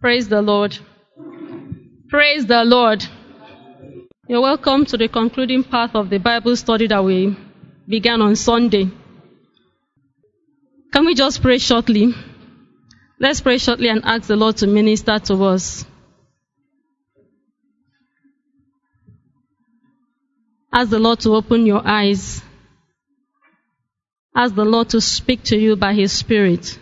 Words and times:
Praise 0.00 0.28
the 0.28 0.42
Lord. 0.42 0.78
Praise 2.08 2.46
the 2.46 2.64
Lord. 2.64 3.02
You're 4.28 4.42
welcome 4.42 4.84
to 4.86 4.96
the 4.98 5.08
concluding 5.08 5.64
part 5.64 5.94
of 5.94 6.10
the 6.10 6.18
Bible 6.18 6.54
study 6.54 6.86
that 6.88 7.02
we 7.02 7.34
began 7.88 8.20
on 8.20 8.36
Sunday. 8.36 8.90
Can 10.92 11.06
we 11.06 11.14
just 11.14 11.40
pray 11.40 11.56
shortly? 11.56 12.14
Let's 13.18 13.40
pray 13.40 13.56
shortly 13.56 13.88
and 13.88 14.04
ask 14.04 14.28
the 14.28 14.36
Lord 14.36 14.58
to 14.58 14.66
minister 14.66 15.18
to 15.18 15.44
us. 15.44 15.86
Ask 20.70 20.90
the 20.90 20.98
Lord 20.98 21.20
to 21.20 21.34
open 21.34 21.64
your 21.64 21.80
eyes. 21.86 22.42
Ask 24.34 24.54
the 24.54 24.66
Lord 24.66 24.90
to 24.90 25.00
speak 25.00 25.44
to 25.44 25.56
you 25.56 25.74
by 25.74 25.94
His 25.94 26.12
Spirit. 26.12 26.78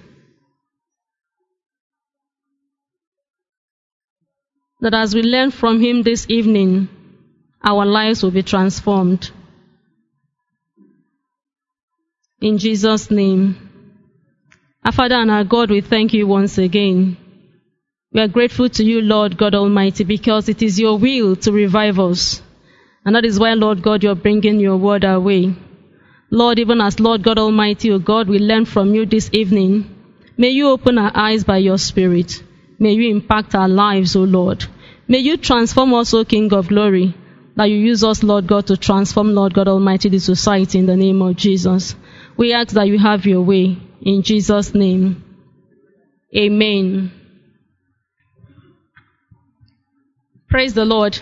That 4.80 4.95
as 4.95 5.14
we 5.14 5.23
learn 5.23 5.51
from 5.51 5.80
Him 5.80 6.02
this 6.02 6.27
evening, 6.28 6.88
our 7.62 7.87
lives 7.87 8.23
will 8.23 8.30
be 8.30 8.42
transformed. 8.42 9.30
In 12.41 12.59
Jesus' 12.59 13.10
name. 13.10 13.70
Our 14.84 14.92
Father 14.92 15.14
and 15.14 15.30
our 15.30 15.45
God, 15.45 15.70
we 15.70 15.80
thank 15.80 16.12
you 16.12 16.27
once 16.27 16.59
again. 16.59 17.16
We 18.12 18.20
are 18.20 18.28
grateful 18.28 18.69
to 18.69 18.84
you, 18.84 19.00
Lord 19.00 19.38
God 19.38 19.55
Almighty, 19.55 20.05
because 20.05 20.48
it 20.48 20.62
is 20.62 20.78
your 20.78 20.98
will 20.98 21.36
to 21.36 21.52
revive 21.52 21.98
us. 21.98 22.42
And 23.05 23.16
that 23.16 23.25
is 23.25 23.38
why, 23.38 23.55
Lord 23.55 23.83
God, 23.83 24.02
you're 24.02 24.14
bringing 24.14 24.61
your 24.61 24.77
word 24.77 25.05
our 25.05 25.19
way. 25.19 25.55
Lord, 26.30 26.59
even 26.59 26.80
as 26.80 27.00
Lord 27.00 27.22
God 27.22 27.38
Almighty, 27.38 27.91
O 27.92 27.98
God, 27.98 28.28
we 28.28 28.38
learn 28.38 28.64
from 28.64 28.95
you 28.95 29.06
this 29.06 29.30
evening. 29.33 29.88
May 30.36 30.50
you 30.50 30.69
open 30.69 30.98
our 30.98 31.12
eyes 31.14 31.45
by 31.45 31.59
your 31.59 31.78
Spirit. 31.78 32.42
May 32.78 32.92
you 32.92 33.10
impact 33.10 33.55
our 33.55 33.69
lives, 33.69 34.16
O 34.16 34.20
Lord. 34.20 34.64
May 35.06 35.19
you 35.19 35.37
transform 35.37 35.95
us, 35.95 36.14
O 36.14 36.25
King 36.25 36.53
of 36.53 36.69
glory, 36.69 37.14
that 37.56 37.67
you 37.67 37.77
use 37.77 38.03
us, 38.03 38.22
Lord 38.22 38.47
God, 38.47 38.67
to 38.67 38.77
transform, 38.77 39.34
Lord 39.34 39.55
God 39.55 39.69
Almighty, 39.69 40.08
the 40.08 40.19
society 40.19 40.78
in 40.78 40.86
the 40.86 40.97
name 40.97 41.22
of 41.22 41.36
Jesus. 41.36 41.95
We 42.36 42.52
ask 42.52 42.75
that 42.75 42.89
you 42.89 42.98
have 42.98 43.27
your 43.27 43.42
way 43.42 43.77
in 44.02 44.22
Jesus' 44.22 44.75
name. 44.75 45.22
Amen. 46.36 47.12
Praise 50.48 50.75
the 50.75 50.84
Lord. 50.84 51.19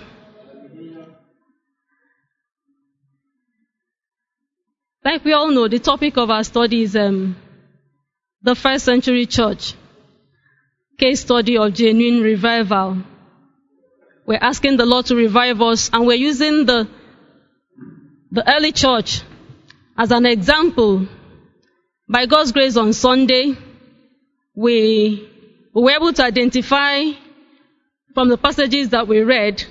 Like 5.04 5.24
we 5.24 5.32
all 5.32 5.50
know, 5.50 5.68
the 5.68 5.80
topic 5.80 6.16
of 6.16 6.30
our 6.30 6.44
study 6.44 6.82
is 6.82 6.94
um, 6.94 7.36
the 8.42 8.54
first 8.54 8.84
century 8.84 9.26
church. 9.26 9.74
Case 11.02 11.22
study 11.22 11.58
of 11.58 11.74
genuine 11.74 12.22
revival. 12.22 12.98
We're 14.24 14.38
asking 14.40 14.76
the 14.76 14.86
Lord 14.86 15.06
to 15.06 15.16
revive 15.16 15.60
us 15.60 15.90
and 15.92 16.06
we're 16.06 16.14
using 16.14 16.64
the, 16.64 16.86
the 18.30 18.48
early 18.48 18.70
church 18.70 19.22
as 19.98 20.12
an 20.12 20.26
example. 20.26 21.08
By 22.08 22.26
God's 22.26 22.52
grace 22.52 22.76
on 22.76 22.92
Sunday, 22.92 23.58
we, 24.54 25.28
we 25.74 25.82
were 25.82 25.90
able 25.90 26.12
to 26.12 26.22
identify 26.22 27.02
from 28.14 28.28
the 28.28 28.38
passages 28.38 28.90
that 28.90 29.08
we 29.08 29.22
read 29.22 29.64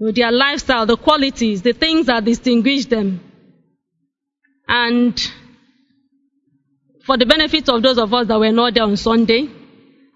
their 0.00 0.32
lifestyle, 0.32 0.84
the 0.84 0.96
qualities, 0.96 1.62
the 1.62 1.74
things 1.74 2.06
that 2.06 2.24
distinguish 2.24 2.86
them. 2.86 3.20
And 4.66 5.16
for 7.06 7.16
the 7.16 7.26
benefit 7.26 7.68
of 7.68 7.84
those 7.84 7.98
of 7.98 8.12
us 8.12 8.26
that 8.26 8.40
were 8.40 8.50
not 8.50 8.74
there 8.74 8.82
on 8.82 8.96
Sunday, 8.96 9.59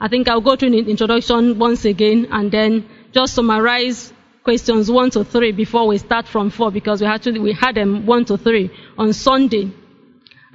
I 0.05 0.09
think 0.09 0.29
I'll 0.29 0.43
go 0.43 0.55
through 0.55 0.69
an 0.69 0.87
introduction 0.87 1.59
once 1.59 1.87
again 1.87 2.29
and 2.31 2.53
then 2.53 2.87
just 3.13 3.33
summarize 3.33 4.13
questions 4.43 4.91
one 4.91 5.09
to 5.13 5.25
three 5.25 5.51
before 5.51 5.87
we 5.87 5.97
start 5.97 6.29
from 6.29 6.51
four 6.51 6.71
because 6.71 7.01
we 7.01 7.39
we 7.39 7.55
had 7.55 7.75
them 7.75 8.05
one 8.05 8.27
to 8.27 8.37
three 8.37 8.71
on 8.99 9.15
Sunday. 9.15 9.73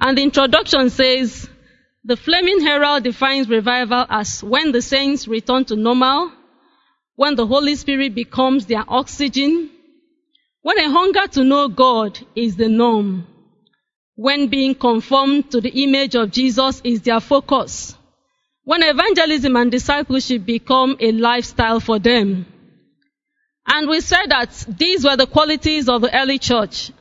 And 0.00 0.16
the 0.16 0.22
introduction 0.22 0.88
says 0.88 1.50
the 2.04 2.16
Flaming 2.16 2.60
Herald 2.60 3.02
defines 3.02 3.48
revival 3.48 4.06
as 4.08 4.40
when 4.40 4.70
the 4.70 4.80
saints 4.82 5.26
return 5.26 5.64
to 5.64 5.74
normal, 5.74 6.30
when 7.16 7.34
the 7.34 7.44
Holy 7.44 7.74
Spirit 7.74 8.14
becomes 8.14 8.66
their 8.66 8.84
oxygen, 8.86 9.68
when 10.62 10.78
a 10.78 10.88
hunger 10.88 11.26
to 11.26 11.42
know 11.42 11.66
God 11.66 12.20
is 12.36 12.54
the 12.54 12.68
norm, 12.68 13.26
when 14.14 14.46
being 14.46 14.76
conformed 14.76 15.50
to 15.50 15.60
the 15.60 15.82
image 15.82 16.14
of 16.14 16.30
Jesus 16.30 16.80
is 16.84 17.02
their 17.02 17.18
focus, 17.18 17.96
when 18.70 18.84
evangelism 18.84 19.56
and 19.56 19.72
discipleship 19.72 20.46
become 20.46 20.96
a 21.00 21.10
lifestyle 21.10 21.80
for 21.80 21.98
them. 21.98 22.46
And 23.66 23.88
we 23.88 24.00
said 24.00 24.26
that 24.28 24.64
these 24.68 25.04
were 25.04 25.16
the 25.16 25.26
qualities 25.26 25.88
of 25.88 26.02
the 26.02 26.16
early 26.16 26.38
church, 26.38 26.92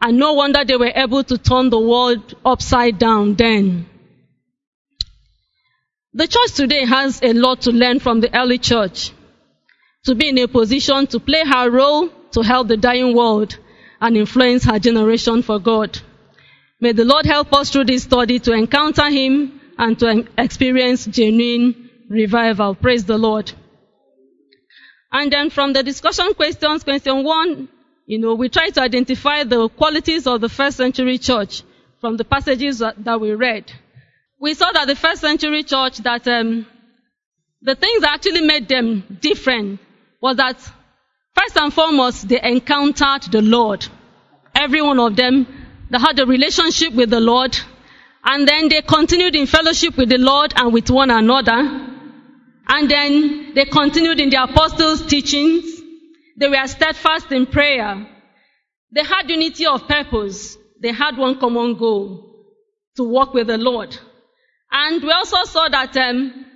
and 0.00 0.16
no 0.16 0.32
wonder 0.32 0.64
they 0.64 0.78
were 0.78 0.92
able 0.94 1.22
to 1.24 1.36
turn 1.36 1.68
the 1.68 1.78
world 1.78 2.34
upside 2.42 2.98
down 2.98 3.34
then. 3.34 3.84
The 6.14 6.26
church 6.26 6.54
today 6.54 6.86
has 6.86 7.20
a 7.22 7.34
lot 7.34 7.60
to 7.62 7.70
learn 7.70 8.00
from 8.00 8.22
the 8.22 8.34
early 8.34 8.56
church 8.56 9.12
to 10.04 10.14
be 10.14 10.30
in 10.30 10.38
a 10.38 10.48
position 10.48 11.06
to 11.08 11.20
play 11.20 11.44
her 11.44 11.70
role 11.70 12.08
to 12.30 12.40
help 12.40 12.68
the 12.68 12.78
dying 12.78 13.14
world 13.14 13.58
and 14.00 14.16
influence 14.16 14.64
her 14.64 14.78
generation 14.78 15.42
for 15.42 15.58
God. 15.58 15.98
May 16.80 16.92
the 16.92 17.04
Lord 17.04 17.26
help 17.26 17.52
us 17.52 17.68
through 17.68 17.84
this 17.84 18.04
study 18.04 18.38
to 18.38 18.54
encounter 18.54 19.10
Him 19.10 19.59
and 19.80 19.98
to 19.98 20.28
experience 20.36 21.06
genuine 21.06 21.88
revival. 22.10 22.74
Praise 22.74 23.06
the 23.06 23.16
Lord. 23.16 23.50
And 25.10 25.32
then 25.32 25.48
from 25.48 25.72
the 25.72 25.82
discussion 25.82 26.34
questions, 26.34 26.84
question 26.84 27.24
one, 27.24 27.66
you 28.06 28.18
know, 28.18 28.34
we 28.34 28.50
try 28.50 28.68
to 28.68 28.82
identify 28.82 29.42
the 29.44 29.70
qualities 29.70 30.26
of 30.26 30.42
the 30.42 30.50
first 30.50 30.76
century 30.76 31.16
church 31.16 31.62
from 31.98 32.18
the 32.18 32.24
passages 32.24 32.80
that, 32.80 33.20
we 33.20 33.32
read. 33.32 33.72
We 34.38 34.52
saw 34.52 34.70
that 34.70 34.86
the 34.86 34.96
first 34.96 35.22
century 35.22 35.62
church 35.62 35.98
that 35.98 36.28
um, 36.28 36.66
the 37.62 37.74
things 37.74 38.02
that 38.02 38.12
actually 38.12 38.42
made 38.42 38.68
them 38.68 39.18
different 39.22 39.80
was 40.20 40.36
that 40.36 40.60
first 41.34 41.56
and 41.56 41.72
foremost 41.72 42.28
they 42.28 42.40
encountered 42.42 43.32
the 43.32 43.40
Lord. 43.40 43.86
Every 44.54 44.82
one 44.82 44.98
of 45.00 45.16
them 45.16 45.46
they 45.88 45.98
had 45.98 46.18
a 46.18 46.26
relationship 46.26 46.92
with 46.92 47.08
the 47.08 47.20
Lord 47.20 47.58
and 48.24 48.46
then 48.46 48.68
they 48.68 48.82
continued 48.82 49.34
in 49.34 49.46
fellowship 49.46 49.96
with 49.96 50.08
the 50.08 50.18
Lord 50.18 50.52
and 50.56 50.72
with 50.72 50.90
one 50.90 51.10
another. 51.10 51.88
And 52.68 52.90
then 52.90 53.52
they 53.54 53.64
continued 53.64 54.20
in 54.20 54.30
the 54.30 54.42
apostles' 54.42 55.06
teachings. 55.06 55.80
They 56.36 56.48
were 56.48 56.66
steadfast 56.66 57.32
in 57.32 57.46
prayer. 57.46 58.06
They 58.92 59.04
had 59.04 59.28
unity 59.28 59.66
of 59.66 59.88
purpose. 59.88 60.56
They 60.80 60.92
had 60.92 61.16
one 61.16 61.38
common 61.38 61.76
goal 61.76 62.46
to 62.96 63.04
walk 63.04 63.34
with 63.34 63.46
the 63.46 63.58
Lord. 63.58 63.96
And 64.70 65.02
we 65.02 65.10
also 65.10 65.44
saw 65.44 65.68
that 65.68 65.96
um, 65.96 66.46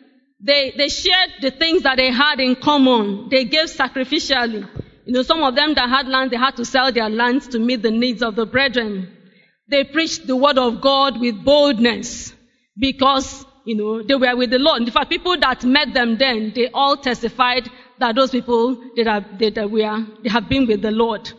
they, 0.41 0.75
they 0.77 0.89
shared 0.89 1.31
the 1.41 1.51
things 1.51 1.83
that 1.83 1.97
they 1.97 2.11
had 2.11 2.39
in 2.41 2.57
common. 2.57 3.29
They 3.31 3.45
gave 3.45 3.67
sacrificially. 3.67 4.69
You 5.07 5.13
know, 5.13 5.23
some 5.23 5.43
of 5.43 5.55
them 5.55 5.75
that 5.75 5.89
had 5.89 6.09
land, 6.09 6.31
they 6.31 6.37
had 6.37 6.57
to 6.57 6.65
sell 6.65 6.93
their 6.93 7.09
lands 7.11 7.49
to 7.49 7.59
meet 7.59 7.83
the 7.83 7.91
needs 7.91 8.23
of 8.23 8.37
the 8.37 8.47
brethren. 8.47 9.14
They 9.69 9.85
preached 9.85 10.27
the 10.27 10.37
word 10.37 10.59
of 10.59 10.81
God 10.81 11.19
with 11.19 11.43
boldness 11.43 12.35
because, 12.79 13.47
you 13.65 13.77
know, 13.77 14.03
they 14.03 14.15
were 14.15 14.37
with 14.37 14.51
the 14.51 14.59
Lord. 14.59 14.83
In 14.83 14.91
fact, 14.91 15.11
people 15.11 15.39
that 15.39 15.65
met 15.65 15.95
them 15.95 16.19
then, 16.19 16.53
they 16.55 16.69
all 16.69 16.97
testified 16.97 17.71
that 17.99 18.15
those 18.15 18.31
people 18.31 18.77
that, 18.97 19.07
are, 19.07 19.21
that 19.39 19.71
were, 19.71 20.07
they 20.23 20.29
have 20.29 20.49
been 20.49 20.67
with 20.67 20.83
the 20.83 20.91
Lord. 20.91 21.31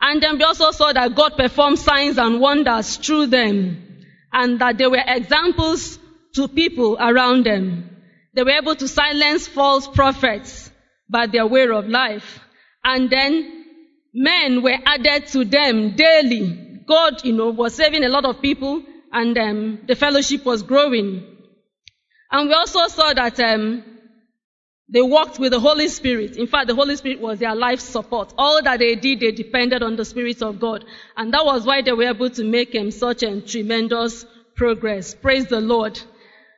And 0.00 0.22
then 0.22 0.38
we 0.38 0.44
also 0.44 0.70
saw 0.72 0.92
that 0.92 1.14
God 1.14 1.36
performed 1.36 1.78
signs 1.78 2.18
and 2.18 2.40
wonders 2.40 2.96
through 2.96 3.26
them 3.26 4.04
and 4.32 4.58
that 4.60 4.78
they 4.78 4.86
were 4.86 5.02
examples 5.06 5.98
to 6.34 6.48
people 6.48 6.96
around 6.98 7.44
them. 7.44 7.90
They 8.34 8.42
were 8.42 8.50
able 8.50 8.74
to 8.76 8.88
silence 8.88 9.46
false 9.46 9.86
prophets 9.86 10.70
by 11.08 11.26
their 11.26 11.46
way 11.46 11.68
of 11.68 11.88
life. 11.88 12.40
And 12.82 13.10
then 13.10 13.66
men 14.14 14.62
were 14.62 14.78
added 14.86 15.26
to 15.28 15.44
them 15.44 15.94
daily 15.96 16.69
God, 16.90 17.24
you 17.24 17.32
know, 17.32 17.50
was 17.50 17.74
saving 17.74 18.02
a 18.02 18.08
lot 18.08 18.24
of 18.24 18.42
people 18.42 18.82
and 19.12 19.38
um, 19.38 19.78
the 19.86 19.94
fellowship 19.94 20.44
was 20.44 20.64
growing. 20.64 21.24
And 22.32 22.48
we 22.48 22.54
also 22.54 22.88
saw 22.88 23.14
that 23.14 23.38
um, 23.38 23.84
they 24.88 25.00
walked 25.00 25.38
with 25.38 25.52
the 25.52 25.60
Holy 25.60 25.86
Spirit. 25.86 26.36
In 26.36 26.48
fact, 26.48 26.66
the 26.66 26.74
Holy 26.74 26.96
Spirit 26.96 27.20
was 27.20 27.38
their 27.38 27.54
life 27.54 27.78
support. 27.78 28.34
All 28.36 28.60
that 28.62 28.80
they 28.80 28.96
did, 28.96 29.20
they 29.20 29.30
depended 29.30 29.84
on 29.84 29.94
the 29.94 30.04
Spirit 30.04 30.42
of 30.42 30.58
God. 30.58 30.84
And 31.16 31.32
that 31.32 31.46
was 31.46 31.64
why 31.64 31.82
they 31.82 31.92
were 31.92 32.10
able 32.10 32.30
to 32.30 32.44
make 32.44 32.74
um, 32.74 32.90
such 32.90 33.22
a 33.22 33.40
tremendous 33.40 34.26
progress. 34.56 35.14
Praise 35.14 35.46
the 35.46 35.60
Lord. 35.60 36.00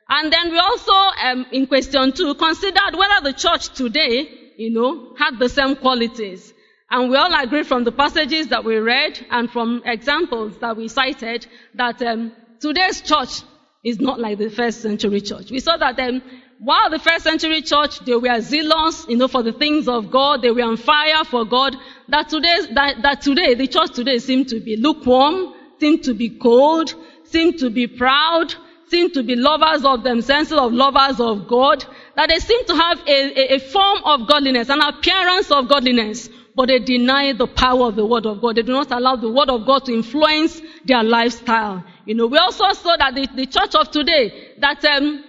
And 0.08 0.32
then 0.32 0.50
we 0.50 0.58
also, 0.58 0.92
um, 0.92 1.46
in 1.52 1.66
question 1.66 2.12
two, 2.12 2.34
considered 2.34 2.94
whether 2.94 3.20
the 3.22 3.34
church 3.34 3.68
today, 3.74 4.52
you 4.56 4.70
know, 4.70 5.14
had 5.18 5.38
the 5.38 5.48
same 5.48 5.76
qualities. 5.76 6.52
And 6.92 7.08
we 7.08 7.16
all 7.16 7.34
agree 7.34 7.62
from 7.62 7.84
the 7.84 7.90
passages 7.90 8.48
that 8.48 8.64
we 8.64 8.76
read 8.76 9.18
and 9.30 9.50
from 9.50 9.82
examples 9.86 10.58
that 10.58 10.76
we 10.76 10.88
cited 10.88 11.46
that 11.74 12.02
um, 12.02 12.32
today's 12.60 13.00
church 13.00 13.40
is 13.82 13.98
not 13.98 14.20
like 14.20 14.36
the 14.36 14.50
first 14.50 14.82
century 14.82 15.22
church. 15.22 15.50
We 15.50 15.60
saw 15.60 15.78
that 15.78 15.98
um, 15.98 16.20
while 16.58 16.90
the 16.90 16.98
first 16.98 17.24
century 17.24 17.62
church, 17.62 18.00
they 18.00 18.14
were 18.14 18.38
zealous, 18.42 19.06
you 19.08 19.16
know, 19.16 19.26
for 19.26 19.42
the 19.42 19.54
things 19.54 19.88
of 19.88 20.10
God, 20.10 20.42
they 20.42 20.50
were 20.50 20.64
on 20.64 20.76
fire 20.76 21.24
for 21.24 21.46
God, 21.46 21.74
that 22.08 22.28
today, 22.28 22.66
that, 22.74 23.00
that 23.00 23.22
today, 23.22 23.54
the 23.54 23.68
church 23.68 23.94
today 23.94 24.18
seemed 24.18 24.50
to 24.50 24.60
be 24.60 24.76
lukewarm, 24.76 25.54
seemed 25.80 26.04
to 26.04 26.12
be 26.12 26.28
cold, 26.28 26.94
seemed 27.24 27.58
to 27.60 27.70
be 27.70 27.86
proud, 27.86 28.54
seemed 28.88 29.14
to 29.14 29.22
be 29.22 29.34
lovers 29.34 29.86
of 29.86 30.04
themselves, 30.04 30.52
of 30.52 30.74
lovers 30.74 31.18
of 31.18 31.48
God, 31.48 31.86
that 32.16 32.28
they 32.28 32.38
seem 32.38 32.66
to 32.66 32.76
have 32.76 33.00
a, 33.08 33.54
a, 33.54 33.54
a 33.54 33.58
form 33.58 34.00
of 34.04 34.28
godliness, 34.28 34.68
an 34.68 34.82
appearance 34.82 35.50
of 35.50 35.68
godliness, 35.68 36.28
but 36.54 36.68
they 36.68 36.78
deny 36.78 37.32
the 37.32 37.46
power 37.46 37.88
of 37.88 37.96
the 37.96 38.04
Word 38.04 38.26
of 38.26 38.40
God. 38.40 38.56
They 38.56 38.62
do 38.62 38.72
not 38.72 38.90
allow 38.90 39.16
the 39.16 39.30
Word 39.30 39.48
of 39.48 39.66
God 39.66 39.86
to 39.86 39.92
influence 39.94 40.60
their 40.84 41.02
lifestyle. 41.02 41.84
You 42.04 42.14
know, 42.14 42.26
we 42.26 42.38
also 42.38 42.70
saw 42.72 42.96
that 42.96 43.14
the, 43.14 43.26
the 43.34 43.46
church 43.46 43.74
of 43.74 43.90
today, 43.90 44.54
that, 44.58 44.84
um, 44.84 45.24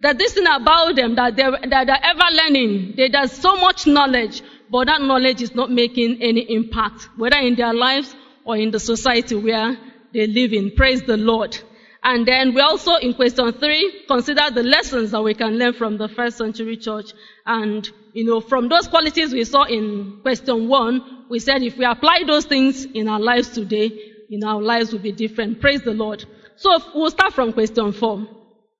that 0.00 0.18
this 0.18 0.34
thing 0.34 0.46
about 0.46 0.96
them, 0.96 1.14
that 1.16 1.36
they're, 1.36 1.50
that 1.50 1.86
they're 1.86 2.04
ever 2.04 2.34
learning, 2.34 2.94
they, 2.96 3.08
there's 3.08 3.32
so 3.32 3.56
much 3.56 3.86
knowledge, 3.86 4.42
but 4.70 4.86
that 4.86 5.02
knowledge 5.02 5.42
is 5.42 5.54
not 5.54 5.70
making 5.70 6.22
any 6.22 6.40
impact, 6.54 7.08
whether 7.16 7.36
in 7.38 7.54
their 7.54 7.74
lives 7.74 8.14
or 8.44 8.56
in 8.56 8.70
the 8.70 8.80
society 8.80 9.34
where 9.34 9.76
they 10.14 10.26
live 10.26 10.52
in. 10.52 10.70
Praise 10.74 11.02
the 11.02 11.16
Lord. 11.16 11.58
And 12.02 12.26
then 12.26 12.54
we 12.54 12.60
also, 12.60 12.96
in 12.96 13.14
question 13.14 13.52
three, 13.52 14.04
consider 14.08 14.50
the 14.50 14.64
lessons 14.64 15.12
that 15.12 15.22
we 15.22 15.34
can 15.34 15.56
learn 15.58 15.72
from 15.74 15.98
the 15.98 16.08
first 16.08 16.38
century 16.38 16.76
church. 16.76 17.12
And, 17.46 17.88
you 18.12 18.24
know, 18.24 18.40
from 18.40 18.68
those 18.68 18.88
qualities 18.88 19.32
we 19.32 19.44
saw 19.44 19.64
in 19.64 20.20
question 20.22 20.68
one, 20.68 21.26
we 21.30 21.38
said 21.38 21.62
if 21.62 21.78
we 21.78 21.84
apply 21.84 22.24
those 22.26 22.44
things 22.44 22.84
in 22.84 23.08
our 23.08 23.20
lives 23.20 23.48
today, 23.50 23.90
in 24.30 24.44
our 24.44 24.60
lives 24.60 24.92
will 24.92 25.00
be 25.00 25.12
different. 25.12 25.60
Praise 25.60 25.82
the 25.82 25.92
Lord. 25.92 26.24
So 26.56 26.70
we'll 26.94 27.10
start 27.10 27.32
from 27.32 27.52
question 27.52 27.92
four. 27.92 28.26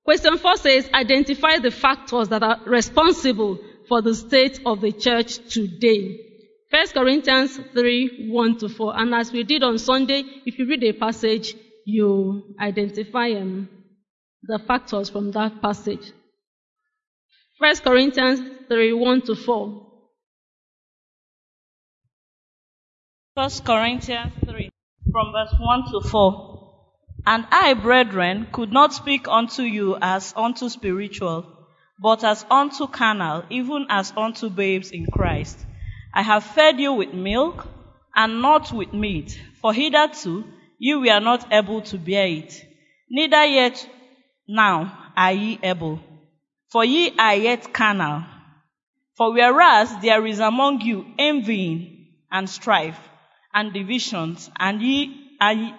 Question 0.03 0.37
four 0.37 0.57
says, 0.57 0.89
identify 0.93 1.59
the 1.59 1.71
factors 1.71 2.29
that 2.29 2.43
are 2.43 2.59
responsible 2.65 3.59
for 3.87 4.01
the 4.01 4.13
state 4.13 4.59
of 4.65 4.81
the 4.81 4.91
church 4.91 5.37
today. 5.49 6.19
First 6.69 6.93
Corinthians 6.95 7.59
3, 7.73 8.29
1 8.31 8.57
to 8.57 8.69
4. 8.69 8.99
And 8.99 9.13
as 9.13 9.31
we 9.31 9.43
did 9.43 9.61
on 9.61 9.77
Sunday, 9.77 10.23
if 10.45 10.57
you 10.57 10.67
read 10.67 10.83
a 10.83 10.93
passage, 10.93 11.55
you 11.85 12.55
identify 12.59 13.31
um, 13.33 13.69
the 14.41 14.57
factors 14.57 15.09
from 15.09 15.31
that 15.31 15.61
passage. 15.61 16.11
First 17.59 17.83
Corinthians 17.83 18.39
3, 18.67 18.93
1 18.93 19.21
to 19.21 19.35
4. 19.35 19.87
1 23.35 23.49
Corinthians 23.63 24.33
3, 24.45 24.69
from 25.11 25.31
verse 25.31 25.53
1 25.59 25.91
to 25.91 26.01
4. 26.09 26.53
And 27.25 27.45
I, 27.51 27.73
brethren, 27.75 28.47
could 28.51 28.71
not 28.71 28.93
speak 28.93 29.27
unto 29.27 29.61
you 29.61 29.97
as 30.01 30.33
unto 30.35 30.67
spiritual, 30.67 31.45
but 32.01 32.23
as 32.23 32.43
unto 32.49 32.87
carnal, 32.87 33.43
even 33.49 33.85
as 33.89 34.11
unto 34.17 34.49
babes 34.49 34.91
in 34.91 35.05
Christ. 35.05 35.63
I 36.13 36.23
have 36.23 36.43
fed 36.43 36.79
you 36.79 36.93
with 36.93 37.13
milk, 37.13 37.67
and 38.15 38.41
not 38.41 38.73
with 38.73 38.93
meat, 38.93 39.39
for 39.61 39.73
hitherto 39.73 40.43
you 40.79 40.99
were 41.01 41.19
not 41.19 41.51
able 41.53 41.81
to 41.81 41.97
bear 41.97 42.27
it, 42.27 42.65
neither 43.09 43.45
yet 43.45 43.87
now 44.47 45.11
are 45.15 45.31
ye 45.31 45.59
able. 45.63 45.99
For 46.73 46.83
ye 46.83 47.13
are 47.19 47.35
yet 47.35 47.71
carnal. 47.71 48.23
For 49.15 49.31
whereas 49.31 49.95
there 50.01 50.25
is 50.25 50.39
among 50.39 50.81
you 50.81 51.05
envying 51.19 52.07
and 52.31 52.49
strife 52.49 52.99
and 53.53 53.71
divisions, 53.71 54.49
and 54.57 54.81
ye 54.81 55.37
are, 55.39 55.53
ye 55.53 55.73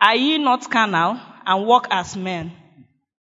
are 0.00 0.14
ye 0.14 0.38
not 0.38 0.70
carnal 0.70 1.18
and 1.44 1.66
walk 1.66 1.88
as 1.90 2.16
men? 2.16 2.52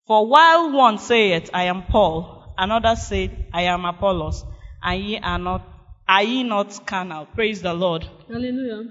For 0.09 0.27
while 0.27 0.73
one 0.73 0.99
saith, 0.99 1.50
I 1.55 1.65
am 1.67 1.85
Paul, 1.85 2.53
another 2.59 2.97
saith, 2.97 3.31
I 3.53 3.62
am 3.62 3.85
Apollos, 3.85 4.45
and 4.83 5.00
ye 5.00 5.19
are 5.19 5.39
not 5.39 5.62
are 6.09 6.25
ye 6.25 6.43
not 6.43 6.85
carnal? 6.85 7.27
Praise 7.27 7.62
the 7.62 7.75
Lord. 7.75 8.09
Hallelujah. 8.27 8.91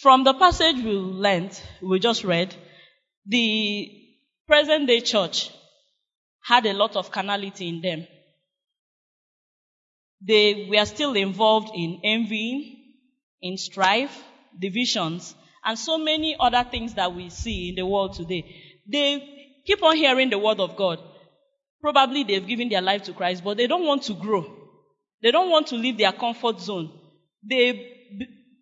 From 0.00 0.24
the 0.24 0.32
passage 0.32 0.76
we 0.76 0.92
learned, 0.92 1.60
we 1.82 1.98
just 1.98 2.24
read, 2.24 2.54
the 3.26 3.90
present 4.46 4.86
day 4.86 5.00
church 5.00 5.50
had 6.46 6.64
a 6.64 6.72
lot 6.72 6.94
of 6.94 7.10
carnality 7.10 7.68
in 7.68 7.80
them. 7.80 8.06
They 10.20 10.68
were 10.70 10.84
still 10.84 11.14
involved 11.14 11.70
in 11.74 12.00
envy, 12.04 12.84
in 13.42 13.58
strife, 13.58 14.22
divisions, 14.56 15.34
and 15.64 15.76
so 15.76 15.98
many 15.98 16.36
other 16.38 16.64
things 16.70 16.94
that 16.94 17.12
we 17.12 17.30
see 17.30 17.70
in 17.70 17.74
the 17.74 17.84
world 17.84 18.14
today. 18.14 18.44
They 18.90 19.60
keep 19.66 19.82
on 19.82 19.96
hearing 19.96 20.30
the 20.30 20.38
word 20.38 20.60
of 20.60 20.76
God. 20.76 21.00
Probably 21.80 22.22
they've 22.22 22.46
given 22.46 22.68
their 22.68 22.80
life 22.80 23.02
to 23.04 23.12
Christ, 23.12 23.42
but 23.42 23.56
they 23.56 23.66
don't 23.66 23.84
want 23.84 24.04
to 24.04 24.14
grow. 24.14 24.46
They 25.22 25.32
don't 25.32 25.50
want 25.50 25.66
to 25.68 25.74
leave 25.74 25.98
their 25.98 26.12
comfort 26.12 26.60
zone. 26.60 26.92
They 27.42 27.92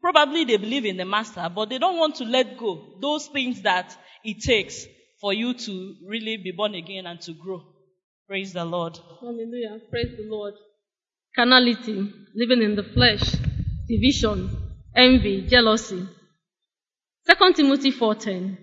probably 0.00 0.44
they 0.44 0.56
believe 0.56 0.86
in 0.86 0.96
the 0.96 1.04
master, 1.04 1.50
but 1.54 1.68
they 1.68 1.78
don't 1.78 1.98
want 1.98 2.16
to 2.16 2.24
let 2.24 2.56
go 2.56 2.96
those 3.00 3.26
things 3.26 3.60
that 3.62 3.94
it 4.24 4.40
takes 4.40 4.86
for 5.20 5.34
you 5.34 5.52
to 5.52 5.96
really 6.06 6.38
be 6.38 6.52
born 6.52 6.74
again 6.74 7.06
and 7.06 7.20
to 7.22 7.32
grow. 7.34 7.73
Praise 8.26 8.54
the 8.54 8.64
Lord. 8.64 8.98
Hallelujah. 9.20 9.80
Praise 9.90 10.16
the 10.16 10.26
Lord. 10.26 10.54
Carnality, 11.36 12.10
living 12.34 12.62
in 12.62 12.74
the 12.74 12.82
flesh, 12.82 13.34
division, 13.86 14.56
envy, 14.96 15.46
jealousy. 15.46 16.08
2 17.28 17.52
Timothy 17.52 17.92
4.10. 17.92 18.56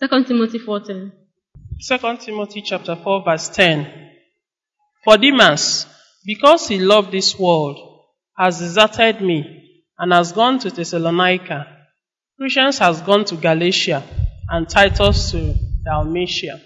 2 0.00 0.24
Timothy 0.24 0.58
4.10. 0.60 1.12
2 1.86 2.16
Timothy 2.24 2.62
chapter 2.62 2.96
4 2.96 3.24
verse 3.24 3.48
10. 3.50 4.10
For 5.04 5.18
Demas, 5.18 5.86
because 6.24 6.68
he 6.68 6.78
loved 6.78 7.12
this 7.12 7.38
world, 7.38 8.04
has 8.36 8.60
deserted 8.60 9.20
me 9.20 9.82
and 9.98 10.12
has 10.12 10.32
gone 10.32 10.58
to 10.60 10.70
Thessalonica. 10.70 11.66
Crescens 12.40 12.78
has 12.78 13.02
gone 13.02 13.24
to 13.26 13.36
Galatia 13.36 14.02
and 14.48 14.68
Titus 14.68 15.32
to 15.32 15.54
Dalmatia. 15.84 16.62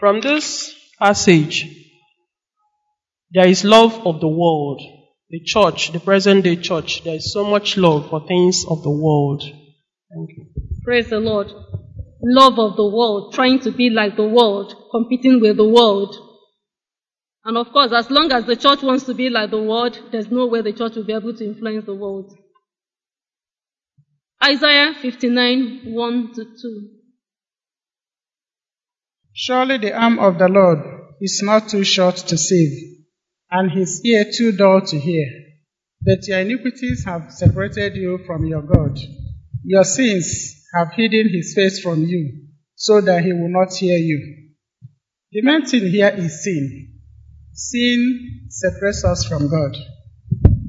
From 0.00 0.22
this 0.22 0.74
passage, 0.98 1.66
there 3.32 3.46
is 3.46 3.64
love 3.64 4.06
of 4.06 4.20
the 4.20 4.28
world. 4.28 4.80
The 5.28 5.40
church, 5.44 5.92
the 5.92 6.00
present 6.00 6.44
day 6.44 6.56
church, 6.56 7.04
there 7.04 7.16
is 7.16 7.30
so 7.30 7.44
much 7.44 7.76
love 7.76 8.08
for 8.08 8.26
things 8.26 8.64
of 8.66 8.82
the 8.82 8.90
world. 8.90 9.42
Thank 9.42 10.30
you. 10.30 10.46
Praise 10.82 11.10
the 11.10 11.20
Lord. 11.20 11.52
Love 12.22 12.58
of 12.58 12.76
the 12.76 12.88
world, 12.88 13.34
trying 13.34 13.60
to 13.60 13.70
be 13.70 13.90
like 13.90 14.16
the 14.16 14.26
world, 14.26 14.74
competing 14.90 15.38
with 15.38 15.58
the 15.58 15.68
world. 15.68 16.16
And 17.44 17.58
of 17.58 17.70
course, 17.70 17.92
as 17.92 18.10
long 18.10 18.32
as 18.32 18.46
the 18.46 18.56
church 18.56 18.82
wants 18.82 19.04
to 19.04 19.12
be 19.12 19.28
like 19.28 19.50
the 19.50 19.62
world, 19.62 20.00
there's 20.10 20.30
no 20.30 20.46
way 20.46 20.62
the 20.62 20.72
church 20.72 20.96
will 20.96 21.04
be 21.04 21.12
able 21.12 21.36
to 21.36 21.44
influence 21.44 21.84
the 21.84 21.94
world. 21.94 22.34
Isaiah 24.42 24.94
59, 24.94 25.92
1 25.92 26.34
to 26.36 26.44
2. 26.44 26.99
Surely 29.32 29.78
the 29.78 29.92
arm 29.92 30.18
of 30.18 30.38
the 30.38 30.48
Lord 30.48 30.78
is 31.20 31.40
not 31.42 31.68
too 31.68 31.84
short 31.84 32.16
to 32.16 32.36
save, 32.36 32.72
and 33.50 33.70
his 33.70 34.04
ear 34.04 34.24
too 34.36 34.52
dull 34.52 34.80
to 34.82 34.98
hear. 34.98 35.26
But 36.02 36.26
your 36.26 36.40
iniquities 36.40 37.04
have 37.04 37.32
separated 37.32 37.94
you 37.96 38.18
from 38.26 38.44
your 38.46 38.62
God. 38.62 38.98
Your 39.64 39.84
sins 39.84 40.64
have 40.74 40.92
hidden 40.92 41.28
his 41.28 41.54
face 41.54 41.80
from 41.80 42.02
you, 42.04 42.48
so 42.74 43.00
that 43.00 43.24
he 43.24 43.32
will 43.32 43.50
not 43.50 43.74
hear 43.74 43.98
you. 43.98 44.48
The 45.32 45.42
main 45.42 45.64
thing 45.64 45.88
here 45.90 46.08
is 46.08 46.42
sin. 46.42 47.00
Sin 47.52 48.46
separates 48.48 49.04
us 49.04 49.24
from 49.26 49.48
God. 49.48 49.76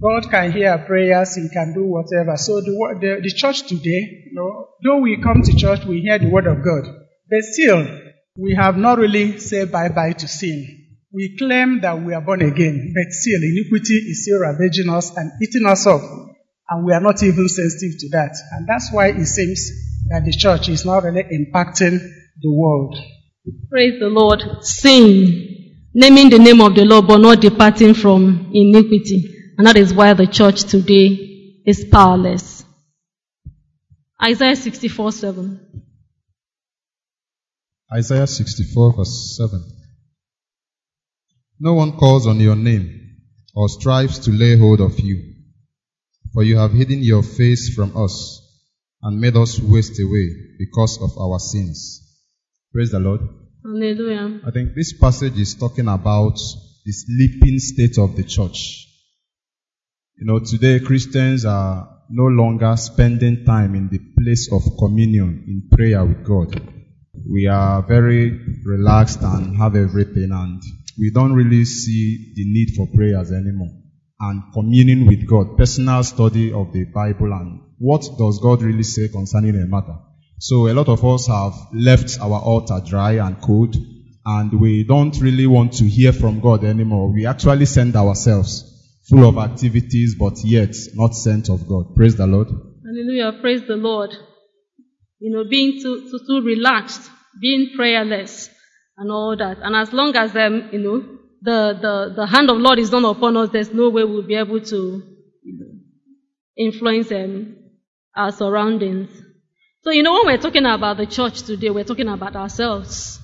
God 0.02 0.32
can 0.32 0.52
hear 0.52 0.72
our 0.72 0.80
prayers, 0.80 1.36
He 1.36 1.48
can 1.50 1.74
do 1.74 1.86
whatever. 1.86 2.36
So 2.36 2.60
the, 2.60 2.72
the, 3.00 3.22
the 3.22 3.32
church 3.32 3.68
today, 3.68 4.26
you 4.26 4.34
know, 4.34 4.70
though 4.84 4.98
we 4.98 5.22
come 5.22 5.44
to 5.44 5.56
church, 5.56 5.86
we 5.86 6.02
hear 6.02 6.18
the 6.18 6.30
word 6.30 6.48
of 6.48 6.64
God, 6.64 6.84
but 7.30 7.44
still, 7.44 8.01
we 8.38 8.56
have 8.56 8.78
not 8.78 8.98
really 8.98 9.40
said 9.40 9.72
bye-bye 9.72 10.14
to 10.14 10.28
sin. 10.28 10.78
We 11.14 11.36
claim 11.38 11.82
that 11.82 12.02
we 12.02 12.14
are 12.14 12.22
born 12.22 12.42
again, 12.42 12.94
but 12.96 13.12
still 13.12 13.42
iniquity 13.42 13.96
is 13.96 14.24
still 14.24 14.40
ravaging 14.40 14.90
us 14.90 15.16
and 15.16 15.32
eating 15.42 15.68
us 15.68 15.86
up, 15.86 16.02
and 16.70 16.86
we 16.86 16.94
are 16.94 17.02
not 17.02 17.22
even 17.22 17.50
sensitive 17.50 18.00
to 18.00 18.10
that. 18.12 18.32
And 18.54 18.68
that's 18.68 18.90
why 18.94 19.08
it 19.10 19.26
seems 19.26 19.70
that 20.10 20.24
the 20.24 20.32
church 20.32 20.70
is 20.70 20.86
not 20.86 21.04
really 21.04 21.24
impacting 21.24 22.00
the 22.42 22.52
world. 22.52 22.98
Praise 23.70 24.00
the 24.00 24.08
Lord. 24.08 24.64
Sin. 24.64 25.90
Naming 25.94 26.30
the 26.30 26.40
name 26.40 26.62
of 26.62 26.74
the 26.74 26.86
Lord, 26.86 27.08
but 27.08 27.18
not 27.18 27.42
departing 27.42 27.94
from 27.94 28.50
iniquity. 28.54 29.54
And 29.58 29.68
that 29.68 29.76
is 29.76 29.94
why 29.94 30.14
the 30.14 30.28
church 30.28 30.64
today 30.64 31.62
is 31.66 31.84
powerless. 31.84 32.64
Isaiah 34.24 34.56
64 34.56 35.12
7. 35.12 35.81
Isaiah 37.94 38.28
64 38.28 38.96
verse 38.96 39.38
7. 39.38 39.64
No 41.60 41.74
one 41.74 41.98
calls 41.98 42.26
on 42.26 42.40
your 42.40 42.56
name 42.56 43.18
or 43.54 43.68
strives 43.68 44.20
to 44.20 44.32
lay 44.32 44.58
hold 44.58 44.80
of 44.80 45.00
you, 45.00 45.34
for 46.34 46.44
you 46.44 46.58
have 46.58 46.72
hidden 46.72 47.04
your 47.04 47.22
face 47.22 47.76
from 47.76 47.96
us 47.98 48.42
and 49.02 49.20
made 49.20 49.36
us 49.36 49.60
waste 49.60 50.00
away 50.00 50.30
because 50.58 51.00
of 51.02 51.18
our 51.22 51.38
sins. 51.38 52.02
Praise 52.74 52.92
the 52.92 53.00
Lord. 53.00 53.22
Hallelujah. 53.64 54.40
I 54.48 54.52
think 54.52 54.74
this 54.74 54.94
passage 54.98 55.38
is 55.38 55.56
talking 55.56 55.88
about 55.88 56.40
the 56.86 56.92
sleeping 56.92 57.60
state 57.60 57.98
of 57.98 58.16
the 58.16 58.24
church. 58.24 58.88
You 60.18 60.28
know, 60.28 60.40
today 60.40 60.80
Christians 60.80 61.46
are 61.46 61.90
no 62.10 62.24
longer 62.24 62.76
spending 62.78 63.44
time 63.44 63.76
in 63.76 63.90
the 63.90 64.00
place 64.18 64.50
of 64.52 64.62
communion, 64.80 65.44
in 65.48 65.78
prayer 65.78 66.06
with 66.06 66.26
God. 66.26 66.81
We 67.30 67.48
are 67.48 67.82
very 67.82 68.40
relaxed 68.66 69.22
and 69.22 69.58
have 69.58 69.76
everything 69.76 70.30
and 70.32 70.62
we 71.00 71.12
don't 71.12 71.34
really 71.34 71.66
see 71.66 72.34
the 72.36 72.46
need 72.46 72.76
for 72.76 72.88
prayers 72.94 73.32
anymore. 73.32 73.72
And 74.20 74.44
communing 74.54 75.08
with 75.08 75.28
God, 75.28 75.58
personal 75.58 76.04
study 76.04 76.54
of 76.54 76.72
the 76.74 76.86
Bible 76.86 77.34
and 77.34 77.62
what 77.80 78.02
does 78.18 78.40
God 78.40 78.62
really 78.62 78.84
say 78.84 79.08
concerning 79.08 79.56
a 79.56 79.66
matter. 79.66 79.98
So 80.40 80.68
a 80.68 80.74
lot 80.74 80.90
of 80.90 81.04
us 81.04 81.28
have 81.28 81.54
left 81.74 82.20
our 82.22 82.40
altar 82.40 82.82
dry 82.86 83.14
and 83.14 83.42
cold 83.42 83.76
and 84.26 84.60
we 84.60 84.84
don't 84.84 85.20
really 85.20 85.48
want 85.48 85.74
to 85.74 85.86
hear 85.86 86.14
from 86.14 86.40
God 86.40 86.64
anymore. 86.64 87.12
We 87.12 87.26
actually 87.26 87.66
send 87.66 87.96
ourselves 87.96 88.68
full 89.10 89.28
of 89.28 89.38
activities 89.38 90.16
but 90.20 90.44
yet 90.44 90.76
not 90.94 91.16
sent 91.16 91.50
of 91.50 91.68
God. 91.68 91.96
Praise 91.96 92.16
the 92.16 92.28
Lord. 92.28 92.48
Hallelujah. 92.86 93.40
Praise 93.42 93.62
the 93.68 93.76
Lord. 93.76 94.12
You 95.22 95.32
know, 95.32 95.44
being 95.50 95.82
too, 95.82 96.10
too, 96.10 96.20
too 96.28 96.42
relaxed, 96.44 97.10
being 97.40 97.70
prayerless, 97.76 98.50
and 98.98 99.12
all 99.12 99.36
that. 99.38 99.58
And 99.62 99.76
as 99.76 99.94
long 99.94 100.16
as, 100.16 100.36
um, 100.36 100.70
you 100.72 100.80
know, 100.80 101.00
the, 101.42 101.78
the, 101.80 102.14
the 102.16 102.26
hand 102.28 102.50
of 102.50 102.58
Lord 102.58 102.80
is 102.80 102.92
not 102.92 103.04
upon 103.06 103.38
us, 103.38 103.50
there's 103.52 103.74
no 103.74 103.90
way 103.90 104.04
we'll 104.04 104.28
be 104.28 104.36
able 104.36 104.60
to 104.60 105.04
you 105.44 105.60
know, 105.60 106.66
influence 106.66 107.12
um, 107.12 107.56
our 108.16 108.32
surroundings. 108.32 109.10
So, 109.84 109.92
you 109.92 110.04
know, 110.04 110.14
when 110.14 110.26
we're 110.26 110.42
talking 110.42 110.66
about 110.66 110.98
the 110.98 111.06
church 111.08 111.44
today, 111.44 111.70
we're 111.70 111.84
talking 111.84 112.10
about 112.10 112.36
ourselves. 112.36 113.20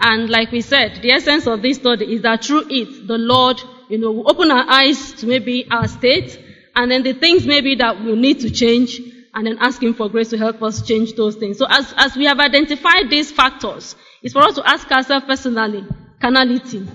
And 0.00 0.30
like 0.30 0.50
we 0.50 0.62
said, 0.62 1.00
the 1.02 1.12
essence 1.12 1.46
of 1.46 1.62
this 1.62 1.76
study 1.76 2.14
is 2.14 2.22
that 2.22 2.44
through 2.44 2.66
it, 2.70 3.06
the 3.06 3.18
Lord, 3.18 3.62
you 3.88 3.98
know, 3.98 4.10
will 4.10 4.30
open 4.30 4.50
our 4.50 4.64
eyes 4.68 5.12
to 5.14 5.26
maybe 5.26 5.66
our 5.70 5.86
state, 5.86 6.38
and 6.74 6.90
then 6.90 7.02
the 7.02 7.12
things 7.12 7.46
maybe 7.46 7.74
that 7.76 8.02
we 8.02 8.16
need 8.16 8.40
to 8.40 8.50
change, 8.50 8.98
and 9.34 9.46
then 9.46 9.58
ask 9.60 9.82
Him 9.82 9.94
for 9.94 10.08
grace 10.08 10.30
to 10.30 10.38
help 10.38 10.62
us 10.62 10.86
change 10.86 11.14
those 11.14 11.36
things. 11.36 11.58
So 11.58 11.66
as, 11.68 11.92
as 11.96 12.16
we 12.16 12.26
have 12.26 12.38
identified 12.38 13.10
these 13.10 13.30
factors, 13.30 13.96
it's 14.22 14.34
for 14.34 14.42
us 14.42 14.54
to 14.56 14.68
ask 14.68 14.90
ourselves 14.90 15.26
personally, 15.26 15.84
carnality. 16.20 16.86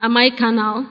Am 0.00 0.16
I 0.16 0.30
carnal? 0.30 0.86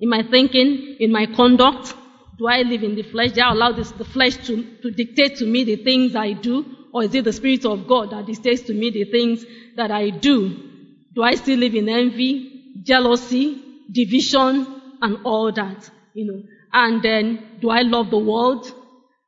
In 0.00 0.08
my 0.08 0.22
thinking? 0.22 0.96
In 1.00 1.12
my 1.12 1.26
conduct? 1.26 1.94
Do 2.38 2.46
I 2.46 2.62
live 2.62 2.82
in 2.82 2.94
the 2.94 3.02
flesh? 3.02 3.32
Do 3.32 3.42
I 3.42 3.50
allow 3.52 3.72
this, 3.72 3.90
the 3.92 4.04
flesh 4.04 4.36
to, 4.46 4.62
to 4.82 4.90
dictate 4.90 5.36
to 5.38 5.46
me 5.46 5.64
the 5.64 5.76
things 5.76 6.14
I 6.14 6.32
do? 6.32 6.64
Or 6.92 7.04
is 7.04 7.14
it 7.14 7.24
the 7.24 7.32
Spirit 7.32 7.64
of 7.64 7.86
God 7.86 8.10
that 8.10 8.26
dictates 8.26 8.62
to 8.62 8.74
me 8.74 8.90
the 8.90 9.04
things 9.04 9.44
that 9.76 9.90
I 9.90 10.10
do? 10.10 10.56
Do 11.14 11.22
I 11.22 11.34
still 11.34 11.58
live 11.58 11.74
in 11.74 11.88
envy, 11.88 12.74
jealousy, 12.82 13.62
division, 13.90 14.66
and 15.02 15.18
all 15.24 15.52
that? 15.52 15.90
You 16.14 16.32
know, 16.32 16.42
and 16.72 17.02
then 17.02 17.58
do 17.60 17.70
I 17.70 17.82
love 17.82 18.10
the 18.10 18.18
world? 18.18 18.72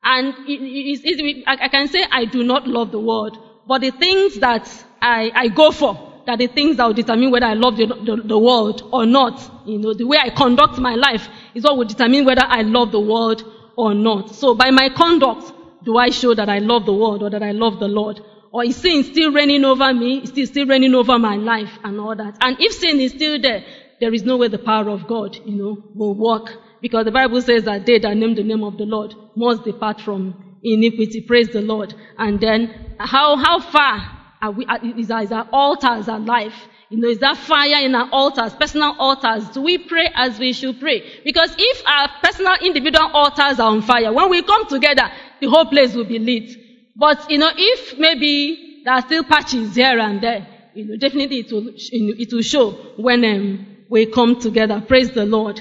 And 0.02 0.28
it, 0.48 0.60
it's 0.62 1.04
easy. 1.04 1.44
I, 1.46 1.68
can 1.68 1.88
say 1.88 2.04
I 2.10 2.24
do 2.24 2.42
not 2.42 2.66
love 2.66 2.90
the 2.90 3.00
world, 3.00 3.38
but 3.66 3.80
the 3.80 3.90
things 3.90 4.38
that 4.40 4.68
I, 5.00 5.30
I 5.34 5.48
go 5.48 5.70
for, 5.70 6.22
that 6.26 6.38
the 6.38 6.46
things 6.46 6.76
that 6.78 6.86
will 6.86 6.94
determine 6.94 7.30
whether 7.30 7.46
I 7.46 7.54
love 7.54 7.76
the, 7.76 7.86
the, 7.86 8.22
the 8.24 8.38
world 8.38 8.88
or 8.92 9.06
not. 9.06 9.66
You 9.66 9.78
know, 9.78 9.94
the 9.94 10.06
way 10.06 10.18
I 10.18 10.30
conduct 10.30 10.78
my 10.78 10.94
life 10.94 11.28
is 11.54 11.64
what 11.64 11.76
will 11.76 11.84
determine 11.86 12.24
whether 12.24 12.44
I 12.44 12.62
love 12.62 12.92
the 12.92 13.00
world 13.00 13.44
or 13.76 13.94
not. 13.94 14.34
So 14.34 14.54
by 14.54 14.70
my 14.70 14.88
conduct, 14.88 15.52
do 15.84 15.96
I 15.96 16.10
show 16.10 16.34
that 16.34 16.48
I 16.48 16.58
love 16.58 16.86
the 16.86 16.94
world 16.94 17.22
or 17.22 17.30
that 17.30 17.42
I 17.42 17.52
love 17.52 17.78
the 17.78 17.88
Lord? 17.88 18.20
Or 18.52 18.64
is 18.64 18.76
sin 18.76 19.04
still 19.04 19.32
reigning 19.32 19.64
over 19.64 19.92
me? 19.94 20.22
Is 20.22 20.30
still, 20.30 20.46
still 20.46 20.66
reigning 20.66 20.94
over 20.94 21.18
my 21.18 21.36
life 21.36 21.78
and 21.84 22.00
all 22.00 22.16
that? 22.16 22.36
And 22.40 22.56
if 22.60 22.72
sin 22.72 23.00
is 23.00 23.12
still 23.12 23.40
there, 23.40 23.64
there 24.00 24.12
is 24.12 24.24
no 24.24 24.36
way 24.38 24.48
the 24.48 24.58
power 24.58 24.88
of 24.88 25.06
God, 25.06 25.36
you 25.44 25.56
know, 25.56 25.84
will 25.94 26.14
work. 26.14 26.58
Because 26.80 27.04
the 27.04 27.12
Bible 27.12 27.40
says 27.42 27.64
that 27.64 27.86
they 27.86 27.98
that 27.98 28.16
name 28.16 28.34
the 28.34 28.42
name 28.42 28.64
of 28.64 28.78
the 28.78 28.84
Lord 28.84 29.14
must 29.36 29.64
depart 29.64 30.00
from 30.00 30.58
iniquity. 30.62 31.20
Praise 31.20 31.48
the 31.48 31.60
Lord. 31.62 31.94
And 32.18 32.40
then 32.40 32.96
how, 32.98 33.36
how 33.36 33.60
far 33.60 34.18
are 34.42 34.50
we, 34.50 34.66
is 34.96 35.10
our, 35.10 35.22
is 35.22 35.32
our 35.32 35.46
altars 35.52 36.08
alive? 36.08 36.54
You 36.88 36.98
know, 36.98 37.08
is 37.08 37.18
that 37.20 37.36
fire 37.36 37.84
in 37.84 37.94
our 37.94 38.08
altars, 38.10 38.52
personal 38.54 38.96
altars? 38.98 39.48
Do 39.50 39.62
we 39.62 39.78
pray 39.78 40.10
as 40.14 40.38
we 40.38 40.52
should 40.52 40.80
pray? 40.80 41.04
Because 41.24 41.54
if 41.56 41.82
our 41.86 42.08
personal 42.22 42.54
individual 42.62 43.08
altars 43.12 43.60
are 43.60 43.70
on 43.70 43.82
fire, 43.82 44.12
when 44.12 44.28
we 44.28 44.42
come 44.42 44.66
together, 44.66 45.08
the 45.40 45.48
whole 45.48 45.66
place 45.66 45.94
will 45.94 46.04
be 46.04 46.18
lit. 46.18 46.50
But, 46.96 47.30
you 47.30 47.38
know, 47.38 47.50
if 47.56 47.98
maybe 47.98 48.82
there 48.84 48.94
are 48.94 49.02
still 49.02 49.22
patches 49.22 49.76
here 49.76 49.98
and 50.00 50.20
there, 50.20 50.46
you 50.74 50.84
know, 50.86 50.96
definitely 50.96 51.40
it 51.40 51.52
will, 51.52 51.68
it 51.74 52.32
will 52.32 52.42
show 52.42 52.70
when 52.96 53.24
um, 53.24 53.76
we 53.88 54.06
come 54.06 54.40
together. 54.40 54.82
Praise 54.86 55.10
the 55.12 55.26
Lord. 55.26 55.60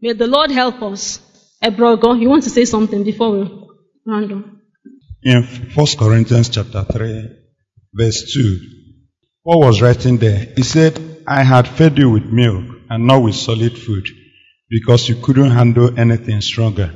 May 0.00 0.12
the 0.12 0.26
Lord 0.26 0.50
help 0.50 0.80
us. 0.82 1.20
Ebrogo, 1.62 2.20
you 2.20 2.28
want 2.28 2.44
to 2.44 2.50
say 2.50 2.64
something 2.64 3.02
before 3.02 3.32
we 3.32 3.50
round? 4.06 4.60
In 5.22 5.42
1 5.42 5.86
Corinthians 5.98 6.48
chapter 6.48 6.84
3, 6.84 7.30
verse 7.92 8.32
2, 8.32 8.60
Paul 9.44 9.60
was 9.60 9.82
writing 9.82 10.18
there. 10.18 10.52
He 10.54 10.62
said, 10.62 11.24
I 11.26 11.42
had 11.42 11.66
fed 11.66 11.98
you 11.98 12.10
with 12.10 12.26
milk 12.26 12.64
and 12.88 13.06
not 13.06 13.22
with 13.22 13.34
solid 13.34 13.76
food 13.76 14.06
because 14.70 15.08
you 15.08 15.16
couldn't 15.16 15.50
handle 15.50 15.98
anything 15.98 16.40
stronger 16.40 16.94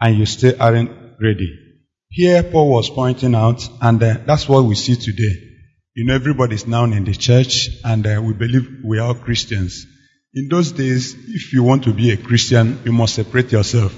and 0.00 0.18
you 0.18 0.26
still 0.26 0.54
aren't 0.60 0.90
ready. 1.20 1.56
Here 2.08 2.42
Paul 2.42 2.70
was 2.70 2.90
pointing 2.90 3.36
out, 3.36 3.62
and 3.80 4.02
uh, 4.02 4.16
that's 4.26 4.48
what 4.48 4.64
we 4.64 4.74
see 4.74 4.96
today. 4.96 5.36
You 5.94 6.06
know, 6.06 6.14
everybody's 6.14 6.66
now 6.66 6.82
in 6.84 7.04
the 7.04 7.14
church 7.14 7.68
and 7.84 8.04
uh, 8.04 8.20
we 8.24 8.32
believe 8.32 8.80
we 8.84 8.98
are 8.98 9.14
Christians. 9.14 9.86
In 10.32 10.48
those 10.48 10.70
days, 10.70 11.16
if 11.28 11.52
you 11.52 11.64
want 11.64 11.84
to 11.84 11.92
be 11.92 12.12
a 12.12 12.16
Christian, 12.16 12.80
you 12.84 12.92
must 12.92 13.16
separate 13.16 13.50
yourself. 13.50 13.92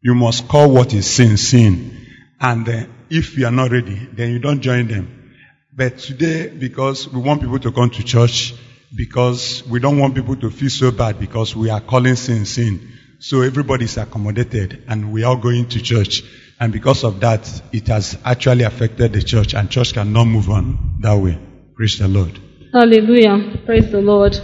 You 0.00 0.14
must 0.14 0.46
call 0.46 0.70
what 0.70 0.94
is 0.94 1.10
sin, 1.10 1.36
sin. 1.36 2.06
And 2.38 2.68
uh, 2.68 2.84
if 3.10 3.36
you 3.36 3.46
are 3.46 3.52
not 3.52 3.72
ready, 3.72 4.08
then 4.12 4.30
you 4.30 4.38
don't 4.38 4.60
join 4.60 4.86
them. 4.86 5.34
But 5.74 5.98
today, 5.98 6.48
because 6.48 7.08
we 7.08 7.20
want 7.20 7.40
people 7.40 7.58
to 7.58 7.72
come 7.72 7.90
to 7.90 8.04
church, 8.04 8.54
because 8.94 9.64
we 9.66 9.80
don't 9.80 9.98
want 9.98 10.14
people 10.14 10.36
to 10.36 10.50
feel 10.50 10.70
so 10.70 10.92
bad 10.92 11.18
because 11.18 11.56
we 11.56 11.68
are 11.68 11.80
calling 11.80 12.14
sin, 12.14 12.44
sin. 12.44 12.92
So 13.18 13.40
everybody 13.40 13.86
is 13.86 13.96
accommodated 13.96 14.84
and 14.86 15.12
we 15.12 15.24
are 15.24 15.36
going 15.36 15.68
to 15.70 15.82
church. 15.82 16.22
And 16.60 16.72
because 16.72 17.02
of 17.02 17.18
that, 17.20 17.50
it 17.72 17.88
has 17.88 18.16
actually 18.24 18.62
affected 18.62 19.14
the 19.14 19.22
church 19.22 19.54
and 19.54 19.68
church 19.68 19.94
cannot 19.94 20.26
move 20.26 20.48
on 20.48 20.98
that 21.00 21.14
way. 21.14 21.38
Praise 21.74 21.98
the 21.98 22.06
Lord. 22.06 22.38
Hallelujah. 22.72 23.58
Praise 23.66 23.90
the 23.90 24.00
Lord. 24.00 24.40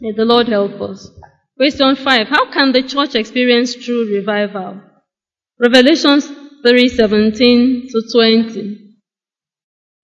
May 0.00 0.12
the 0.12 0.24
Lord 0.24 0.46
help 0.48 0.80
us. 0.80 1.10
Question 1.56 1.96
5. 1.96 2.28
How 2.28 2.52
can 2.52 2.70
the 2.70 2.84
church 2.84 3.16
experience 3.16 3.74
true 3.74 4.06
revival? 4.16 4.80
Revelations 5.58 6.30
3:17 6.64 7.88
to 7.90 8.02
20. 8.12 8.78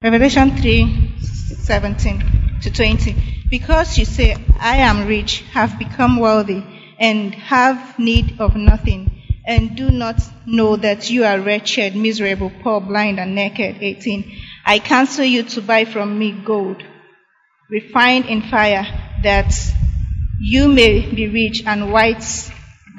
Revelation 0.03 0.57
3 0.57 1.15
17 1.21 2.59
to 2.63 2.73
20. 2.73 3.15
Because 3.49 3.97
you 3.97 4.05
say, 4.05 4.37
I 4.59 4.79
am 4.79 5.07
rich, 5.07 5.45
have 5.53 5.79
become 5.79 6.19
wealthy, 6.19 6.65
and 6.99 7.33
have 7.35 7.97
need 7.97 8.41
of 8.41 8.57
nothing, 8.57 9.23
and 9.47 9.77
do 9.77 9.91
not 9.93 10.21
know 10.45 10.75
that 10.75 11.09
you 11.09 11.25
are 11.25 11.41
wretched, 11.41 11.95
miserable, 11.95 12.51
poor, 12.65 12.81
blind, 12.81 13.21
and 13.21 13.37
naked. 13.37 13.77
18. 13.81 14.25
I 14.67 14.81
counsel 14.81 15.25
you 15.25 15.45
to 15.45 15.63
buy 15.63 15.85
from 15.85 16.19
me 16.19 16.33
gold, 16.33 16.83
refined 17.71 18.27
in 18.27 18.43
fire, 18.43 18.87
that 19.23 19.55
you 20.39 20.69
may 20.69 21.13
be 21.15 21.29
rich, 21.29 21.65
and 21.67 21.93
white 21.93 22.25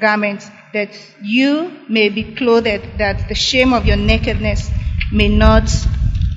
garments, 0.00 0.48
that 0.72 0.90
you 1.22 1.70
may 1.88 2.08
be 2.08 2.34
clothed, 2.34 2.98
that 2.98 3.28
the 3.28 3.34
shame 3.34 3.72
of 3.72 3.86
your 3.86 3.96
nakedness 3.96 4.70
may 5.12 5.28
not 5.28 5.70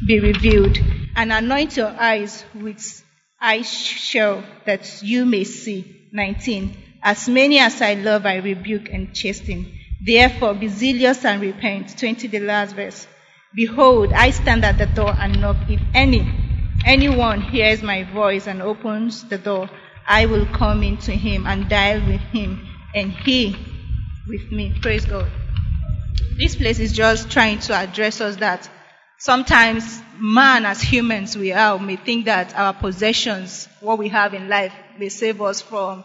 be 0.08 0.20
revealed, 0.20 0.77
and 1.15 1.32
anoint 1.32 1.75
your 1.77 1.89
eyes 2.00 2.46
with 2.56 3.03
eye 3.41 3.62
shell, 3.62 4.44
that 4.65 5.01
you 5.03 5.25
may 5.25 5.44
see. 5.44 5.96
19. 6.12 6.75
As 7.03 7.29
many 7.29 7.60
as 7.60 7.82
I 7.82 7.94
love, 7.94 8.25
I 8.25 8.38
rebuke 8.38 8.89
and 8.89 9.13
chasten. 9.13 9.72
Therefore, 10.03 10.53
be 10.53 10.68
zealous 10.68 11.24
and 11.25 11.41
repent. 11.41 11.98
20, 11.98 12.27
the 12.27 12.39
last 12.39 12.75
verse. 12.75 13.08
Behold, 13.56 14.13
I 14.13 14.32
stand 14.32 14.65
at 14.65 14.77
the 14.77 14.86
door 14.86 15.13
and 15.18 15.39
knock. 15.41 15.58
If 15.70 15.82
any, 15.94 16.27
anyone 16.86 17.41
hears 17.41 17.82
my 17.82 18.03
voice 18.03 18.48
and 18.48 18.62
opens 18.62 19.27
the 19.27 19.38
door, 19.38 19.70
I 20.10 20.25
will 20.25 20.48
come 20.48 20.82
into 20.82 21.12
him 21.12 21.46
and 21.46 21.70
dine 21.70 22.08
with 22.08 22.22
him, 22.22 22.68
and 22.96 23.12
he 23.12 23.56
with 24.28 24.51
me. 24.51 24.74
Praise 24.82 25.06
God. 25.06 25.30
This 26.39 26.56
place 26.56 26.80
is 26.80 26.94
just 26.94 27.30
trying 27.30 27.60
to 27.60 27.75
address 27.75 28.20
us 28.20 28.38
that 28.38 28.68
sometimes 29.20 30.01
man 30.18 30.66
as 30.66 30.82
humans 30.82 31.38
we 31.38 31.51
are 31.54 31.78
may 31.78 31.96
think 31.96 32.25
that 32.25 32.58
our 32.58 32.74
possessions, 32.74 33.70
what 33.82 34.00
we 34.00 34.10
have 34.10 34.34
in 34.34 34.50
life, 34.50 34.74
may 34.98 35.10
save 35.10 35.42
us 35.42 35.62
from 35.62 36.04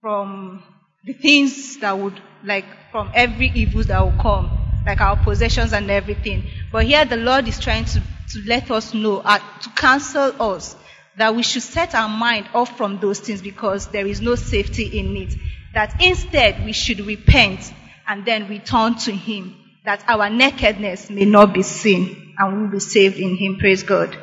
from 0.00 0.62
the 1.04 1.12
things 1.12 1.78
that 1.80 1.98
would 1.98 2.18
like 2.42 2.64
from 2.90 3.10
every 3.14 3.52
evil 3.54 3.84
that 3.84 4.00
will 4.00 4.22
come, 4.22 4.50
like 4.86 5.02
our 5.02 5.16
possessions 5.16 5.74
and 5.74 5.90
everything. 5.90 6.44
But 6.72 6.86
here 6.86 7.04
the 7.04 7.18
Lord 7.18 7.46
is 7.48 7.58
trying 7.58 7.84
to, 7.84 8.00
to 8.00 8.42
let 8.46 8.70
us 8.70 8.94
know, 8.94 9.18
uh, 9.18 9.38
to 9.60 9.70
counsel 9.70 10.40
us 10.40 10.74
that 11.18 11.34
we 11.34 11.42
should 11.42 11.62
set 11.62 11.94
our 11.94 12.08
mind 12.08 12.48
off 12.54 12.76
from 12.76 12.98
those 13.00 13.20
things 13.20 13.42
because 13.42 13.88
there 13.88 14.06
is 14.06 14.20
no 14.20 14.34
safety 14.34 14.98
in 14.98 15.16
it. 15.16 15.34
That 15.74 16.02
instead 16.02 16.64
we 16.64 16.72
should 16.72 17.00
repent 17.00 17.72
and 18.08 18.24
then 18.24 18.48
return 18.48 18.96
to 18.96 19.12
Him, 19.12 19.56
that 19.84 20.04
our 20.08 20.30
nakedness 20.30 21.10
may 21.10 21.24
not 21.24 21.52
be 21.52 21.62
seen 21.62 22.34
and 22.38 22.56
we 22.56 22.62
will 22.62 22.72
be 22.72 22.80
saved 22.80 23.18
in 23.18 23.36
Him. 23.36 23.58
Praise 23.58 23.82
God. 23.82 24.16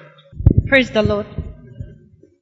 Praise 0.67 0.91
the 0.91 1.03
Lord. 1.03 1.27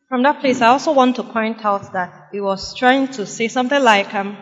From 0.10 0.24
that 0.24 0.40
place, 0.40 0.62
I 0.62 0.68
also 0.68 0.94
want 0.94 1.16
to 1.18 1.24
point 1.24 1.66
out 1.66 1.94
that 1.94 2.30
he 2.32 2.40
was 2.40 2.76
trying 2.76 3.08
to 3.10 3.26
say 3.26 3.48
something 3.48 3.82
like, 3.82 4.14
um, 4.14 4.38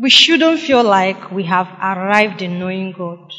we 0.00 0.10
shouldn't 0.10 0.60
feel 0.60 0.84
like 0.84 1.30
we 1.30 1.44
have 1.44 1.68
arrived 1.80 2.42
in 2.42 2.58
knowing 2.58 2.92
God. 2.92 3.32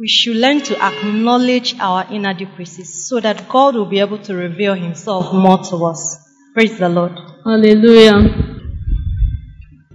We 0.00 0.08
should 0.08 0.36
learn 0.36 0.62
to 0.62 0.82
acknowledge 0.82 1.78
our 1.78 2.06
inadequacies 2.10 3.06
so 3.06 3.20
that 3.20 3.50
God 3.50 3.74
will 3.74 3.84
be 3.84 4.00
able 4.00 4.16
to 4.20 4.34
reveal 4.34 4.72
himself 4.72 5.30
more 5.34 5.58
to 5.58 5.76
us. 5.84 6.18
Praise 6.54 6.78
the 6.78 6.88
Lord. 6.88 7.12
Hallelujah. 7.44 8.16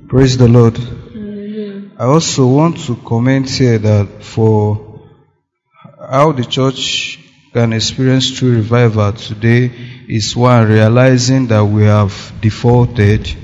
Praise 0.07 0.38
the 0.38 0.47
Lord. 0.47 0.77
Hallelujah. 0.77 1.89
I 1.97 2.03
also 2.03 2.45
want 2.45 2.77
to 2.85 2.95
comment 2.97 3.50
here 3.50 3.79
that 3.79 4.24
for 4.24 5.09
how 6.00 6.33
the 6.33 6.45
church 6.45 7.17
can 7.51 7.74
experience 7.74 8.29
true 8.29 8.57
revival 8.57 9.12
today 9.12 9.71
is 10.07 10.35
one 10.35 10.67
realizing 10.67 11.47
that 11.47 11.65
we 11.65 11.85
have 11.85 12.31
defaulted, 12.41 13.35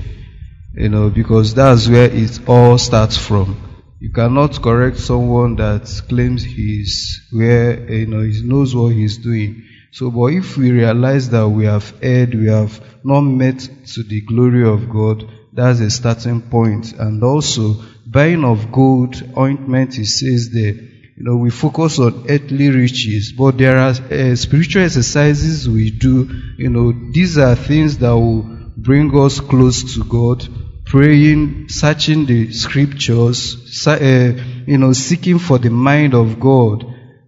you 0.74 0.88
know, 0.88 1.10
because 1.10 1.54
that's 1.54 1.88
where 1.88 2.08
it 2.08 2.48
all 2.48 2.78
starts 2.78 3.16
from. 3.16 3.71
You 4.02 4.10
cannot 4.10 4.60
correct 4.60 4.98
someone 4.98 5.54
that 5.56 6.02
claims 6.08 6.42
he's 6.42 7.28
where, 7.30 7.88
you 7.88 8.06
know, 8.06 8.22
he 8.22 8.42
knows 8.42 8.74
what 8.74 8.88
he's 8.88 9.18
doing. 9.18 9.62
So, 9.92 10.10
but 10.10 10.32
if 10.32 10.56
we 10.56 10.72
realize 10.72 11.30
that 11.30 11.48
we 11.48 11.66
have 11.66 11.94
erred, 12.02 12.34
we 12.34 12.48
have 12.48 12.80
not 13.04 13.20
met 13.20 13.60
to 13.60 14.02
the 14.02 14.20
glory 14.22 14.66
of 14.68 14.90
God, 14.90 15.30
that's 15.52 15.78
a 15.78 15.88
starting 15.88 16.42
point. 16.42 16.94
And 16.94 17.22
also, 17.22 17.76
buying 18.04 18.44
of 18.44 18.72
gold 18.72 19.22
ointment, 19.38 19.96
it 19.96 20.06
says 20.06 20.50
there, 20.50 20.74
you 20.74 21.22
know, 21.22 21.36
we 21.36 21.50
focus 21.50 22.00
on 22.00 22.26
earthly 22.28 22.70
riches, 22.70 23.30
but 23.30 23.56
there 23.56 23.78
are 23.78 23.90
uh, 23.90 24.34
spiritual 24.34 24.82
exercises 24.82 25.68
we 25.68 25.92
do. 25.92 26.28
You 26.56 26.70
know, 26.70 26.90
these 27.12 27.38
are 27.38 27.54
things 27.54 27.98
that 27.98 28.16
will 28.16 28.42
bring 28.76 29.16
us 29.16 29.38
close 29.38 29.94
to 29.94 30.02
God. 30.02 30.48
Praying, 30.92 31.70
searching 31.70 32.26
the 32.26 32.52
scriptures, 32.52 33.86
uh, 33.86 34.34
you 34.66 34.76
know, 34.76 34.92
seeking 34.92 35.38
for 35.38 35.56
the 35.56 35.70
mind 35.70 36.12
of 36.12 36.38
God. 36.38 36.84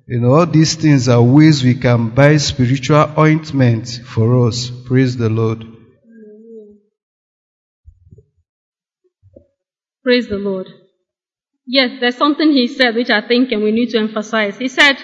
You 0.06 0.21
know, 0.21 0.35
all 0.35 0.44
these 0.44 0.75
things 0.75 1.09
are 1.09 1.23
ways 1.23 1.64
we 1.64 1.75
can 1.75 2.11
buy 2.11 2.37
spiritual 2.37 3.11
ointment 3.18 3.88
for 4.04 4.47
us. 4.47 4.71
Praise 4.85 5.16
the 5.16 5.30
Lord. 5.30 5.64
Praise 10.02 10.28
the 10.28 10.37
Lord. 10.37 10.66
Yes, 11.66 12.00
there's 12.00 12.18
something 12.18 12.52
he 12.52 12.68
said 12.68 12.94
which 12.94 13.09
I 13.09 13.26
think 13.26 13.50
and 13.50 13.62
we 13.62 13.73
need 13.73 13.88
to 13.92 13.99
emphasize. 13.99 14.59
He 14.59 14.68
said 14.68 14.97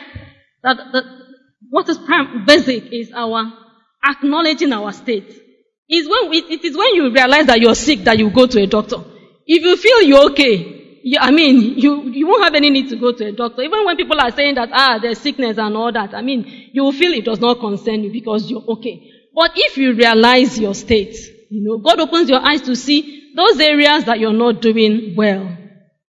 that, 0.62 0.76
that 0.92 1.04
what 1.70 1.88
is 1.88 1.96
prim- 1.96 2.44
basic 2.46 2.92
is 2.92 3.10
our 3.16 3.50
acknowledging 4.06 4.74
our 4.74 4.92
state. 4.92 5.46
Is 5.90 6.08
when 6.08 6.32
it, 6.32 6.64
is 6.64 6.76
when 6.76 6.94
you 6.94 7.12
realize 7.12 7.46
that 7.46 7.60
you're 7.60 7.74
sick 7.74 8.04
that 8.04 8.16
you 8.18 8.30
go 8.30 8.46
to 8.46 8.60
a 8.60 8.66
doctor. 8.66 8.98
If 9.44 9.62
you 9.64 9.76
feel 9.76 10.02
you're 10.02 10.30
okay, 10.30 11.00
you, 11.02 11.18
I 11.20 11.32
mean, 11.32 11.78
you, 11.78 12.10
you 12.10 12.28
won't 12.28 12.44
have 12.44 12.54
any 12.54 12.70
need 12.70 12.90
to 12.90 12.96
go 12.96 13.10
to 13.12 13.24
a 13.26 13.32
doctor. 13.32 13.62
Even 13.62 13.84
when 13.84 13.96
people 13.96 14.20
are 14.20 14.30
saying 14.30 14.54
that, 14.54 14.68
ah, 14.72 14.98
there's 15.02 15.18
sickness 15.18 15.58
and 15.58 15.76
all 15.76 15.92
that, 15.92 16.14
I 16.14 16.22
mean, 16.22 16.70
you 16.72 16.84
will 16.84 16.92
feel 16.92 17.12
it 17.12 17.24
does 17.24 17.40
not 17.40 17.58
concern 17.58 18.04
you 18.04 18.12
because 18.12 18.48
you're 18.48 18.62
okay. 18.68 19.10
But 19.34 19.52
if 19.56 19.76
you 19.76 19.94
realize 19.94 20.58
your 20.58 20.74
state, 20.74 21.16
you 21.50 21.64
know, 21.64 21.78
God 21.78 21.98
opens 21.98 22.28
your 22.28 22.40
eyes 22.40 22.60
to 22.62 22.76
see 22.76 23.32
those 23.34 23.58
areas 23.58 24.04
that 24.04 24.20
you're 24.20 24.32
not 24.32 24.62
doing 24.62 25.14
well. 25.16 25.56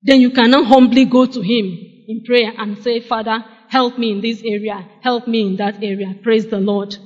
Then 0.03 0.19
you 0.19 0.31
can 0.31 0.51
now 0.51 0.63
humbly 0.63 1.05
go 1.05 1.25
to 1.25 1.41
Him 1.41 1.77
in 2.07 2.23
prayer 2.25 2.51
and 2.57 2.77
say, 2.79 2.99
Father, 2.99 3.45
help 3.69 3.97
me 3.97 4.11
in 4.11 4.21
this 4.21 4.41
area, 4.43 4.85
help 5.01 5.27
me 5.27 5.47
in 5.47 5.55
that 5.57 5.81
area. 5.83 6.15
Praise 6.21 6.47
the 6.47 6.59
Lord. 6.59 6.97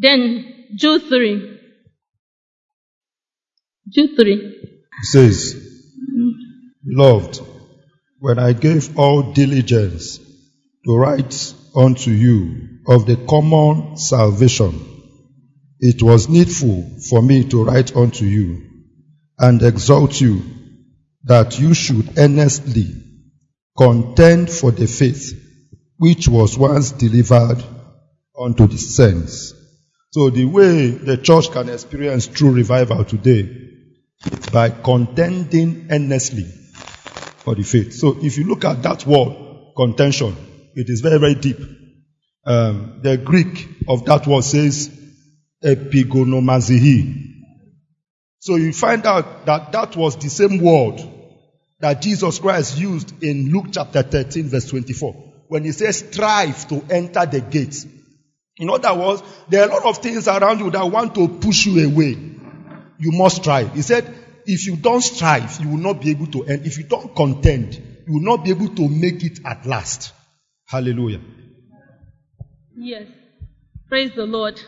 Then 0.00 0.68
Jude 0.76 1.02
3. 1.02 1.58
Jude 3.90 4.16
3. 4.16 4.32
It 4.32 4.82
says, 5.02 5.62
Loved, 6.86 7.42
when 8.18 8.38
I 8.38 8.54
gave 8.54 8.98
all 8.98 9.34
diligence 9.34 10.18
to 10.86 10.96
write 10.96 11.54
unto 11.76 12.10
you 12.10 12.78
of 12.88 13.04
the 13.04 13.16
common 13.28 13.98
salvation, 13.98 14.80
it 15.80 16.02
was 16.02 16.30
needful 16.30 16.98
for 17.10 17.20
me 17.20 17.44
to 17.50 17.64
write 17.64 17.94
unto 17.94 18.24
you 18.24 18.62
and 19.38 19.62
exhort 19.62 20.18
you 20.18 20.42
that 21.24 21.58
you 21.58 21.74
should 21.74 22.18
earnestly 22.18 22.86
contend 23.76 24.50
for 24.50 24.70
the 24.70 24.86
faith 24.86 25.34
which 25.98 26.26
was 26.26 26.56
once 26.56 26.92
delivered 26.92 27.62
unto 28.38 28.66
the 28.66 28.78
saints. 28.78 29.59
So 30.12 30.28
the 30.30 30.44
way 30.44 30.90
the 30.90 31.16
church 31.16 31.52
can 31.52 31.68
experience 31.68 32.26
true 32.26 32.50
revival 32.50 33.04
today 33.04 33.48
is 34.26 34.46
by 34.52 34.70
contending 34.70 35.86
earnestly 35.90 36.44
for 36.44 37.54
the 37.54 37.62
faith. 37.62 37.92
So 37.92 38.16
if 38.20 38.36
you 38.36 38.44
look 38.44 38.64
at 38.64 38.82
that 38.82 39.06
word, 39.06 39.36
contention, 39.76 40.36
it 40.74 40.88
is 40.88 41.00
very, 41.00 41.18
very 41.18 41.36
deep. 41.36 41.58
Um, 42.44 43.00
the 43.02 43.18
Greek 43.18 43.68
of 43.88 44.04
that 44.06 44.26
word 44.26 44.42
says 44.42 44.90
epigonomazihi. 45.62 47.26
So 48.40 48.56
you 48.56 48.72
find 48.72 49.06
out 49.06 49.46
that 49.46 49.70
that 49.72 49.96
was 49.96 50.16
the 50.16 50.30
same 50.30 50.58
word 50.60 51.00
that 51.78 52.02
Jesus 52.02 52.38
Christ 52.38 52.78
used 52.78 53.22
in 53.22 53.52
Luke 53.52 53.66
chapter 53.72 54.02
13 54.02 54.48
verse 54.48 54.66
24 54.66 55.12
when 55.48 55.64
he 55.64 55.72
says 55.72 55.98
strive 55.98 56.68
to 56.68 56.84
enter 56.90 57.26
the 57.26 57.40
gates. 57.40 57.86
In 58.60 58.68
other 58.70 58.94
words, 58.94 59.22
there 59.48 59.62
are 59.62 59.70
a 59.70 59.72
lot 59.72 59.84
of 59.86 59.98
things 59.98 60.28
around 60.28 60.60
you 60.60 60.70
that 60.70 60.84
want 60.84 61.14
to 61.14 61.28
push 61.28 61.66
you 61.66 61.88
away. 61.88 62.10
You 62.98 63.12
must 63.12 63.36
strive. 63.36 63.74
He 63.74 63.82
said, 63.82 64.14
if 64.46 64.66
you 64.66 64.76
don't 64.76 65.00
strive, 65.00 65.58
you 65.60 65.70
will 65.70 65.78
not 65.78 66.00
be 66.00 66.10
able 66.10 66.26
to 66.28 66.44
end. 66.44 66.66
If 66.66 66.76
you 66.76 66.84
don't 66.84 67.16
contend, 67.16 67.74
you 68.06 68.14
will 68.14 68.36
not 68.36 68.44
be 68.44 68.50
able 68.50 68.68
to 68.68 68.88
make 68.88 69.24
it 69.24 69.40
at 69.46 69.64
last. 69.64 70.12
Hallelujah. 70.66 71.20
Yes. 72.76 73.06
Praise 73.88 74.12
the 74.14 74.26
Lord. 74.26 74.60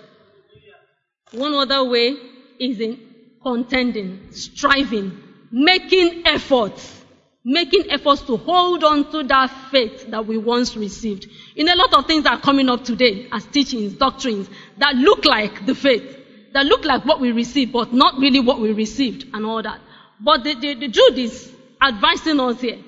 One 1.33 1.55
other 1.55 1.85
way 1.85 2.17
is 2.59 2.81
in 2.81 2.99
contending, 3.43 4.33
striving, 4.33 5.19
making 5.51 6.27
efforts. 6.27 7.02
Making 7.45 7.91
efforts 7.91 8.23
to 8.23 8.37
hold 8.37 8.85
on 8.85 9.11
to 9.11 9.25
that 9.25 9.51
faith 9.71 10.11
that 10.11 10.27
we 10.27 10.39
once 10.39 10.77
received. 10.77 11.27
In 11.57 11.69
a 11.69 11.75
lot 11.75 11.93
of 11.95 12.07
things 12.07 12.23
that 12.25 12.35
are 12.35 12.41
coming 12.41 12.69
up 12.69 12.85
today 12.85 13.27
as 13.33 13.45
teachings, 13.47 13.95
doctrines 13.95 14.49
that 14.79 14.95
look 14.95 15.25
like 15.25 15.67
the 15.67 15.75
faith, 15.75 16.19
that 16.53 16.67
look 16.67 16.85
like 16.85 17.05
what 17.05 17.21
we 17.21 17.33
received, 17.33 17.73
but 17.73 17.93
not 17.93 18.19
really 18.19 18.39
what 18.39 18.61
we 18.61 18.73
received 18.73 19.27
and 19.35 19.45
all 19.45 19.61
that. 19.61 19.81
But 20.21 20.45
the, 20.45 20.55
the, 20.55 20.75
the 20.75 20.89
Jude 20.89 21.19
is 21.19 21.53
advising 21.83 22.39
us 22.39 22.61
here, 22.61 22.79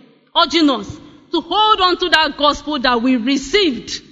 urging 0.41 0.71
us 0.71 0.89
to 1.33 1.41
hold 1.41 1.81
on 1.81 1.97
to 1.99 2.09
that 2.11 2.37
gospel 2.39 2.79
that 2.79 3.03
we 3.03 3.17
received. 3.17 4.03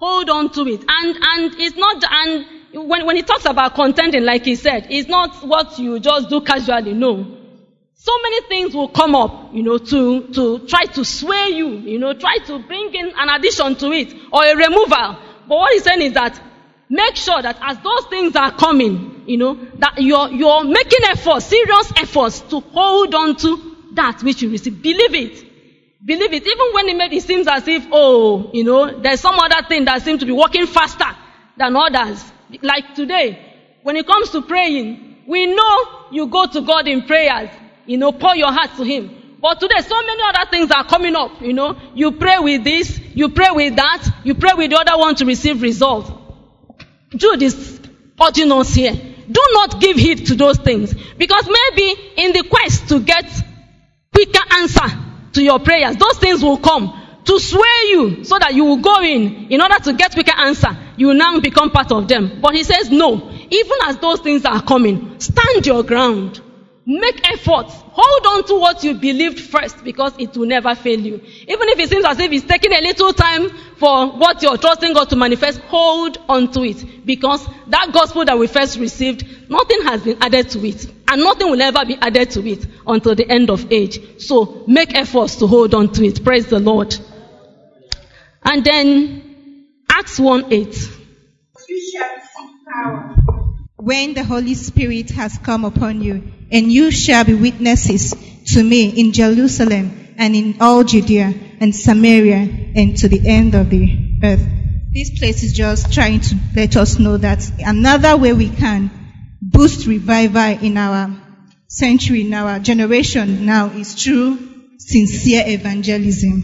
Hold 0.00 0.30
on 0.30 0.50
to 0.52 0.62
it. 0.62 0.84
And, 0.88 1.16
and 1.20 1.54
it's 1.60 1.76
not, 1.76 2.02
and 2.10 2.88
when, 2.88 3.04
when 3.04 3.16
he 3.16 3.22
talks 3.22 3.44
about 3.44 3.74
contending, 3.74 4.24
like 4.24 4.46
he 4.46 4.54
said, 4.54 4.86
it's 4.88 5.08
not 5.08 5.46
what 5.46 5.78
you 5.78 6.00
just 6.00 6.30
do 6.30 6.40
casually, 6.40 6.94
no. 6.94 7.43
So 7.96 8.12
many 8.22 8.40
things 8.48 8.74
will 8.74 8.88
come 8.88 9.14
up, 9.14 9.54
you 9.54 9.62
know, 9.62 9.78
to, 9.78 10.28
to 10.34 10.66
try 10.66 10.84
to 10.84 11.04
sway 11.04 11.48
you, 11.50 11.68
you 11.68 11.98
know, 11.98 12.12
try 12.12 12.38
to 12.46 12.58
bring 12.58 12.92
in 12.94 13.12
an 13.16 13.28
addition 13.30 13.76
to 13.76 13.92
it 13.92 14.12
or 14.32 14.44
a 14.44 14.54
removal. 14.54 15.16
But 15.48 15.48
what 15.48 15.72
he's 15.72 15.84
saying 15.84 16.02
is 16.02 16.12
that 16.14 16.40
make 16.88 17.16
sure 17.16 17.40
that 17.40 17.58
as 17.62 17.78
those 17.78 18.06
things 18.10 18.36
are 18.36 18.52
coming, 18.52 19.24
you 19.26 19.38
know, 19.38 19.54
that 19.78 19.94
you're, 19.98 20.28
you're 20.30 20.64
making 20.64 21.00
efforts, 21.04 21.46
serious 21.46 21.92
efforts 21.96 22.40
to 22.40 22.60
hold 22.60 23.14
on 23.14 23.36
to 23.36 23.76
that 23.94 24.22
which 24.22 24.42
you 24.42 24.50
receive. 24.50 24.82
Believe 24.82 25.14
it. 25.14 25.44
Believe 26.04 26.32
it. 26.32 26.46
Even 26.46 26.66
when 26.72 26.88
it, 26.88 26.96
may, 26.96 27.16
it 27.16 27.22
seems 27.22 27.46
as 27.46 27.66
if, 27.66 27.86
oh, 27.90 28.50
you 28.52 28.64
know, 28.64 29.00
there's 29.00 29.20
some 29.20 29.38
other 29.38 29.66
thing 29.66 29.86
that 29.86 30.02
seems 30.02 30.20
to 30.20 30.26
be 30.26 30.32
working 30.32 30.66
faster 30.66 31.08
than 31.56 31.74
others. 31.74 32.22
Like 32.60 32.94
today, 32.94 33.38
when 33.82 33.96
it 33.96 34.06
comes 34.06 34.30
to 34.30 34.42
praying, 34.42 35.22
we 35.26 35.46
know 35.46 36.06
you 36.10 36.26
go 36.26 36.46
to 36.46 36.60
God 36.60 36.86
in 36.86 37.02
prayers 37.02 37.48
you 37.86 37.98
know, 37.98 38.12
pour 38.12 38.36
your 38.36 38.52
heart 38.52 38.70
to 38.76 38.84
Him. 38.84 39.38
But 39.40 39.60
today, 39.60 39.80
so 39.80 40.00
many 40.02 40.22
other 40.22 40.50
things 40.50 40.70
are 40.70 40.84
coming 40.84 41.14
up, 41.14 41.42
you 41.42 41.52
know. 41.52 41.76
You 41.94 42.12
pray 42.12 42.38
with 42.38 42.64
this, 42.64 42.98
you 43.14 43.28
pray 43.28 43.50
with 43.50 43.76
that, 43.76 44.08
you 44.24 44.34
pray 44.34 44.52
with 44.54 44.70
the 44.70 44.76
other 44.78 44.98
one 44.98 45.14
to 45.16 45.26
receive 45.26 45.60
results. 45.60 46.10
Jude 47.14 47.42
is 47.42 47.80
urging 48.20 48.50
us 48.52 48.74
here. 48.74 48.92
Do 48.92 49.40
not 49.52 49.80
give 49.80 49.96
heed 49.96 50.26
to 50.26 50.34
those 50.34 50.58
things. 50.58 50.94
Because 50.94 51.46
maybe 51.46 52.12
in 52.16 52.32
the 52.32 52.44
quest 52.48 52.88
to 52.88 53.00
get 53.00 53.30
quicker 54.12 54.42
answer 54.52 54.86
to 55.34 55.42
your 55.42 55.58
prayers, 55.58 55.96
those 55.96 56.18
things 56.18 56.42
will 56.42 56.58
come. 56.58 57.00
to 57.24 57.40
sway 57.40 57.88
you 57.88 58.24
so 58.24 58.38
that 58.38 58.54
you 58.54 58.64
will 58.64 58.76
go 58.76 59.00
in 59.00 59.48
in 59.50 59.60
order 59.60 59.78
to 59.82 59.92
get 59.94 60.12
quicker 60.12 60.36
answer. 60.36 60.76
You 60.96 61.08
will 61.08 61.14
now 61.14 61.40
become 61.40 61.70
part 61.70 61.90
of 61.90 62.06
them. 62.06 62.40
But 62.40 62.54
he 62.54 62.64
says, 62.64 62.90
no. 62.90 63.30
Even 63.50 63.78
as 63.84 63.96
those 63.98 64.20
things 64.20 64.44
are 64.44 64.62
coming, 64.62 65.18
stand 65.20 65.66
your 65.66 65.82
ground. 65.82 66.40
Make 66.86 67.26
efforts. 67.32 67.72
Hold 67.92 68.26
on 68.26 68.44
to 68.48 68.60
what 68.60 68.84
you 68.84 68.94
believed 68.94 69.40
first 69.40 69.82
because 69.82 70.12
it 70.18 70.36
will 70.36 70.46
never 70.46 70.74
fail 70.74 71.00
you. 71.00 71.14
Even 71.14 71.68
if 71.68 71.78
it 71.78 71.88
seems 71.88 72.04
as 72.04 72.18
if 72.18 72.30
it's 72.30 72.44
taking 72.44 72.72
a 72.72 72.80
little 72.80 73.12
time 73.14 73.48
for 73.78 74.12
what 74.12 74.42
you're 74.42 74.58
trusting 74.58 74.92
God 74.92 75.08
to 75.08 75.16
manifest, 75.16 75.60
hold 75.60 76.18
on 76.28 76.52
to 76.52 76.62
it. 76.62 77.06
Because 77.06 77.46
that 77.68 77.90
gospel 77.92 78.26
that 78.26 78.38
we 78.38 78.48
first 78.48 78.78
received, 78.78 79.24
nothing 79.48 79.82
has 79.84 80.02
been 80.02 80.18
added 80.20 80.50
to 80.50 80.66
it. 80.66 80.86
And 81.08 81.22
nothing 81.22 81.50
will 81.50 81.62
ever 81.62 81.86
be 81.86 81.96
added 81.96 82.30
to 82.32 82.46
it 82.46 82.66
until 82.86 83.14
the 83.14 83.30
end 83.30 83.48
of 83.48 83.72
age. 83.72 84.20
So 84.20 84.64
make 84.66 84.94
efforts 84.94 85.36
to 85.36 85.46
hold 85.46 85.74
on 85.74 85.90
to 85.94 86.04
it. 86.04 86.22
Praise 86.22 86.48
the 86.48 86.60
Lord. 86.60 86.94
And 88.42 88.62
then 88.62 89.68
Acts 89.90 90.20
1 90.20 90.52
8. 90.52 90.90
when 93.84 94.14
the 94.14 94.24
Holy 94.24 94.54
Spirit 94.54 95.10
has 95.10 95.36
come 95.36 95.66
upon 95.66 96.00
you, 96.00 96.22
and 96.54 96.72
you 96.72 96.92
shall 96.92 97.24
be 97.24 97.34
witnesses 97.34 98.14
to 98.46 98.62
me 98.62 98.88
in 98.88 99.12
Jerusalem 99.12 100.14
and 100.16 100.36
in 100.36 100.56
all 100.60 100.84
Judea 100.84 101.34
and 101.60 101.74
Samaria 101.74 102.48
and 102.76 102.96
to 102.98 103.08
the 103.08 103.28
end 103.28 103.56
of 103.56 103.70
the 103.70 104.20
earth. 104.22 104.46
This 104.92 105.18
place 105.18 105.42
is 105.42 105.52
just 105.52 105.92
trying 105.92 106.20
to 106.20 106.36
let 106.54 106.76
us 106.76 107.00
know 107.00 107.16
that 107.16 107.50
another 107.58 108.16
way 108.16 108.32
we 108.32 108.48
can 108.48 108.88
boost 109.42 109.88
revival 109.88 110.64
in 110.64 110.76
our 110.76 111.10
century, 111.66 112.20
in 112.20 112.32
our 112.32 112.60
generation 112.60 113.44
now 113.44 113.70
is 113.70 113.94
through 113.94 114.38
sincere 114.78 115.42
evangelism. 115.46 116.42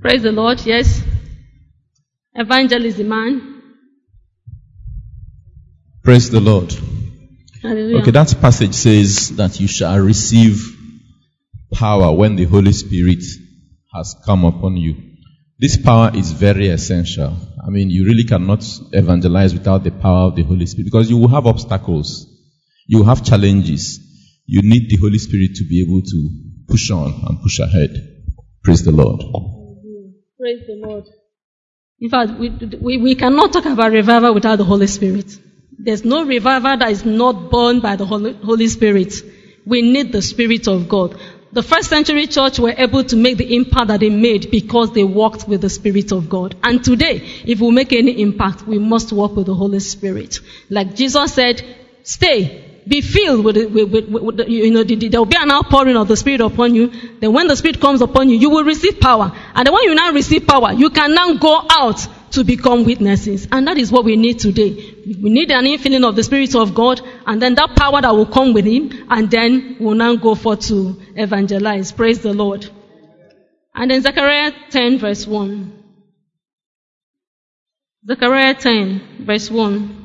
Praise 0.00 0.22
the 0.22 0.32
Lord. 0.32 0.62
Yes. 0.64 1.02
Evangelism, 2.34 3.06
man. 3.06 3.62
Praise 6.02 6.30
the 6.30 6.40
Lord. 6.40 6.74
Hallelujah. 7.62 8.00
Okay, 8.00 8.10
that 8.12 8.34
passage 8.40 8.74
says 8.74 9.36
that 9.36 9.60
you 9.60 9.68
shall 9.68 9.98
receive 9.98 10.76
power 11.72 12.14
when 12.16 12.36
the 12.36 12.44
Holy 12.44 12.72
Spirit 12.72 13.22
has 13.94 14.16
come 14.24 14.44
upon 14.44 14.76
you. 14.76 14.96
This 15.58 15.76
power 15.76 16.10
is 16.14 16.32
very 16.32 16.68
essential. 16.68 17.36
I 17.62 17.68
mean, 17.68 17.90
you 17.90 18.06
really 18.06 18.24
cannot 18.24 18.64
evangelize 18.92 19.52
without 19.52 19.84
the 19.84 19.90
power 19.90 20.28
of 20.28 20.36
the 20.36 20.42
Holy 20.42 20.64
Spirit 20.64 20.86
because 20.86 21.10
you 21.10 21.18
will 21.18 21.28
have 21.28 21.46
obstacles. 21.46 22.26
You 22.86 23.00
will 23.00 23.06
have 23.06 23.24
challenges. 23.24 24.00
You 24.46 24.62
need 24.62 24.88
the 24.88 24.96
Holy 24.96 25.18
Spirit 25.18 25.54
to 25.56 25.64
be 25.64 25.82
able 25.82 26.00
to 26.00 26.30
push 26.66 26.90
on 26.90 27.12
and 27.28 27.42
push 27.42 27.58
ahead. 27.58 27.90
Praise 28.64 28.84
the 28.84 28.92
Lord. 28.92 29.20
Praise 30.38 30.62
the 30.66 30.80
Lord. 30.82 31.04
In 32.00 32.08
fact, 32.08 32.40
we, 32.40 32.48
we, 32.80 32.96
we 32.96 33.14
cannot 33.14 33.52
talk 33.52 33.66
about 33.66 33.92
revival 33.92 34.32
without 34.32 34.56
the 34.56 34.64
Holy 34.64 34.86
Spirit. 34.86 35.26
There's 35.82 36.04
no 36.04 36.26
revival 36.26 36.76
that 36.76 36.90
is 36.90 37.06
not 37.06 37.50
born 37.50 37.80
by 37.80 37.96
the 37.96 38.04
Holy, 38.04 38.68
Spirit. 38.68 39.14
We 39.64 39.80
need 39.80 40.12
the 40.12 40.20
Spirit 40.20 40.68
of 40.68 40.90
God. 40.90 41.18
The 41.52 41.62
first 41.62 41.88
century 41.88 42.26
church 42.26 42.58
were 42.58 42.74
able 42.76 43.02
to 43.04 43.16
make 43.16 43.38
the 43.38 43.56
impact 43.56 43.88
that 43.88 44.00
they 44.00 44.10
made 44.10 44.50
because 44.50 44.92
they 44.92 45.04
walked 45.04 45.48
with 45.48 45.62
the 45.62 45.70
Spirit 45.70 46.12
of 46.12 46.28
God. 46.28 46.54
And 46.62 46.84
today, 46.84 47.22
if 47.46 47.60
we 47.60 47.70
make 47.70 47.94
any 47.94 48.20
impact, 48.20 48.66
we 48.66 48.78
must 48.78 49.10
walk 49.10 49.34
with 49.36 49.46
the 49.46 49.54
Holy 49.54 49.80
Spirit. 49.80 50.40
Like 50.68 50.94
Jesus 50.94 51.32
said, 51.32 51.64
stay, 52.02 52.82
be 52.86 53.00
filled 53.00 53.42
with, 53.42 53.56
with, 53.56 53.90
with, 53.90 54.08
with 54.10 54.48
you 54.48 54.70
know, 54.70 54.84
the, 54.84 54.96
the, 54.96 55.08
there 55.08 55.20
will 55.20 55.26
be 55.26 55.38
an 55.40 55.50
outpouring 55.50 55.96
of 55.96 56.08
the 56.08 56.16
Spirit 56.16 56.42
upon 56.42 56.74
you. 56.74 56.92
Then 57.20 57.32
when 57.32 57.46
the 57.46 57.56
Spirit 57.56 57.80
comes 57.80 58.02
upon 58.02 58.28
you, 58.28 58.36
you 58.36 58.50
will 58.50 58.64
receive 58.64 59.00
power. 59.00 59.32
And 59.54 59.66
then 59.66 59.72
when 59.72 59.84
you 59.84 59.94
now 59.94 60.12
receive 60.12 60.46
power, 60.46 60.74
you 60.74 60.90
can 60.90 61.14
now 61.14 61.32
go 61.34 61.62
out 61.70 62.06
to 62.32 62.44
become 62.44 62.84
witnesses. 62.84 63.48
And 63.50 63.66
that 63.66 63.78
is 63.78 63.90
what 63.90 64.04
we 64.04 64.16
need 64.16 64.38
today. 64.38 64.94
We 65.06 65.30
need 65.30 65.50
an 65.50 65.64
infilling 65.64 66.08
of 66.08 66.16
the 66.16 66.22
Spirit 66.22 66.54
of 66.54 66.74
God, 66.74 67.00
and 67.26 67.40
then 67.40 67.54
that 67.56 67.76
power 67.76 68.00
that 68.00 68.14
will 68.14 68.26
come 68.26 68.52
with 68.52 68.64
Him, 68.64 69.06
and 69.10 69.30
then 69.30 69.76
we'll 69.80 69.94
now 69.94 70.16
go 70.16 70.34
forth 70.34 70.60
to 70.68 71.00
evangelize. 71.16 71.92
Praise 71.92 72.20
the 72.20 72.32
Lord. 72.32 72.68
And 73.74 73.90
then 73.90 74.02
Zechariah 74.02 74.52
10 74.70 74.98
verse 74.98 75.26
1. 75.26 75.72
Zechariah 78.06 78.54
10 78.54 79.24
verse 79.26 79.50
1. 79.50 80.00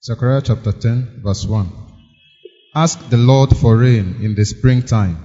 Zechariah 0.00 0.42
chapter 0.42 0.70
10, 0.70 1.22
verse 1.24 1.44
1. 1.44 1.72
Ask 2.74 3.10
the 3.10 3.16
Lord 3.16 3.56
for 3.56 3.76
rain 3.76 4.20
in 4.22 4.36
the 4.36 4.44
springtime. 4.44 5.18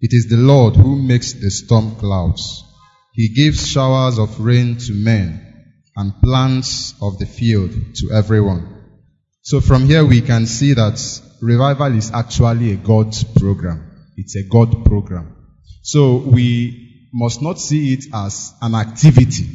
It 0.00 0.12
is 0.12 0.28
the 0.28 0.36
Lord 0.36 0.76
who 0.76 1.02
makes 1.02 1.32
the 1.32 1.50
storm 1.50 1.96
clouds. 1.96 2.62
He 3.16 3.30
gives 3.30 3.66
showers 3.66 4.18
of 4.18 4.40
rain 4.40 4.76
to 4.76 4.92
men 4.92 5.42
and 5.96 6.12
plants 6.22 6.94
of 7.00 7.18
the 7.18 7.24
field 7.24 7.70
to 7.70 8.10
everyone. 8.12 8.84
So 9.40 9.62
from 9.62 9.86
here 9.86 10.04
we 10.04 10.20
can 10.20 10.44
see 10.44 10.74
that 10.74 11.00
revival 11.40 11.96
is 11.96 12.12
actually 12.12 12.72
a 12.72 12.76
God 12.76 13.16
program. 13.36 14.10
It's 14.18 14.36
a 14.36 14.46
God 14.46 14.84
program. 14.84 15.34
So 15.80 16.16
we 16.18 17.08
must 17.14 17.40
not 17.40 17.58
see 17.58 17.94
it 17.94 18.04
as 18.12 18.52
an 18.60 18.74
activity. 18.74 19.48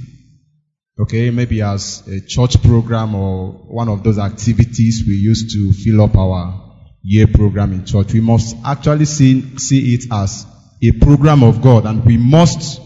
Okay, 0.99 1.29
maybe 1.29 1.61
as 1.61 2.01
a 2.07 2.19
church 2.25 2.63
program 2.63 3.13
or 3.13 3.51
one 3.51 3.89
of 3.89 4.03
those 4.03 4.17
activities 4.17 5.03
we 5.07 5.13
use 5.13 5.53
to 5.53 5.71
fill 5.71 6.01
up 6.01 6.15
our 6.15 6.79
year 7.03 7.27
program 7.27 7.73
in 7.73 7.85
church. 7.85 8.11
We 8.13 8.21
must 8.21 8.55
actually 8.65 9.05
see, 9.05 9.55
see 9.59 9.93
it 9.93 10.05
as 10.11 10.47
a 10.81 10.93
program 10.93 11.43
of 11.43 11.61
God 11.61 11.85
and 11.85 12.03
we 12.03 12.17
must 12.17 12.81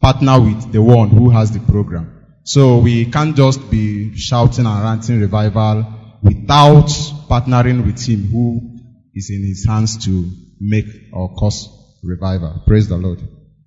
partner 0.00 0.40
with 0.40 0.72
the 0.72 0.82
one 0.82 1.08
who 1.08 1.30
has 1.30 1.50
the 1.50 1.60
program. 1.60 2.24
So 2.44 2.78
we 2.78 3.06
can't 3.06 3.36
just 3.36 3.70
be 3.70 4.16
shouting 4.16 4.66
and 4.66 4.82
ranting 4.82 5.20
revival 5.20 5.84
without 6.22 6.88
partnering 7.28 7.84
with 7.84 8.06
him 8.06 8.28
who 8.30 8.78
is 9.14 9.30
in 9.30 9.44
his 9.44 9.66
hands 9.66 10.04
to 10.04 10.30
make 10.60 10.86
or 11.12 11.34
cause 11.34 11.68
revival. 12.02 12.62
Praise 12.66 12.88
the 12.88 12.96
Lord. 12.96 13.20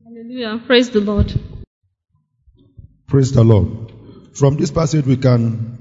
Hallelujah. 0.04 0.64
Praise 0.66 0.90
the 0.90 1.02
Lord. 1.02 1.34
Praise 3.08 3.32
the 3.32 3.44
Lord. 3.44 3.92
From 4.34 4.58
this 4.58 4.72
passage, 4.72 5.06
we 5.06 5.18
can 5.18 5.80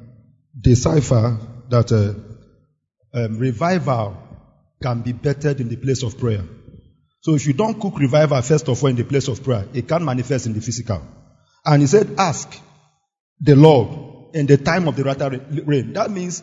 decipher 0.59 1.39
that 1.69 1.93
uh, 1.93 2.15
um, 3.17 3.39
revival 3.39 4.17
can 4.83 5.03
be 5.03 5.13
bettered 5.13 5.61
in 5.61 5.69
the 5.69 5.77
place 5.77 6.03
of 6.03 6.19
prayer. 6.19 6.45
So 7.29 7.35
if 7.35 7.47
you 7.47 7.53
don't 7.53 7.79
cook 7.79 7.99
revival 7.99 8.41
first 8.41 8.69
of 8.69 8.83
all 8.83 8.89
in 8.89 8.97
the 8.97 9.05
place 9.05 9.29
of 9.29 9.45
prayer, 9.45 9.67
it 9.75 9.87
can 9.87 10.03
manifest 10.03 10.47
in 10.47 10.55
the 10.55 10.63
physical. 10.63 11.03
And 11.63 11.83
he 11.83 11.87
said, 11.87 12.15
ask 12.17 12.59
the 13.39 13.55
Lord 13.55 14.35
in 14.35 14.47
the 14.47 14.57
time 14.57 14.89
of 14.89 14.97
the 14.97 15.05
latter 15.05 15.39
rain. 15.67 15.93
That 15.93 16.11
means 16.11 16.43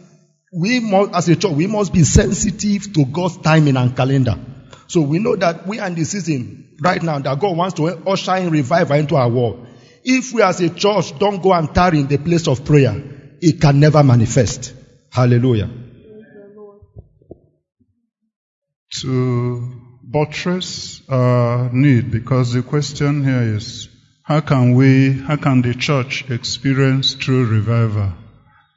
we 0.54 0.80
must, 0.82 1.12
as 1.16 1.28
a 1.30 1.38
church, 1.38 1.54
we 1.54 1.66
must 1.66 1.92
be 1.92 2.04
sensitive 2.04 2.94
to 2.94 3.06
God's 3.06 3.38
timing 3.38 3.78
and 3.78 3.98
calendar. 3.98 4.38
So 4.86 5.02
we 5.02 5.18
know 5.18 5.36
that 5.38 5.66
we 5.66 5.80
are 5.80 5.88
in 5.88 5.96
the 5.96 6.04
season 6.04 6.78
right 6.80 7.02
now 7.02 7.18
that 7.18 7.40
God 7.40 7.58
wants 7.58 7.74
to 7.78 7.88
usher 8.08 8.36
in 8.36 8.52
revival 8.52 8.96
into 8.96 9.16
our 9.16 9.28
world. 9.28 9.66
If 10.04 10.34
we 10.34 10.44
as 10.44 10.62
a 10.62 10.70
church 10.70 11.18
don't 11.18 11.42
go 11.42 11.52
and 11.54 11.74
tarry 11.74 12.02
in 12.02 12.06
the 12.06 12.18
place 12.20 12.48
of 12.48 12.64
prayer, 12.64 12.94
it 13.42 13.60
can 13.60 13.80
never 13.80 14.04
manifest. 14.04 14.72
Hallelujah. 15.12 15.68
To 19.02 19.85
buttress 20.12 21.02
our 21.10 21.70
need, 21.72 22.12
because 22.12 22.54
the 22.54 22.62
question 22.62 23.24
here 23.24 23.56
is, 23.56 23.90
how 24.24 24.42
can 24.42 24.76
we, 24.76 25.14
how 25.14 25.36
can 25.36 25.62
the 25.62 25.74
church 25.74 26.30
experience 26.30 27.16
true 27.16 27.46
revival? 27.46 28.14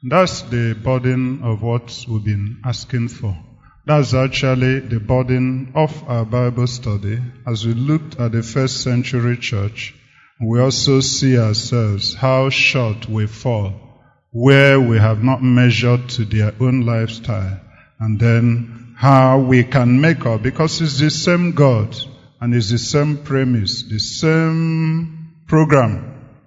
That's 0.03 0.41
the 0.43 0.73
burden 0.73 1.41
of 1.43 1.61
what 1.61 2.05
we've 2.07 2.23
been 2.23 2.61
asking 2.63 3.09
for. 3.09 3.37
That's 3.85 4.13
actually 4.13 4.79
the 4.81 4.99
burden 4.99 5.71
of 5.75 6.07
our 6.07 6.25
Bible 6.25 6.67
study. 6.67 7.19
As 7.47 7.65
we 7.65 7.73
looked 7.73 8.19
at 8.19 8.31
the 8.31 8.43
first 8.43 8.81
century 8.81 9.37
church, 9.37 9.95
we 10.41 10.59
also 10.59 10.99
see 10.99 11.37
ourselves 11.37 12.13
how 12.13 12.49
short 12.49 13.09
we 13.09 13.27
fall, 13.27 13.73
where 14.31 14.79
we 14.79 14.97
have 14.97 15.23
not 15.23 15.43
measured 15.43 16.09
to 16.09 16.25
their 16.25 16.53
own 16.59 16.81
lifestyle, 16.81 17.59
and 17.99 18.19
then 18.19 18.88
how 18.99 19.39
we 19.39 19.63
can 19.63 20.01
make 20.01 20.25
up, 20.25 20.43
because 20.43 20.81
it's 20.81 20.99
the 20.99 21.09
same 21.09 21.53
God, 21.53 21.95
and 22.41 22.53
it's 22.53 22.69
the 22.69 22.77
same 22.77 23.15
premise, 23.23 23.83
the 23.83 23.97
same 23.97 25.35
program 25.47 26.03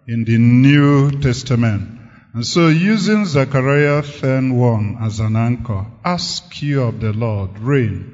in 0.06 0.24
the 0.24 0.36
New 0.36 1.10
Testament. 1.12 1.98
And 2.34 2.46
so 2.46 2.68
using 2.68 3.24
Zechariah 3.24 4.02
10:1 4.02 4.98
as 5.00 5.18
an 5.18 5.34
anchor, 5.34 5.86
ask 6.04 6.60
you 6.60 6.82
of 6.82 7.00
the 7.00 7.14
Lord 7.14 7.58
rain 7.58 8.12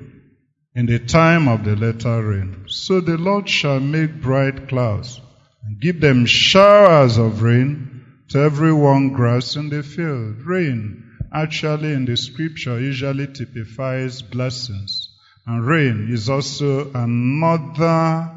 in 0.72 0.86
the 0.86 1.00
time 1.00 1.48
of 1.48 1.64
the 1.64 1.74
latter 1.74 2.22
rain. 2.22 2.66
So 2.68 3.00
the 3.00 3.18
Lord 3.18 3.48
shall 3.48 3.80
make 3.80 4.22
bright 4.22 4.68
clouds 4.68 5.20
and 5.64 5.80
give 5.80 6.00
them 6.00 6.26
showers 6.26 7.18
of 7.18 7.42
rain 7.42 8.02
to 8.28 8.38
everyone 8.38 9.14
grass 9.14 9.56
in 9.56 9.68
the 9.68 9.82
field. 9.82 10.46
Rain 10.46 11.02
actually 11.32 11.92
in 11.92 12.04
the 12.04 12.16
scripture 12.16 12.80
usually 12.80 13.26
typifies 13.26 14.22
blessings. 14.22 15.08
And 15.46 15.66
rain 15.66 16.08
is 16.10 16.28
also 16.28 16.92
another 16.92 18.30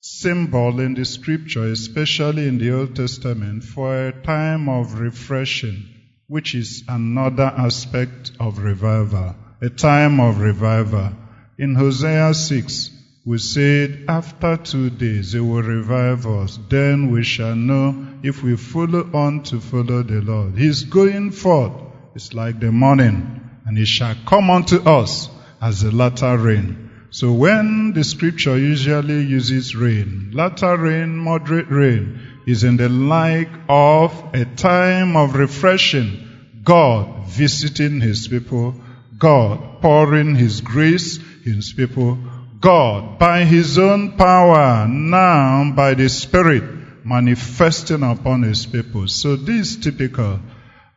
symbol 0.00 0.80
in 0.80 0.94
the 0.94 1.04
scripture, 1.04 1.70
especially 1.70 2.46
in 2.46 2.58
the 2.58 2.72
Old 2.72 2.96
Testament, 2.96 3.64
for 3.64 4.08
a 4.08 4.22
time 4.22 4.68
of 4.68 4.98
refreshing, 4.98 5.84
which 6.26 6.54
is 6.54 6.84
another 6.88 7.52
aspect 7.56 8.32
of 8.40 8.58
revival. 8.58 9.34
A 9.62 9.70
time 9.70 10.20
of 10.20 10.40
revival. 10.40 11.12
In 11.58 11.74
Hosea 11.74 12.34
6, 12.34 12.90
we 13.26 13.38
said, 13.38 14.04
after 14.08 14.58
two 14.58 14.90
days 14.90 15.32
they 15.32 15.40
will 15.40 15.62
revive 15.62 16.26
us. 16.26 16.58
Then 16.68 17.10
we 17.10 17.22
shall 17.22 17.54
know 17.54 18.06
if 18.22 18.42
we 18.42 18.56
follow 18.56 19.08
on 19.14 19.42
to 19.44 19.60
follow 19.60 20.02
the 20.02 20.20
Lord. 20.20 20.58
He's 20.58 20.84
going 20.84 21.30
forth. 21.30 21.72
It's 22.14 22.32
like 22.32 22.60
the 22.60 22.70
morning, 22.70 23.40
and 23.66 23.76
it 23.76 23.88
shall 23.88 24.14
come 24.24 24.48
unto 24.48 24.76
us 24.88 25.28
as 25.60 25.80
the 25.80 25.90
latter 25.90 26.38
rain. 26.38 26.90
So 27.10 27.32
when 27.32 27.92
the 27.92 28.04
scripture 28.04 28.56
usually 28.56 29.22
uses 29.24 29.74
rain, 29.74 30.30
latter 30.32 30.76
rain, 30.76 31.16
moderate 31.16 31.70
rain, 31.70 32.20
is 32.46 32.62
in 32.62 32.76
the 32.76 32.88
like 32.88 33.50
of 33.68 34.12
a 34.32 34.44
time 34.44 35.16
of 35.16 35.34
refreshing. 35.34 36.20
God 36.62 37.26
visiting 37.26 38.00
his 38.00 38.28
people, 38.28 38.76
God 39.18 39.80
pouring 39.80 40.36
his 40.36 40.60
grace 40.60 41.18
in 41.44 41.54
his 41.54 41.72
people, 41.72 42.16
God 42.60 43.18
by 43.18 43.44
his 43.44 43.76
own 43.76 44.12
power, 44.12 44.86
now 44.86 45.72
by 45.74 45.94
the 45.94 46.08
Spirit 46.08 46.62
manifesting 47.04 48.04
upon 48.04 48.42
his 48.42 48.66
people. 48.66 49.08
So 49.08 49.34
this 49.34 49.70
is 49.70 49.76
typical. 49.78 50.38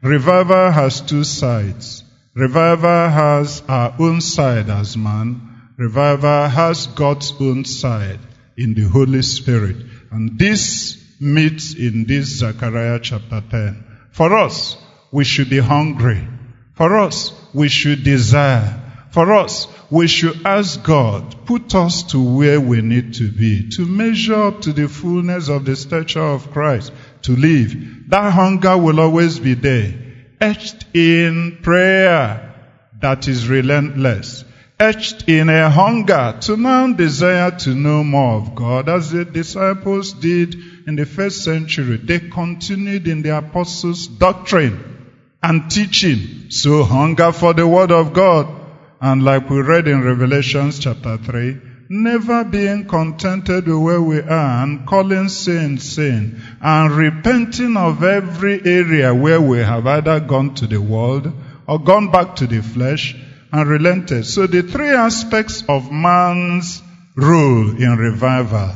Revival 0.01 0.71
has 0.71 1.01
two 1.01 1.23
sides. 1.23 2.03
Revival 2.35 3.09
has 3.09 3.63
our 3.67 3.95
own 3.99 4.21
side 4.21 4.69
as 4.69 4.95
man. 4.95 5.71
Revival 5.77 6.47
has 6.47 6.87
God's 6.87 7.33
own 7.39 7.65
side 7.65 8.19
in 8.55 8.75
the 8.75 8.83
Holy 8.83 9.23
Spirit. 9.23 9.77
And 10.11 10.37
this 10.37 11.03
meets 11.19 11.73
in 11.73 12.05
this 12.05 12.39
Zechariah 12.39 12.99
chapter 13.01 13.41
10. 13.49 13.85
For 14.11 14.37
us, 14.37 14.77
we 15.11 15.23
should 15.23 15.49
be 15.49 15.59
hungry. 15.59 16.27
For 16.75 16.99
us, 16.99 17.33
we 17.53 17.69
should 17.69 18.03
desire. 18.03 18.86
For 19.11 19.33
us, 19.33 19.67
we 19.89 20.07
should 20.07 20.45
ask 20.45 20.83
God, 20.83 21.45
put 21.45 21.73
us 21.73 22.03
to 22.11 22.21
where 22.21 22.59
we 22.59 22.81
need 22.81 23.15
to 23.15 23.31
be, 23.31 23.69
to 23.69 23.85
measure 23.85 24.35
up 24.35 24.61
to 24.61 24.73
the 24.73 24.89
fullness 24.89 25.49
of 25.49 25.65
the 25.65 25.75
stature 25.75 26.21
of 26.21 26.51
Christ, 26.51 26.91
to 27.23 27.35
live. 27.35 28.09
That 28.09 28.33
hunger 28.33 28.77
will 28.77 28.99
always 28.99 29.39
be 29.39 29.53
there, 29.53 29.93
etched 30.41 30.85
in 30.93 31.59
prayer 31.61 32.53
that 32.99 33.27
is 33.27 33.47
relentless, 33.47 34.43
etched 34.79 35.27
in 35.27 35.49
a 35.49 35.69
hunger 35.69 36.37
to 36.41 36.57
now 36.57 36.91
desire 36.93 37.51
to 37.51 37.73
know 37.73 38.03
more 38.03 38.35
of 38.35 38.55
God, 38.55 38.89
as 38.89 39.11
the 39.11 39.25
disciples 39.25 40.13
did 40.13 40.55
in 40.85 40.95
the 40.95 41.05
first 41.05 41.43
century. 41.43 41.97
They 41.97 42.19
continued 42.19 43.07
in 43.07 43.21
the 43.21 43.37
apostles' 43.37 44.07
doctrine 44.07 45.13
and 45.41 45.69
teaching. 45.71 46.49
So 46.49 46.83
hunger 46.83 47.31
for 47.31 47.53
the 47.53 47.67
word 47.67 47.91
of 47.91 48.13
God. 48.13 48.56
And 48.99 49.23
like 49.23 49.49
we 49.49 49.61
read 49.61 49.87
in 49.87 50.03
Revelations 50.03 50.79
chapter 50.79 51.17
3, 51.17 51.57
never 51.89 52.43
being 52.43 52.87
contented 52.87 53.67
with 53.67 53.77
where 53.77 54.01
we 54.01 54.19
are 54.19 54.63
and 54.63 54.87
calling 54.87 55.29
sin 55.29 55.77
sin 55.77 56.41
and 56.61 56.91
repenting 56.91 57.77
of 57.77 58.03
every 58.03 58.59
area 58.65 59.13
where 59.13 59.39
we 59.39 59.59
have 59.59 59.85
either 59.85 60.19
gone 60.19 60.55
to 60.55 60.67
the 60.67 60.81
world 60.81 61.31
or 61.67 61.79
gone 61.79 62.11
back 62.11 62.35
to 62.37 62.47
the 62.47 62.61
flesh 62.61 63.15
and 63.51 63.69
relented. 63.69 64.25
So 64.25 64.47
the 64.47 64.63
three 64.63 64.89
aspects 64.89 65.63
of 65.69 65.91
man's 65.91 66.81
role 67.15 67.69
in 67.69 67.97
revival, 67.97 68.71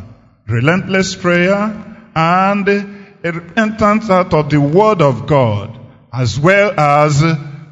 relentless 0.47 1.15
prayer 1.15 1.99
and 2.15 2.67
repentance 3.23 4.09
out 4.09 4.33
of 4.33 4.49
the 4.49 4.61
word 4.61 5.01
of 5.01 5.27
God 5.27 5.79
as 6.13 6.39
well 6.39 6.77
as 6.77 7.23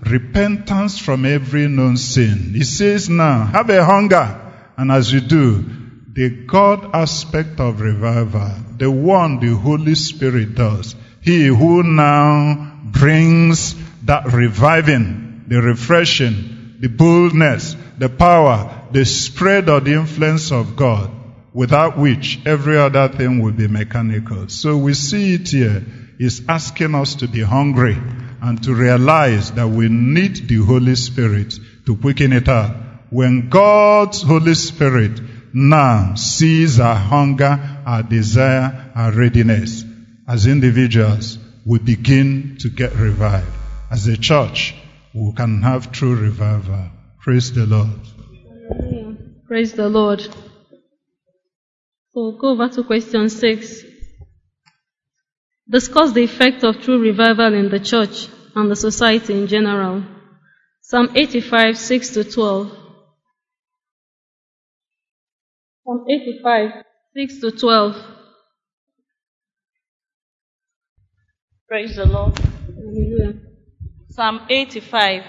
repentance 0.03 0.97
from 0.99 1.25
every 1.25 1.67
known 1.67 1.97
sin. 1.97 2.53
He 2.53 2.63
says 2.63 3.09
now, 3.09 3.45
have 3.45 3.69
a 3.69 3.83
hunger, 3.83 4.39
and 4.77 4.91
as 4.91 5.11
you 5.11 5.21
do, 5.21 5.65
the 6.13 6.29
God 6.29 6.91
aspect 6.93 7.59
of 7.59 7.81
revival, 7.81 8.51
the 8.77 8.89
one 8.89 9.39
the 9.39 9.55
Holy 9.55 9.95
Spirit 9.95 10.55
does, 10.55 10.95
he 11.21 11.47
who 11.47 11.83
now 11.83 12.79
brings 12.83 13.75
that 14.05 14.31
reviving, 14.33 15.43
the 15.47 15.61
refreshing, 15.61 16.77
the 16.79 16.87
boldness, 16.87 17.75
the 17.97 18.09
power, 18.09 18.87
the 18.91 19.05
spread 19.05 19.69
of 19.69 19.85
the 19.85 19.93
influence 19.93 20.51
of 20.51 20.75
God, 20.75 21.11
without 21.53 21.97
which 21.97 22.39
every 22.45 22.77
other 22.77 23.07
thing 23.09 23.41
will 23.41 23.51
be 23.51 23.67
mechanical. 23.67 24.47
So 24.47 24.77
we 24.77 24.93
see 24.93 25.35
it 25.35 25.49
here. 25.49 25.83
He's 26.17 26.47
asking 26.47 26.95
us 26.95 27.15
to 27.15 27.27
be 27.27 27.41
hungry 27.41 27.97
and 28.41 28.63
to 28.63 28.73
realize 28.73 29.51
that 29.51 29.67
we 29.67 29.89
need 29.89 30.47
the 30.47 30.57
Holy 30.57 30.95
Spirit 30.95 31.53
to 31.85 31.95
quicken 31.95 32.33
it 32.33 32.47
up. 32.47 32.75
When 33.09 33.49
God's 33.49 34.21
Holy 34.21 34.53
Spirit 34.53 35.19
now 35.53 36.13
sees 36.15 36.79
our 36.79 36.95
hunger, 36.95 37.59
our 37.85 38.03
desire, 38.03 38.91
our 38.95 39.11
readiness, 39.11 39.83
as 40.27 40.45
individuals, 40.45 41.39
we 41.65 41.79
begin 41.79 42.57
to 42.59 42.69
get 42.69 42.93
revived. 42.95 43.47
As 43.91 44.07
a 44.07 44.15
church, 44.17 44.75
we 45.13 45.33
can 45.33 45.61
have 45.63 45.91
true 45.91 46.15
revival. 46.15 46.91
Praise 47.19 47.51
the 47.53 47.65
Lord. 47.65 47.89
Praise 49.47 49.73
the 49.73 49.89
Lord. 49.89 50.21
So 52.13 52.31
go 52.33 52.49
over 52.49 52.69
to 52.69 52.83
question 52.83 53.29
six. 53.29 53.83
Discuss 55.69 56.13
the 56.13 56.23
effect 56.23 56.63
of 56.63 56.81
true 56.81 56.99
revival 56.99 57.53
in 57.53 57.69
the 57.69 57.79
church 57.79 58.27
and 58.55 58.71
the 58.71 58.75
society 58.75 59.33
in 59.33 59.47
general. 59.47 60.03
Psalm 60.81 61.09
85, 61.15 61.77
6 61.77 62.09
to 62.15 62.23
12. 62.23 62.71
Psalm 65.85 66.05
85, 66.09 66.71
6 67.15 67.39
to 67.41 67.51
12. 67.51 67.95
Praise 71.67 71.95
the 71.95 72.05
Lord. 72.07 72.39
Hallelujah. 72.39 73.33
Psalm 74.09 74.41
85, 74.49 75.23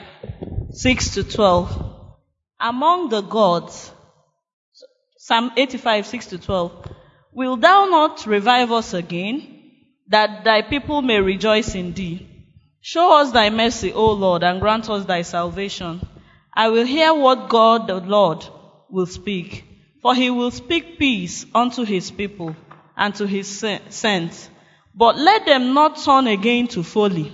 6 0.70 1.14
to 1.14 1.24
12. 1.24 2.16
Among 2.58 3.10
the 3.10 3.20
gods, 3.20 3.92
Psalm 5.18 5.52
85, 5.54 6.06
6 6.06 6.26
to 6.28 6.38
12. 6.38 6.92
Will 7.32 7.56
thou 7.58 7.84
not 7.84 8.24
revive 8.26 8.72
us 8.72 8.94
again, 8.94 9.59
that 10.10 10.44
thy 10.44 10.62
people 10.62 11.02
may 11.02 11.20
rejoice 11.20 11.74
in 11.74 11.92
thee? 11.94 12.26
Show 12.80 13.20
us 13.20 13.32
thy 13.32 13.50
mercy, 13.50 13.92
O 13.92 14.12
Lord, 14.12 14.42
and 14.42 14.60
grant 14.60 14.88
us 14.90 15.04
thy 15.04 15.22
salvation. 15.22 16.00
I 16.54 16.68
will 16.68 16.86
hear 16.86 17.14
what 17.14 17.48
God 17.48 17.86
the 17.86 18.00
Lord 18.00 18.44
will 18.90 19.06
speak, 19.06 19.64
for 20.02 20.14
he 20.14 20.30
will 20.30 20.50
speak 20.50 20.98
peace 20.98 21.46
unto 21.54 21.84
his 21.84 22.10
people 22.10 22.56
and 22.96 23.14
to 23.14 23.26
his 23.26 23.64
saints. 23.88 24.50
But 24.94 25.16
let 25.16 25.46
them 25.46 25.74
not 25.74 26.02
turn 26.02 26.26
again 26.26 26.68
to 26.68 26.82
folly. 26.82 27.32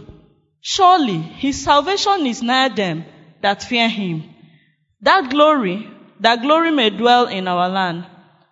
Surely 0.61 1.19
his 1.19 1.63
salvation 1.63 2.27
is 2.27 2.43
nigh 2.43 2.69
them 2.69 3.05
that 3.41 3.63
fear 3.63 3.89
him. 3.89 4.25
That 5.01 5.31
glory, 5.31 5.89
that 6.21 6.43
glory 6.43 6.73
may 6.73 6.91
dwell 6.91 7.27
in 7.27 7.49
our 7.49 7.69
land. 7.69 8.05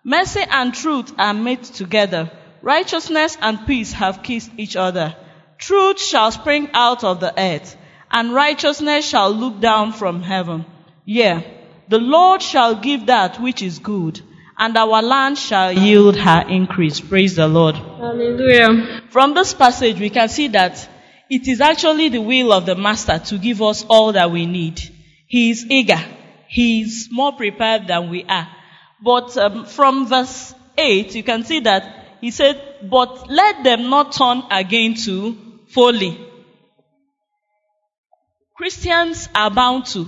Mercy 0.03 0.41
and 0.49 0.73
truth 0.73 1.13
are 1.17 1.33
made 1.33 1.63
together. 1.63 2.31
Righteousness 2.65 3.37
and 3.39 3.67
peace 3.67 3.91
have 3.93 4.23
kissed 4.23 4.49
each 4.57 4.75
other. 4.75 5.15
Truth 5.59 6.01
shall 6.01 6.31
spring 6.31 6.67
out 6.73 7.03
of 7.03 7.19
the 7.19 7.31
earth, 7.39 7.77
and 8.09 8.33
righteousness 8.33 9.07
shall 9.07 9.29
look 9.29 9.59
down 9.59 9.93
from 9.93 10.23
heaven. 10.23 10.65
Yea, 11.05 11.45
the 11.89 11.99
Lord 11.99 12.41
shall 12.41 12.73
give 12.73 13.05
that 13.05 13.39
which 13.39 13.61
is 13.61 13.77
good, 13.77 14.19
and 14.57 14.75
our 14.77 15.03
land 15.03 15.37
shall 15.37 15.71
yield 15.71 16.15
her 16.17 16.43
increase. 16.49 16.99
Praise 16.99 17.35
the 17.35 17.47
Lord. 17.47 17.75
Hallelujah. 17.75 19.03
From 19.11 19.35
this 19.35 19.53
passage, 19.53 19.99
we 19.99 20.09
can 20.09 20.27
see 20.27 20.47
that 20.47 20.89
it 21.29 21.47
is 21.47 21.61
actually 21.61 22.09
the 22.09 22.21
will 22.21 22.51
of 22.51 22.65
the 22.65 22.75
Master 22.75 23.19
to 23.19 23.37
give 23.37 23.61
us 23.61 23.85
all 23.87 24.13
that 24.13 24.31
we 24.31 24.47
need. 24.47 24.81
He 25.27 25.51
is 25.51 25.67
eager. 25.69 26.03
He 26.47 26.81
is 26.81 27.09
more 27.11 27.33
prepared 27.33 27.85
than 27.85 28.09
we 28.09 28.23
are. 28.23 28.47
But 29.03 29.37
um, 29.37 29.65
from 29.67 30.07
verse 30.07 30.55
8, 30.75 31.13
you 31.13 31.21
can 31.21 31.43
see 31.43 31.59
that 31.59 32.04
he 32.21 32.31
said, 32.31 32.89
But 32.89 33.29
let 33.29 33.63
them 33.63 33.89
not 33.89 34.13
turn 34.13 34.43
again 34.51 34.95
to 35.05 35.37
folly. 35.69 36.19
Christians 38.55 39.27
are 39.35 39.51
bound 39.51 39.85
to. 39.87 40.07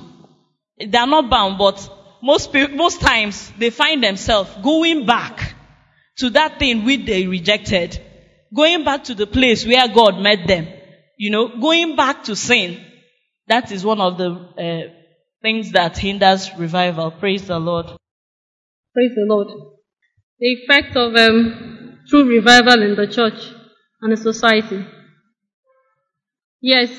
They 0.79 0.97
are 0.97 1.07
not 1.07 1.29
bound, 1.29 1.57
but 1.57 1.89
most, 2.21 2.53
most 2.53 3.01
times 3.01 3.51
they 3.57 3.69
find 3.69 4.03
themselves 4.03 4.49
going 4.63 5.05
back 5.05 5.55
to 6.17 6.29
that 6.31 6.59
thing 6.59 6.85
which 6.85 7.05
they 7.05 7.27
rejected. 7.27 8.01
Going 8.55 8.83
back 8.83 9.05
to 9.05 9.15
the 9.15 9.27
place 9.27 9.65
where 9.65 9.87
God 9.87 10.19
met 10.19 10.47
them. 10.47 10.67
You 11.17 11.31
know, 11.31 11.59
going 11.59 11.95
back 11.95 12.23
to 12.25 12.35
sin. 12.35 12.83
That 13.47 13.71
is 13.71 13.83
one 13.83 14.01
of 14.01 14.17
the 14.17 14.31
uh, 14.31 14.93
things 15.41 15.71
that 15.71 15.97
hinders 15.97 16.49
revival. 16.57 17.11
Praise 17.11 17.47
the 17.47 17.59
Lord. 17.59 17.87
Praise 18.93 19.11
the 19.15 19.25
Lord. 19.27 19.47
The 20.39 20.47
effect 20.47 20.95
of 20.95 21.15
um, 21.15 21.86
true 22.09 22.25
revival 22.27 22.81
in 22.81 22.95
the 22.95 23.07
church 23.07 23.51
and 24.01 24.11
the 24.11 24.17
society. 24.17 24.85
Yes. 26.61 26.89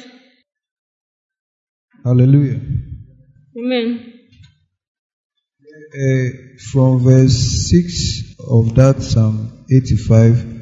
Hallelujah. 2.05 2.61
Amen. 3.57 4.15
Uh, 5.95 6.29
from 6.71 6.99
verse 7.01 7.71
6 7.71 8.35
of 8.49 8.75
that 8.75 9.03
Psalm 9.03 9.65
85, 9.71 10.59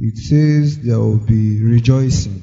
it 0.00 0.16
says 0.16 0.80
there 0.80 0.98
will 0.98 1.18
be 1.18 1.62
rejoicing. 1.62 2.42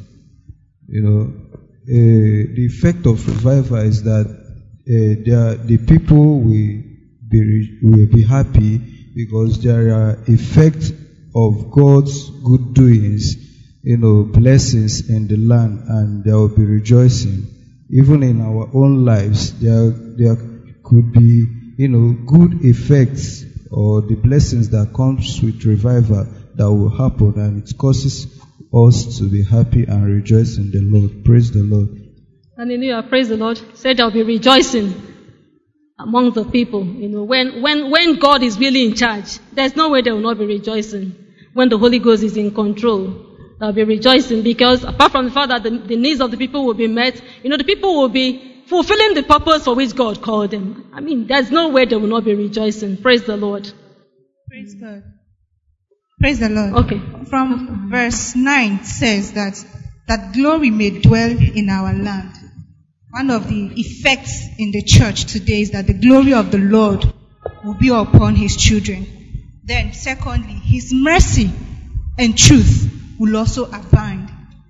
You 0.88 1.02
know, 1.02 1.34
uh, 1.54 2.56
the 2.56 2.66
effect 2.66 3.06
of 3.06 3.28
revival 3.28 3.78
is 3.78 4.04
that 4.04 4.26
uh, 4.28 5.24
there, 5.26 5.56
the 5.56 5.78
people 5.78 6.40
will 6.40 6.82
be, 7.30 7.80
will 7.82 8.08
be 8.08 8.24
happy 8.24 8.78
because 9.16 9.62
there 9.62 9.94
are 9.94 10.18
effects 10.28 10.92
of 11.36 11.70
God's 11.70 12.30
good 12.30 12.74
doings, 12.74 13.36
you 13.84 13.98
know, 13.98 14.24
blessings 14.24 15.10
in 15.10 15.28
the 15.28 15.36
land, 15.36 15.84
and 15.90 16.24
there 16.24 16.38
will 16.38 16.56
be 16.56 16.64
rejoicing. 16.64 17.46
Even 17.90 18.24
in 18.24 18.42
our 18.42 18.70
own 18.74 19.04
lives, 19.04 19.60
there, 19.60 19.90
there 19.90 20.38
could 20.82 21.12
be, 21.12 21.46
you 21.78 21.90
know, 21.90 22.14
good 22.26 22.64
effects 22.64 23.44
or 23.70 24.02
the 24.02 24.16
blessings 24.16 24.70
that 24.70 24.94
comes 24.96 25.42
with 25.42 25.66
revival 25.66 26.26
that 26.56 26.72
will 26.72 26.90
happen 26.90 27.34
and 27.38 27.62
it 27.62 27.78
causes 27.78 28.28
us 28.74 29.20
to 29.20 29.30
be 29.30 29.44
happy 29.44 29.84
and 29.84 30.06
rejoice 30.06 30.58
in 30.58 30.72
the 30.72 30.80
Lord. 30.82 31.26
Praise 31.26 31.52
the 31.52 31.64
Lord. 31.64 31.90
Hallelujah. 32.58 33.04
Praise 33.08 33.28
the 33.28 33.38
Lord. 33.38 33.60
Said 33.74 33.98
there'll 33.98 34.12
be 34.12 34.24
rejoicing 34.24 34.94
among 36.00 36.32
the 36.32 36.46
people. 36.46 36.86
You 36.86 37.10
know, 37.10 37.24
when, 37.24 37.62
when, 37.62 37.92
when 37.92 38.16
God 38.16 38.42
is 38.44 38.58
really 38.58 38.86
in 38.86 38.96
charge, 38.96 39.40
there's 39.52 39.76
no 39.76 39.90
way 39.90 40.02
there 40.02 40.14
will 40.14 40.22
not 40.22 40.38
be 40.38 40.46
rejoicing. 40.46 41.25
When 41.56 41.70
the 41.70 41.80
Holy 41.80 41.98
Ghost 41.98 42.22
is 42.22 42.38
in 42.38 42.54
control, 42.54 43.36
They'll 43.60 43.72
be 43.72 43.84
rejoicing 43.84 44.44
because 44.44 44.84
apart 44.84 45.12
from 45.12 45.26
the 45.26 45.32
fact 45.32 45.50
that 45.50 45.64
the, 45.64 45.70
the 45.70 45.96
needs 45.96 46.20
of 46.20 46.32
the 46.32 46.38
people 46.38 46.66
will 46.66 46.74
be 46.74 46.88
met, 46.88 47.22
you 47.42 47.50
know, 47.50 47.58
the 47.58 47.64
people 47.64 47.96
will 47.96 48.10
be 48.10 48.64
fulfilling 48.68 49.14
the 49.14 49.24
purpose 49.24 49.64
for 49.64 49.76
which 49.76 49.96
God 49.96 50.22
called 50.22 50.52
them. 50.52 50.90
I 50.94 51.00
mean, 51.00 51.28
there's 51.28 51.52
no 51.52 51.70
way 51.70 51.86
they 51.86 51.96
will 51.96 52.10
not 52.10 52.26
be 52.26 52.36
rejoicing. 52.36 52.98
Praise 52.98 53.24
the 53.24 53.38
Lord. 53.38 53.72
Praise 54.50 54.76
God. 54.76 55.04
Praise 56.20 56.40
the 56.40 56.50
Lord. 56.50 56.86
Okay. 56.86 57.00
From 57.30 57.90
verse 57.90 58.36
9 58.36 58.84
says 58.84 59.34
that, 59.34 59.64
that 60.08 60.34
glory 60.34 60.70
may 60.70 61.00
dwell 61.00 61.32
in 61.32 61.70
our 61.70 61.94
land. 61.94 62.34
One 63.12 63.30
of 63.30 63.48
the 63.48 63.72
effects 63.78 64.46
in 64.58 64.72
the 64.72 64.82
church 64.82 65.26
today 65.32 65.62
is 65.62 65.72
that 65.72 65.88
the 65.88 65.94
glory 65.94 66.34
of 66.34 66.52
the 66.52 66.58
Lord 66.58 67.06
will 67.64 67.76
be 67.76 67.90
upon 67.90 68.36
his 68.36 68.58
children. 68.58 69.15
Then, 69.66 69.94
secondly, 69.94 70.54
his 70.54 70.94
mercy 70.94 71.52
and 72.20 72.38
truth 72.38 73.16
will 73.18 73.36
also 73.36 73.66
abound. 73.66 74.30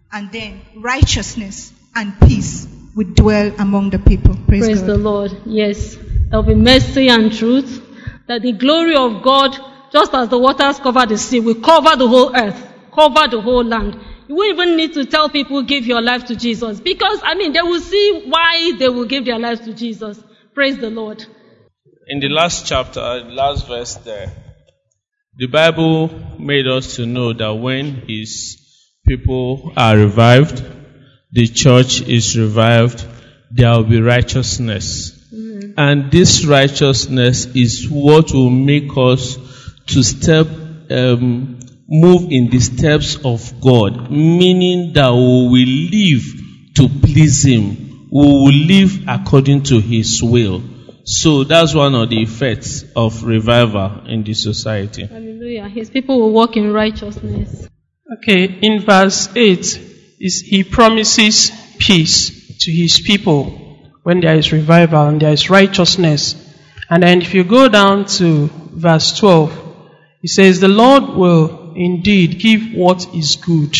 And 0.10 0.32
then, 0.32 0.62
righteousness 0.78 1.74
and 1.94 2.18
peace 2.22 2.66
will 2.96 3.14
dwell 3.14 3.54
among 3.60 3.90
the 3.90 4.00
people. 4.00 4.38
Praise, 4.48 4.64
Praise 4.64 4.80
God. 4.80 4.88
the 4.88 4.98
Lord. 4.98 5.38
Yes. 5.46 5.96
There 5.96 6.40
will 6.40 6.44
be 6.44 6.56
mercy 6.56 7.10
and 7.10 7.34
truth. 7.34 7.82
That 8.28 8.42
the 8.42 8.54
glory 8.54 8.96
of 8.96 9.22
God, 9.22 9.58
just 9.92 10.14
as 10.14 10.30
the 10.30 10.40
waters 10.40 10.80
cover 10.80 11.06
the 11.06 11.18
sea, 11.18 11.42
will 11.42 11.56
cover 11.56 11.98
the 11.98 12.08
whole 12.08 12.34
earth, 12.34 12.66
cover 12.94 13.28
the 13.28 13.42
whole 13.42 13.66
land. 13.66 14.00
You 14.30 14.36
won't 14.36 14.54
even 14.54 14.78
need 14.78 14.94
to 14.94 15.06
tell 15.06 15.28
people, 15.28 15.62
give 15.64 15.86
your 15.86 16.02
life 16.02 16.26
to 16.28 16.38
Jesus. 16.38 16.80
Because, 16.80 17.20
I 17.22 17.36
mean, 17.36 17.52
they 17.52 17.62
will 17.62 17.82
see 17.82 18.24
why 18.28 18.72
they 18.80 18.88
will 18.88 19.06
give 19.06 19.26
their 19.26 19.40
lives 19.40 19.60
to 19.66 19.74
Jesus. 19.74 20.24
Praise 20.54 20.78
the 20.78 20.90
Lord. 20.90 21.26
In 22.08 22.22
the 22.22 22.30
last 22.30 22.66
chapter, 22.66 23.02
the 23.24 23.30
last 23.32 23.68
verse 23.68 23.96
there, 23.96 24.32
the 25.38 25.48
Bible 25.48 26.10
made 26.40 26.66
us 26.66 26.96
to 26.96 27.06
know 27.06 27.34
that 27.34 27.54
when 27.54 28.04
His 28.08 28.58
people 29.06 29.74
are 29.76 29.98
revived, 29.98 30.64
the 31.32 31.48
church 31.48 32.02
is 32.02 32.38
revived, 32.40 33.06
there 33.52 33.72
will 33.72 33.84
be 33.84 34.02
righteousness. 34.02 35.12
And 35.78 36.10
this 36.10 36.46
righteousness 36.46 37.48
is 37.48 37.90
what 37.90 38.32
will 38.32 38.50
make 38.50 38.90
us 38.96 39.38
to 39.88 40.04
step, 40.04 40.48
um, 40.90 41.60
move 41.90 42.32
in 42.32 42.50
the 42.50 42.60
steps 42.60 43.18
of 43.26 43.60
God, 43.60 44.10
meaning 44.10 44.94
that 44.94 45.12
we 45.12 45.50
will 45.52 45.76
live 45.92 46.76
to 46.76 46.88
please 47.06 47.44
Him. 47.44 48.08
We 48.10 48.22
will 48.22 48.54
live 48.54 49.04
according 49.10 49.64
to 49.64 49.82
His 49.82 50.24
will. 50.24 50.64
So 51.06 51.44
that's 51.44 51.76
one 51.76 51.94
of 51.94 52.10
the 52.10 52.22
effects 52.24 52.84
of 52.96 53.24
revival 53.24 54.08
in 54.08 54.24
the 54.24 54.34
society. 54.34 55.06
Hallelujah. 55.06 55.70
His 55.70 55.92
people 55.92 56.20
will 56.20 56.32
walk 56.32 56.58
in 56.58 56.74
righteousness. 56.74 57.68
Okay, 58.18 58.46
in 58.46 58.82
verse 58.82 59.30
8, 59.36 60.20
is 60.20 60.42
he 60.42 60.64
promises 60.64 61.52
peace 61.78 62.58
to 62.60 62.72
his 62.72 63.00
people 63.00 63.52
when 64.02 64.22
there 64.22 64.36
is 64.36 64.52
revival 64.52 65.08
and 65.08 65.22
there 65.22 65.32
is 65.32 65.50
righteousness. 65.50 66.36
And 66.90 67.04
then 67.04 67.22
if 67.22 67.36
you 67.36 67.44
go 67.44 67.70
down 67.70 68.06
to 68.18 68.50
verse 68.74 69.18
12, 69.20 69.52
he 70.22 70.28
says, 70.28 70.60
The 70.60 70.68
Lord 70.68 71.04
will 71.16 71.74
indeed 71.76 72.40
give 72.40 72.74
what 72.74 73.14
is 73.14 73.36
good, 73.36 73.76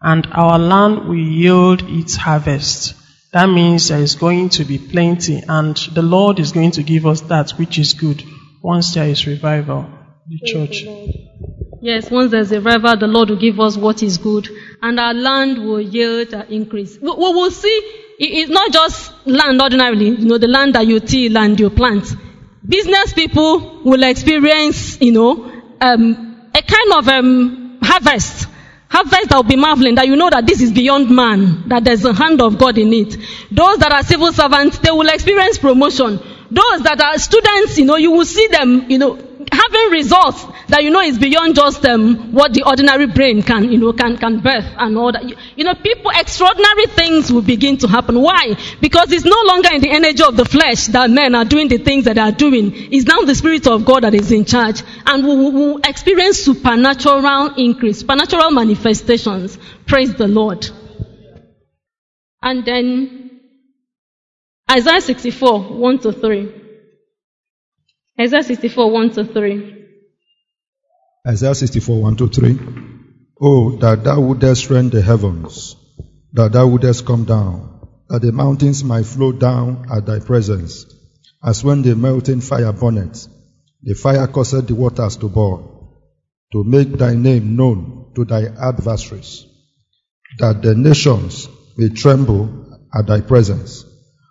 and 0.00 0.26
our 0.32 0.58
land 0.58 1.06
will 1.06 1.16
yield 1.16 1.82
its 1.86 2.16
harvest. 2.16 2.94
That 3.34 3.48
means 3.48 3.88
there 3.88 3.98
is 3.98 4.14
going 4.14 4.50
to 4.50 4.64
be 4.64 4.78
plenty, 4.78 5.42
and 5.48 5.76
the 5.92 6.02
Lord 6.02 6.38
is 6.38 6.52
going 6.52 6.70
to 6.70 6.84
give 6.84 7.04
us 7.04 7.20
that 7.22 7.50
which 7.58 7.80
is 7.80 7.92
good 7.92 8.22
once 8.62 8.94
there 8.94 9.08
is 9.08 9.26
revival. 9.26 9.86
The 10.28 10.38
church. 10.46 10.84
Yes, 11.82 12.12
once 12.12 12.30
there's 12.30 12.52
a 12.52 12.60
revival, 12.60 12.96
the 12.96 13.08
Lord 13.08 13.30
will 13.30 13.40
give 13.40 13.58
us 13.58 13.76
what 13.76 14.04
is 14.04 14.18
good, 14.18 14.48
and 14.80 15.00
our 15.00 15.12
land 15.12 15.58
will 15.58 15.80
yield 15.80 16.32
an 16.32 16.46
increase. 16.48 16.96
We, 16.96 17.10
we 17.10 17.16
will 17.16 17.50
see, 17.50 17.76
it's 18.20 18.50
not 18.52 18.72
just 18.72 19.12
land 19.26 19.60
ordinarily, 19.60 20.10
you 20.10 20.26
know, 20.26 20.38
the 20.38 20.46
land 20.46 20.76
that 20.76 20.86
you 20.86 21.00
till 21.00 21.36
and 21.36 21.58
you 21.58 21.70
plant. 21.70 22.06
Business 22.64 23.14
people 23.14 23.82
will 23.82 24.04
experience, 24.04 25.00
you 25.00 25.10
know, 25.10 25.50
um, 25.80 26.50
a 26.54 26.62
kind 26.62 26.92
of 26.92 27.08
um, 27.08 27.78
harvest. 27.82 28.46
Harvest 28.94 29.28
that 29.28 29.34
will 29.34 29.42
be 29.42 29.56
marveling, 29.56 29.96
that 29.96 30.06
you 30.06 30.14
know 30.14 30.30
that 30.30 30.46
this 30.46 30.60
is 30.60 30.70
beyond 30.70 31.10
man, 31.10 31.68
that 31.68 31.82
there's 31.82 32.04
a 32.04 32.12
hand 32.14 32.40
of 32.40 32.56
God 32.56 32.78
in 32.78 32.92
it. 32.92 33.16
Those 33.50 33.78
that 33.78 33.90
are 33.90 34.04
civil 34.04 34.32
servants, 34.32 34.78
they 34.78 34.92
will 34.92 35.08
experience 35.08 35.58
promotion. 35.58 36.20
Those 36.48 36.82
that 36.82 37.00
are 37.02 37.18
students, 37.18 37.76
you 37.76 37.86
know, 37.86 37.96
you 37.96 38.12
will 38.12 38.24
see 38.24 38.46
them, 38.46 38.88
you 38.88 38.98
know, 38.98 39.16
having 39.54 39.90
results 39.90 40.44
that 40.68 40.82
you 40.82 40.90
know 40.90 41.00
is 41.00 41.18
beyond 41.18 41.54
just 41.54 41.84
um, 41.86 42.32
what 42.32 42.52
the 42.52 42.64
ordinary 42.66 43.06
brain 43.06 43.42
can, 43.42 43.70
you 43.70 43.78
know, 43.78 43.92
can, 43.92 44.16
can 44.16 44.40
birth 44.40 44.66
and 44.78 44.98
all 44.98 45.12
that. 45.12 45.24
You, 45.24 45.64
know, 45.64 45.74
people, 45.74 46.10
extraordinary 46.14 46.86
things 46.86 47.32
will 47.32 47.42
begin 47.42 47.78
to 47.78 47.88
happen. 47.88 48.20
Why? 48.20 48.56
Because 48.80 49.12
it's 49.12 49.24
no 49.24 49.40
longer 49.46 49.68
in 49.72 49.80
the 49.80 49.90
energy 49.90 50.22
of 50.22 50.36
the 50.36 50.44
flesh 50.44 50.86
that 50.88 51.10
men 51.10 51.34
are 51.34 51.44
doing 51.44 51.68
the 51.68 51.78
things 51.78 52.04
that 52.04 52.14
they 52.14 52.20
are 52.20 52.32
doing. 52.32 52.72
It's 52.92 53.06
now 53.06 53.20
the 53.22 53.34
Spirit 53.34 53.66
of 53.66 53.84
God 53.84 54.02
that 54.02 54.14
is 54.14 54.32
in 54.32 54.44
charge. 54.44 54.82
And 55.06 55.24
we 55.24 55.34
will 55.34 55.52
we'll 55.52 55.78
experience 55.78 56.38
supernatural 56.38 57.54
increase, 57.56 58.00
supernatural 58.00 58.50
manifestations. 58.50 59.58
Praise 59.86 60.14
the 60.14 60.28
Lord. 60.28 60.68
And 62.42 62.64
then 62.64 63.40
Isaiah 64.70 65.00
64, 65.00 65.60
1 65.60 65.98
to 66.00 66.12
3. 66.12 66.63
Isaiah 68.20 68.44
64, 68.44 68.92
1 68.92 69.10
to 69.10 69.24
3. 69.24 69.86
Isaiah 71.26 71.54
64, 71.54 72.00
1 72.00 72.16
to 72.16 72.28
3. 72.28 72.58
Oh, 73.40 73.76
that 73.78 74.04
thou 74.04 74.20
wouldest 74.20 74.70
rend 74.70 74.92
the 74.92 75.02
heavens, 75.02 75.74
that 76.32 76.52
thou 76.52 76.68
wouldest 76.68 77.04
come 77.06 77.24
down, 77.24 77.88
that 78.08 78.22
the 78.22 78.30
mountains 78.30 78.84
might 78.84 79.04
flow 79.04 79.32
down 79.32 79.86
at 79.92 80.06
thy 80.06 80.20
presence, 80.20 80.86
as 81.42 81.64
when 81.64 81.82
the 81.82 81.96
melting 81.96 82.40
fire 82.40 82.72
burneth, 82.72 83.26
the 83.82 83.94
fire 83.94 84.28
causeth 84.28 84.68
the 84.68 84.76
waters 84.76 85.16
to 85.16 85.28
boil, 85.28 86.00
to 86.52 86.62
make 86.62 86.92
thy 86.92 87.16
name 87.16 87.56
known 87.56 88.12
to 88.14 88.24
thy 88.24 88.44
adversaries, 88.44 89.44
that 90.38 90.62
the 90.62 90.76
nations 90.76 91.48
may 91.76 91.88
tremble 91.88 92.78
at 92.96 93.08
thy 93.08 93.22
presence. 93.22 93.84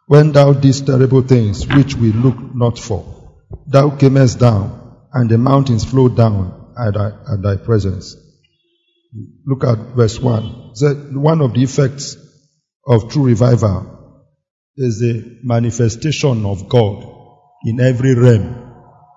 When 0.08 0.32
thou 0.32 0.54
didst 0.54 0.86
terrible 0.86 1.24
things 1.24 1.68
which 1.68 1.96
we 1.96 2.14
look 2.14 2.38
not 2.56 2.80
for, 2.80 3.23
thou 3.68 3.92
camest 3.92 4.40
down, 4.40 4.98
and 5.14 5.30
the 5.30 5.38
mountains 5.38 5.86
flowed 5.86 6.16
down 6.18 6.74
at 6.78 6.94
thy, 6.94 7.08
at 7.08 7.42
thy 7.42 7.56
presence. 7.58 8.16
Look 9.46 9.64
at 9.64 9.96
verse 9.96 10.20
1. 10.20 10.72
The- 10.80 11.12
one 11.14 11.42
of 11.42 11.54
the 11.54 11.64
effects 11.64 12.18
of 12.88 13.10
true 13.12 13.26
revival 13.26 13.88
is 14.78 15.00
the 15.00 15.40
manifestation 15.44 16.46
of 16.46 16.68
God 16.68 17.06
in 17.66 17.80
every 17.80 18.16
realm 18.16 18.56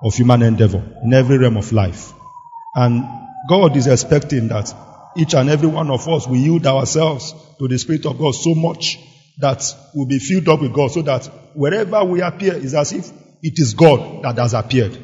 of 0.02 0.14
human 0.14 0.42
endeavor, 0.42 0.82
in 1.02 1.14
every 1.14 1.38
realm 1.38 1.56
of 1.56 1.72
life. 1.72 2.12
And 2.74 3.04
God 3.48 3.76
is 3.76 3.86
expecting 3.86 4.48
that 4.48 4.72
each 5.16 5.34
and 5.34 5.48
every 5.48 5.68
one 5.68 5.90
of 5.90 6.06
us 6.08 6.26
will 6.26 6.36
yield 6.36 6.66
ourselves 6.66 7.34
to 7.58 7.68
the 7.68 7.78
Spirit 7.78 8.04
of 8.06 8.18
God 8.18 8.34
so 8.34 8.54
much 8.54 8.98
that 9.38 9.62
we'll 9.94 10.06
be 10.06 10.18
filled 10.18 10.48
up 10.48 10.60
with 10.60 10.74
God 10.74 10.90
so 10.90 11.02
that 11.02 11.26
wherever 11.54 12.04
we 12.04 12.20
appear 12.20 12.54
is 12.54 12.74
as 12.74 12.92
if 12.92 13.10
it 13.42 13.58
is 13.58 13.74
God 13.74 14.22
that 14.22 14.38
has 14.38 14.54
appeared. 14.54 14.98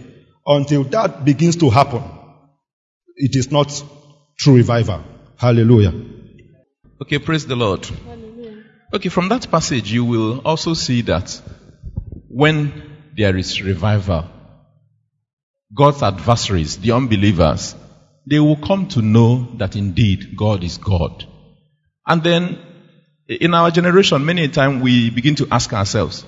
Until 0.46 0.84
that 0.84 1.24
begins 1.24 1.56
to 1.56 1.70
happen, 1.70 2.02
it 3.16 3.36
is 3.36 3.50
not 3.50 3.82
true 4.38 4.56
revival. 4.56 5.02
Hallelujah. 5.36 5.92
Okay, 7.00 7.18
praise 7.18 7.46
the 7.46 7.56
Lord. 7.56 7.86
Okay, 8.92 9.08
from 9.08 9.28
that 9.28 9.50
passage, 9.50 9.90
you 9.92 10.04
will 10.04 10.40
also 10.40 10.74
see 10.74 11.02
that 11.02 11.40
when 12.28 12.72
there 13.16 13.36
is 13.36 13.62
revival, 13.62 14.26
God's 15.74 16.02
adversaries, 16.02 16.76
the 16.78 16.92
unbelievers, 16.92 17.74
they 18.28 18.38
will 18.38 18.56
come 18.56 18.88
to 18.88 19.02
know 19.02 19.48
that 19.56 19.76
indeed 19.76 20.36
God 20.36 20.62
is 20.62 20.78
God. 20.78 21.24
And 22.06 22.22
then, 22.22 22.58
in 23.28 23.54
our 23.54 23.70
generation, 23.70 24.24
many 24.24 24.44
a 24.44 24.48
time 24.48 24.80
we 24.80 25.10
begin 25.10 25.34
to 25.36 25.48
ask 25.50 25.72
ourselves, 25.72 26.24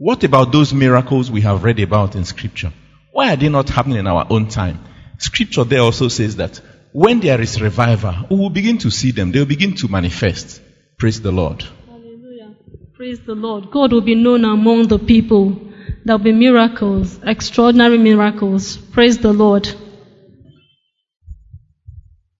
what 0.00 0.24
about 0.24 0.50
those 0.50 0.72
miracles 0.72 1.30
we 1.30 1.42
have 1.42 1.62
read 1.62 1.78
about 1.78 2.16
in 2.16 2.24
scripture? 2.24 2.72
Why 3.12 3.34
are 3.34 3.36
they 3.36 3.50
not 3.50 3.68
happening 3.68 3.98
in 3.98 4.06
our 4.06 4.26
own 4.30 4.48
time? 4.48 4.82
Scripture 5.18 5.64
there 5.64 5.80
also 5.80 6.08
says 6.08 6.36
that 6.36 6.58
when 6.92 7.20
there 7.20 7.38
is 7.38 7.60
revival, 7.60 8.14
we 8.30 8.36
will 8.36 8.48
begin 8.48 8.78
to 8.78 8.90
see 8.90 9.10
them. 9.10 9.30
They 9.30 9.40
will 9.40 9.46
begin 9.46 9.74
to 9.74 9.88
manifest. 9.88 10.62
Praise 10.98 11.20
the 11.20 11.30
Lord. 11.30 11.62
Hallelujah. 11.86 12.54
Praise 12.94 13.20
the 13.26 13.34
Lord. 13.34 13.70
God 13.70 13.92
will 13.92 14.00
be 14.00 14.14
known 14.14 14.46
among 14.46 14.88
the 14.88 14.98
people. 14.98 15.70
There 16.06 16.16
will 16.16 16.24
be 16.24 16.32
miracles, 16.32 17.20
extraordinary 17.22 17.98
miracles. 17.98 18.78
Praise 18.78 19.18
the 19.18 19.34
Lord. 19.34 19.68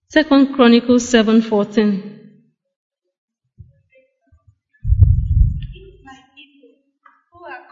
Second 0.09 0.55
Chronicles 0.55 1.07
7:14. 1.13 2.20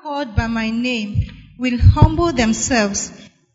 Called 0.10 0.36
by 0.36 0.48
my 0.48 0.72
name 0.72 1.24
will 1.60 1.78
humble 1.78 2.34
themselves 2.34 3.12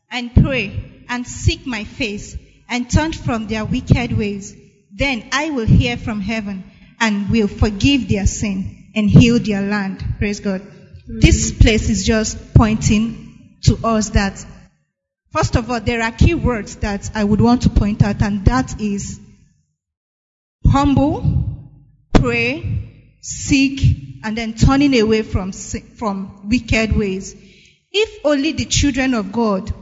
and 0.08 0.32
pray 0.36 1.04
and 1.08 1.26
seek 1.26 1.66
my 1.66 1.82
face 1.82 2.36
and 2.68 2.88
turn 2.88 3.12
from 3.12 3.48
their 3.48 3.64
wicked 3.64 4.16
ways. 4.16 4.54
Then 4.92 5.28
I 5.32 5.50
will 5.50 5.66
hear 5.66 5.96
from 5.96 6.20
heaven 6.20 6.62
and 7.00 7.28
will 7.28 7.48
forgive 7.48 8.08
their 8.08 8.26
sin 8.26 8.92
and 8.94 9.10
heal 9.10 9.40
their 9.40 9.62
land. 9.62 10.04
Praise 10.20 10.38
God. 10.38 10.60
Mm-hmm. 10.60 11.18
This 11.18 11.50
place 11.50 11.88
is 11.88 12.06
just 12.06 12.54
pointing 12.54 13.58
to 13.64 13.76
us 13.82 14.10
that, 14.10 14.46
first 15.32 15.56
of 15.56 15.68
all, 15.68 15.80
there 15.80 16.02
are 16.02 16.12
key 16.12 16.34
words 16.34 16.76
that 16.76 17.10
I 17.16 17.24
would 17.24 17.40
want 17.40 17.62
to 17.62 17.70
point 17.70 18.00
out, 18.04 18.22
and 18.22 18.44
that 18.44 18.80
is 18.80 19.18
humble, 20.64 21.72
pray, 22.12 23.18
seek, 23.22 24.13
and 24.24 24.36
then 24.38 24.54
turning 24.54 24.98
away 24.98 25.22
from, 25.22 25.52
from 25.52 26.48
wicked 26.48 26.96
ways. 26.96 27.36
If 27.92 28.24
only 28.24 28.52
the 28.52 28.64
children 28.64 29.12
of 29.12 29.30
God 29.30 29.72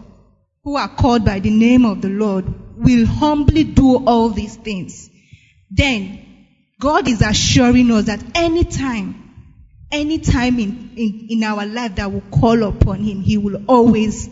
who 0.64 0.76
are 0.76 0.88
called 0.88 1.24
by 1.24 1.38
the 1.38 1.50
name 1.50 1.86
of 1.86 2.02
the 2.02 2.08
Lord 2.08 2.44
will 2.76 3.06
humbly 3.06 3.62
do 3.62 4.04
all 4.04 4.30
these 4.30 4.56
things, 4.56 5.08
then 5.70 6.26
God 6.80 7.06
is 7.06 7.22
assuring 7.22 7.92
us 7.92 8.06
that 8.06 8.20
anytime, 8.34 9.30
anytime 9.92 10.58
in, 10.58 10.90
in, 10.96 11.26
in 11.30 11.44
our 11.44 11.64
life 11.64 11.94
that 11.94 12.10
we 12.10 12.20
call 12.32 12.64
upon 12.64 12.98
Him, 12.98 13.20
He 13.20 13.38
will 13.38 13.62
always 13.68 14.28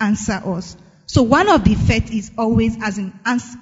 answer 0.00 0.42
us. 0.44 0.76
So 1.06 1.22
one 1.22 1.48
of 1.48 1.62
the 1.62 1.72
effects 1.72 2.10
is 2.10 2.32
always 2.36 2.76
as 2.82 2.98
an 2.98 3.18
ans- 3.24 3.56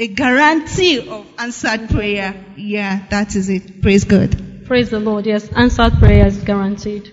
a 0.00 0.08
guarantee 0.08 1.08
of 1.08 1.24
answered 1.38 1.88
prayer. 1.90 2.34
Yeah, 2.56 3.06
that 3.10 3.36
is 3.36 3.48
it. 3.48 3.80
Praise 3.80 4.04
God. 4.04 4.49
Praise 4.70 4.90
the 4.90 5.00
Lord. 5.00 5.26
Yes, 5.26 5.48
answered 5.48 5.94
prayer 5.94 6.28
is 6.28 6.36
guaranteed. 6.44 7.10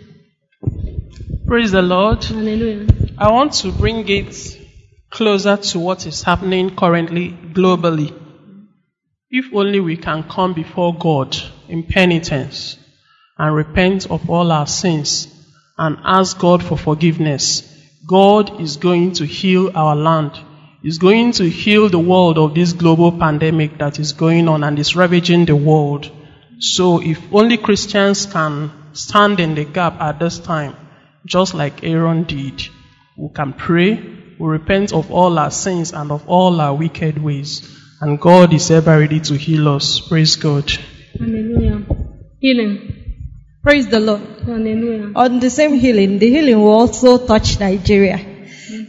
Praise 1.47 1.71
the 1.71 1.81
Lord. 1.81 2.23
Hallelujah. 2.23 2.85
I 3.17 3.31
want 3.31 3.53
to 3.53 3.71
bring 3.71 4.07
it 4.09 4.59
closer 5.09 5.57
to 5.57 5.79
what 5.79 6.05
is 6.05 6.21
happening 6.21 6.75
currently 6.75 7.31
globally. 7.31 8.13
If 9.31 9.51
only 9.55 9.79
we 9.79 9.97
can 9.97 10.21
come 10.29 10.53
before 10.53 10.93
God 10.99 11.35
in 11.67 11.81
penitence 11.81 12.77
and 13.39 13.55
repent 13.55 14.11
of 14.11 14.29
all 14.29 14.51
our 14.51 14.67
sins 14.67 15.27
and 15.79 15.97
ask 16.03 16.37
God 16.37 16.63
for 16.63 16.77
forgiveness, 16.77 17.63
God 18.05 18.61
is 18.61 18.77
going 18.77 19.13
to 19.13 19.25
heal 19.25 19.71
our 19.75 19.95
land. 19.95 20.39
Is 20.83 20.99
going 20.99 21.31
to 21.31 21.49
heal 21.49 21.89
the 21.89 21.97
world 21.97 22.37
of 22.37 22.53
this 22.53 22.73
global 22.73 23.11
pandemic 23.11 23.79
that 23.79 23.97
is 23.97 24.13
going 24.13 24.47
on 24.47 24.63
and 24.63 24.77
is 24.77 24.95
ravaging 24.95 25.45
the 25.45 25.55
world. 25.55 26.11
So 26.59 27.01
if 27.01 27.33
only 27.33 27.57
Christians 27.57 28.25
can 28.25 28.71
stand 28.93 29.39
in 29.39 29.55
the 29.55 29.65
gap 29.65 30.01
at 30.01 30.19
this 30.19 30.39
time, 30.39 30.75
just 31.25 31.53
like 31.53 31.83
Aaron 31.83 32.23
did, 32.23 32.67
we 33.17 33.29
can 33.33 33.53
pray, 33.53 33.95
we 34.39 34.47
repent 34.47 34.93
of 34.93 35.11
all 35.11 35.37
our 35.37 35.51
sins 35.51 35.93
and 35.93 36.11
of 36.11 36.27
all 36.27 36.59
our 36.61 36.73
wicked 36.73 37.21
ways. 37.21 37.75
And 37.99 38.19
God 38.19 38.53
is 38.53 38.69
ever 38.71 38.99
ready 38.99 39.19
to 39.21 39.35
heal 39.35 39.67
us. 39.69 39.99
Praise 39.99 40.35
God. 40.35 40.71
Hallelujah. 41.19 41.83
Healing. 42.39 42.97
Praise 43.63 43.87
the 43.87 43.99
Lord. 43.99 44.21
Hallelujah. 44.45 45.11
On 45.15 45.39
the 45.39 45.49
same 45.49 45.73
healing, 45.73 46.19
the 46.19 46.29
healing 46.29 46.61
will 46.61 46.71
also 46.71 47.17
touch 47.25 47.59
Nigeria. 47.59 48.19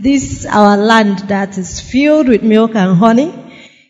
This 0.01 0.47
our 0.47 0.77
land 0.77 1.21
that 1.31 1.57
is 1.57 1.81
filled 1.81 2.29
with 2.29 2.43
milk 2.43 2.75
and 2.75 2.97
honey, 2.97 3.33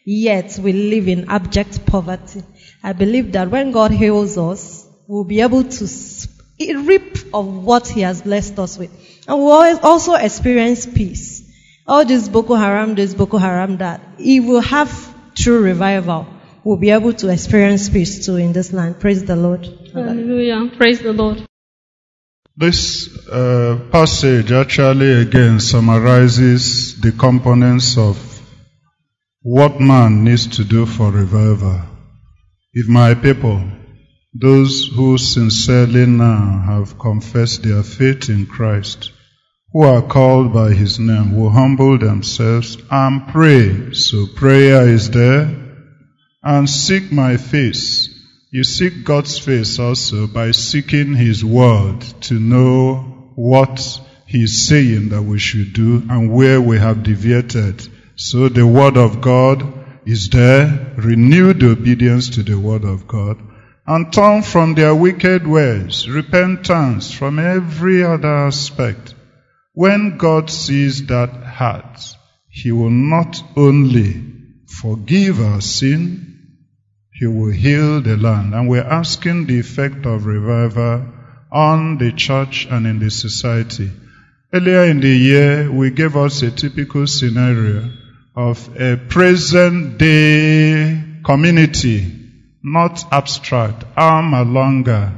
yet 0.08 0.58
we 0.58 0.72
live 0.72 1.06
in 1.06 1.28
abject 1.28 1.84
poverty. 1.84 2.42
I 2.82 2.94
believe 2.94 3.32
that 3.32 3.50
when 3.50 3.72
God 3.72 3.90
heals 3.90 4.38
us, 4.38 4.86
we'll 5.06 5.24
be 5.24 5.42
able 5.42 5.64
to 5.64 5.84
s- 5.84 6.26
reap 6.58 7.18
of 7.34 7.46
what 7.64 7.88
He 7.88 8.00
has 8.00 8.22
blessed 8.22 8.58
us 8.58 8.78
with. 8.78 8.90
And 9.28 9.38
we'll 9.38 9.78
also 9.80 10.14
experience 10.14 10.86
peace. 10.86 11.42
All 11.86 12.04
this 12.06 12.28
Boko 12.28 12.54
Haram, 12.54 12.94
this 12.94 13.12
Boko 13.14 13.36
Haram, 13.36 13.76
that 13.78 14.00
if 14.18 14.44
we 14.44 14.60
have 14.62 14.90
true 15.34 15.60
revival, 15.60 16.26
we'll 16.64 16.76
be 16.78 16.90
able 16.90 17.12
to 17.12 17.28
experience 17.28 17.90
peace 17.90 18.24
too 18.24 18.36
in 18.36 18.52
this 18.54 18.72
land. 18.72 19.00
Praise 19.00 19.24
the 19.24 19.36
Lord. 19.36 19.66
Hallelujah. 19.92 20.70
Praise 20.76 21.00
the 21.00 21.12
Lord. 21.12 21.44
This 22.56 23.08
uh, 23.28 23.78
passage 23.92 24.52
actually 24.52 25.12
again 25.20 25.60
summarizes 25.60 27.00
the 27.00 27.12
components 27.12 27.96
of 27.98 28.16
what 29.42 29.80
man 29.80 30.24
needs 30.24 30.56
to 30.56 30.64
do 30.64 30.84
for 30.84 31.10
revival. 31.10 31.80
If 32.72 32.88
my 32.88 33.14
people, 33.14 33.62
those 34.34 34.88
who 34.94 35.16
sincerely 35.18 36.06
now 36.06 36.62
have 36.66 36.98
confessed 36.98 37.62
their 37.62 37.82
faith 37.82 38.28
in 38.28 38.46
Christ, 38.46 39.12
who 39.72 39.82
are 39.82 40.02
called 40.02 40.52
by 40.52 40.72
his 40.72 40.98
name, 40.98 41.36
will 41.36 41.50
humble 41.50 41.98
themselves 41.98 42.76
and 42.90 43.28
pray. 43.28 43.92
So 43.92 44.26
prayer 44.26 44.88
is 44.88 45.10
there. 45.10 45.66
And 46.42 46.68
seek 46.68 47.12
my 47.12 47.36
face. 47.36 48.08
You 48.50 48.64
seek 48.64 49.04
God's 49.04 49.38
face 49.38 49.78
also 49.78 50.26
by 50.26 50.52
seeking 50.52 51.14
His 51.14 51.44
Word 51.44 52.00
to 52.22 52.40
know 52.40 53.32
what 53.34 54.00
He's 54.26 54.66
saying 54.66 55.10
that 55.10 55.22
we 55.22 55.38
should 55.38 55.74
do 55.74 56.02
and 56.08 56.32
where 56.32 56.60
we 56.60 56.78
have 56.78 57.02
deviated. 57.02 57.86
So 58.20 58.48
the 58.48 58.66
Word 58.66 58.96
of 58.96 59.20
God 59.20 59.62
is 60.04 60.28
there. 60.30 60.92
Renew 60.96 61.54
the 61.54 61.70
obedience 61.70 62.30
to 62.30 62.42
the 62.42 62.58
Word 62.58 62.82
of 62.82 63.06
God 63.06 63.38
and 63.86 64.12
turn 64.12 64.42
from 64.42 64.74
their 64.74 64.92
wicked 64.92 65.46
ways. 65.46 66.08
Repentance 66.08 67.12
from 67.12 67.38
every 67.38 68.02
other 68.02 68.48
aspect. 68.48 69.14
When 69.72 70.18
God 70.18 70.50
sees 70.50 71.06
that 71.06 71.30
heart, 71.30 72.00
He 72.48 72.72
will 72.72 72.90
not 72.90 73.40
only 73.56 74.20
forgive 74.66 75.40
our 75.40 75.60
sin, 75.60 76.28
he 77.12 77.26
will 77.26 77.52
heal 77.52 78.00
the 78.00 78.16
land. 78.16 78.52
And 78.52 78.68
we're 78.68 78.82
asking 78.82 79.46
the 79.46 79.60
effect 79.60 80.06
of 80.06 80.26
revival 80.26 81.06
on 81.52 81.98
the 81.98 82.10
church 82.10 82.66
and 82.68 82.84
in 82.84 82.98
the 82.98 83.10
society. 83.10 83.92
Earlier 84.52 84.84
in 84.84 84.98
the 84.98 85.16
year, 85.16 85.70
we 85.70 85.90
gave 85.90 86.16
us 86.16 86.42
a 86.42 86.50
typical 86.50 87.06
scenario 87.06 87.90
of 88.38 88.80
a 88.80 88.96
present 88.96 89.98
day 89.98 91.02
community, 91.24 92.06
not 92.62 93.04
abstract, 93.10 93.82
Almolonga 93.96 95.12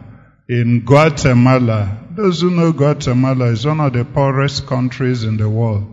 in 0.48 0.80
Guatemala. 0.86 1.98
Those 2.12 2.40
who 2.40 2.50
know 2.50 2.72
Guatemala 2.72 3.48
is 3.52 3.66
one 3.66 3.80
of 3.80 3.92
the 3.92 4.06
poorest 4.06 4.66
countries 4.66 5.22
in 5.22 5.36
the 5.36 5.50
world. 5.50 5.84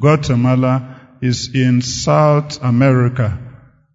Guatemala 0.00 0.98
is 1.20 1.54
in 1.54 1.82
South 1.82 2.62
America. 2.64 3.38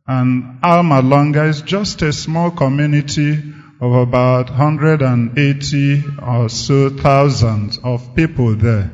And 0.05 0.61
Almolonga 0.61 1.49
is 1.49 1.63
just 1.63 2.03
a 2.03 2.13
small 2.13 2.51
community 2.51 3.41
of 3.81 3.91
about 3.91 4.51
180 4.51 6.03
or 6.21 6.47
so 6.47 6.91
thousands 6.91 7.79
of 7.83 8.13
people 8.15 8.53
there 8.53 8.91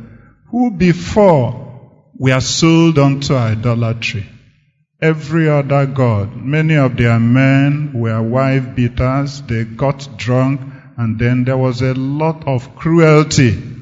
who 0.51 0.71
before 0.71 1.66
were 2.19 2.39
sold 2.41 2.97
unto 2.97 3.35
idolatry. 3.35 4.25
Every 5.01 5.49
other 5.49 5.85
god, 5.85 6.35
many 6.35 6.75
of 6.75 6.97
their 6.97 7.19
men 7.19 7.91
were 7.93 8.21
wife 8.21 8.75
beaters, 8.75 9.41
they 9.43 9.63
got 9.63 10.17
drunk, 10.17 10.61
and 10.97 11.19
then 11.19 11.43
there 11.43 11.57
was 11.57 11.81
a 11.81 11.93
lot 11.93 12.47
of 12.47 12.75
cruelty 12.75 13.77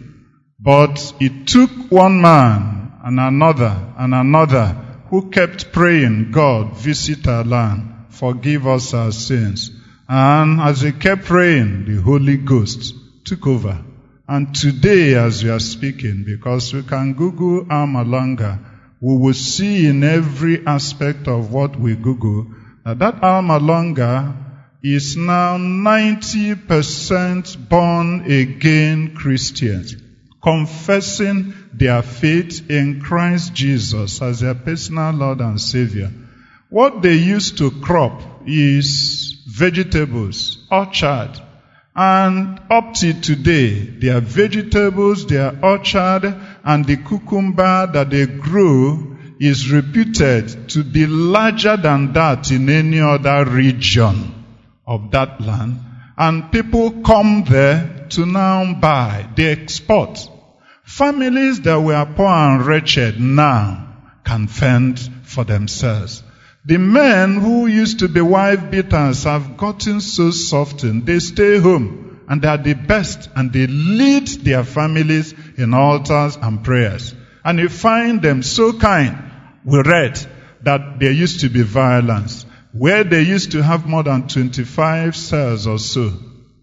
But 0.65 1.13
it 1.19 1.45
took 1.45 1.69
one 1.91 2.21
man 2.21 2.91
and 3.03 3.19
another 3.19 3.93
and 3.97 4.15
another 4.15 4.75
who 5.09 5.29
kept 5.29 5.71
praying, 5.71 6.31
God, 6.31 6.75
visit 6.75 7.27
our 7.27 7.43
land, 7.43 8.07
forgive 8.09 8.65
us 8.65 8.93
our 8.95 9.11
sins. 9.11 9.69
And 10.09 10.59
as 10.59 10.81
they 10.81 10.91
kept 10.91 11.25
praying, 11.25 11.85
the 11.85 12.01
Holy 12.01 12.37
Ghost 12.37 12.95
took 13.25 13.45
over. 13.45 13.79
And 14.27 14.55
today, 14.55 15.13
as 15.13 15.43
we 15.43 15.51
are 15.51 15.59
speaking, 15.59 16.23
because 16.23 16.73
we 16.73 16.81
can 16.81 17.13
Google 17.13 17.65
Almolonga, 17.65 18.59
we 18.99 19.17
will 19.17 19.33
see 19.33 19.85
in 19.85 20.03
every 20.03 20.65
aspect 20.65 21.27
of 21.27 21.53
what 21.53 21.79
we 21.79 21.95
Google 21.95 22.47
that 22.83 22.97
that 22.99 23.21
Almolonga 23.21 24.35
is 24.81 25.15
now 25.17 25.57
90% 25.57 27.69
born 27.69 28.31
again 28.31 29.13
Christians, 29.15 29.95
confessing 30.41 31.53
their 31.73 32.01
faith 32.01 32.69
in 32.69 33.01
Christ 33.01 33.53
Jesus 33.53 34.21
as 34.21 34.39
their 34.39 34.55
personal 34.55 35.13
Lord 35.13 35.41
and 35.41 35.61
Savior. 35.61 36.11
What 36.69 37.01
they 37.01 37.15
used 37.15 37.57
to 37.59 37.71
crop 37.71 38.21
is 38.45 39.43
vegetables, 39.47 40.65
orchard, 40.71 41.41
and 41.95 42.59
up 42.69 42.93
to 42.95 43.13
today, 43.21 43.79
their 43.79 44.19
vegetables, 44.19 45.25
their 45.27 45.57
orchard, 45.63 46.25
and 46.63 46.85
the 46.85 46.97
cucumber 46.97 47.87
that 47.87 48.09
they 48.09 48.25
grow 48.25 49.15
is 49.39 49.71
reputed 49.71 50.69
to 50.69 50.83
be 50.83 51.07
larger 51.07 51.77
than 51.77 52.11
that 52.13 52.51
in 52.51 52.69
any 52.69 52.99
other 52.99 53.45
region 53.45 54.45
of 54.85 55.11
that 55.11 55.39
land. 55.39 55.79
And 56.17 56.51
people 56.51 57.01
come 57.01 57.45
there 57.45 58.07
to 58.09 58.25
now 58.25 58.73
buy. 58.73 59.29
They 59.35 59.51
export. 59.51 60.19
Families 60.83 61.61
that 61.61 61.79
were 61.79 62.05
poor 62.15 62.27
and 62.27 62.65
wretched 62.65 63.19
now 63.19 63.87
can 64.23 64.47
fend 64.47 64.99
for 65.23 65.43
themselves. 65.43 66.23
The 66.67 66.79
men 66.79 67.35
who 67.39 67.67
used 67.67 67.99
to 67.99 68.07
be 68.07 68.21
wife 68.21 68.71
beaters 68.71 69.25
have 69.25 69.55
gotten 69.55 70.01
so 70.01 70.31
softened. 70.31 71.05
They 71.05 71.19
stay 71.19 71.59
home 71.59 72.21
and 72.27 72.41
they 72.41 72.47
are 72.47 72.57
the 72.57 72.73
best 72.73 73.29
and 73.35 73.53
they 73.53 73.67
lead 73.67 74.27
their 74.43 74.63
families 74.63 75.35
in 75.57 75.75
altars 75.75 76.37
and 76.41 76.63
prayers. 76.63 77.13
And 77.43 77.59
you 77.59 77.69
find 77.69 78.19
them 78.19 78.41
so 78.41 78.73
kind. 78.73 79.15
We 79.63 79.83
read 79.83 80.19
that 80.63 80.99
there 80.99 81.11
used 81.11 81.41
to 81.41 81.49
be 81.49 81.61
violence. 81.61 82.47
Where 82.71 83.03
they 83.03 83.21
used 83.21 83.51
to 83.51 83.61
have 83.61 83.87
more 83.87 84.01
than 84.01 84.27
25 84.27 85.15
cells 85.15 85.67
or 85.67 85.77
so, 85.77 86.13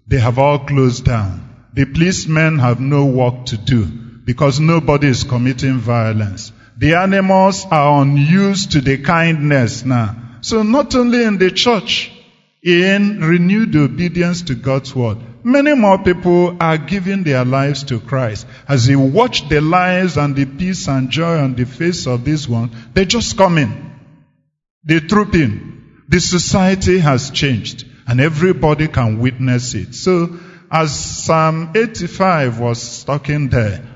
they 0.08 0.18
have 0.18 0.36
all 0.36 0.66
closed 0.66 1.04
down. 1.04 1.68
The 1.74 1.84
policemen 1.84 2.58
have 2.58 2.80
no 2.80 3.06
work 3.06 3.46
to 3.46 3.56
do 3.56 3.84
because 3.84 4.58
nobody 4.58 5.06
is 5.06 5.22
committing 5.22 5.78
violence. 5.78 6.50
The 6.82 6.94
animals 6.94 7.64
are 7.70 8.02
unused 8.02 8.72
to 8.72 8.80
the 8.80 8.98
kindness 8.98 9.84
now. 9.84 10.16
So 10.40 10.64
not 10.64 10.96
only 10.96 11.22
in 11.22 11.38
the 11.38 11.52
church, 11.52 12.10
in 12.60 13.20
renewed 13.20 13.76
obedience 13.76 14.42
to 14.42 14.56
God's 14.56 14.92
word, 14.92 15.18
many 15.44 15.76
more 15.76 16.02
people 16.02 16.56
are 16.60 16.78
giving 16.78 17.22
their 17.22 17.44
lives 17.44 17.84
to 17.84 18.00
Christ. 18.00 18.48
As 18.66 18.88
they 18.88 18.96
watch 18.96 19.48
the 19.48 19.60
lives 19.60 20.16
and 20.16 20.34
the 20.34 20.44
peace 20.44 20.88
and 20.88 21.08
joy 21.08 21.38
on 21.38 21.54
the 21.54 21.66
face 21.66 22.08
of 22.08 22.24
this 22.24 22.48
one, 22.48 22.72
they 22.94 23.04
just 23.04 23.36
come 23.36 23.58
in. 23.58 23.92
They 24.82 24.98
troop 24.98 25.36
in. 25.36 26.02
The 26.08 26.18
society 26.18 26.98
has 26.98 27.30
changed 27.30 27.86
and 28.08 28.20
everybody 28.20 28.88
can 28.88 29.20
witness 29.20 29.74
it. 29.74 29.94
So 29.94 30.36
as 30.68 30.92
Psalm 30.98 31.74
85 31.76 32.58
was 32.58 33.04
talking 33.04 33.50
there, 33.50 33.91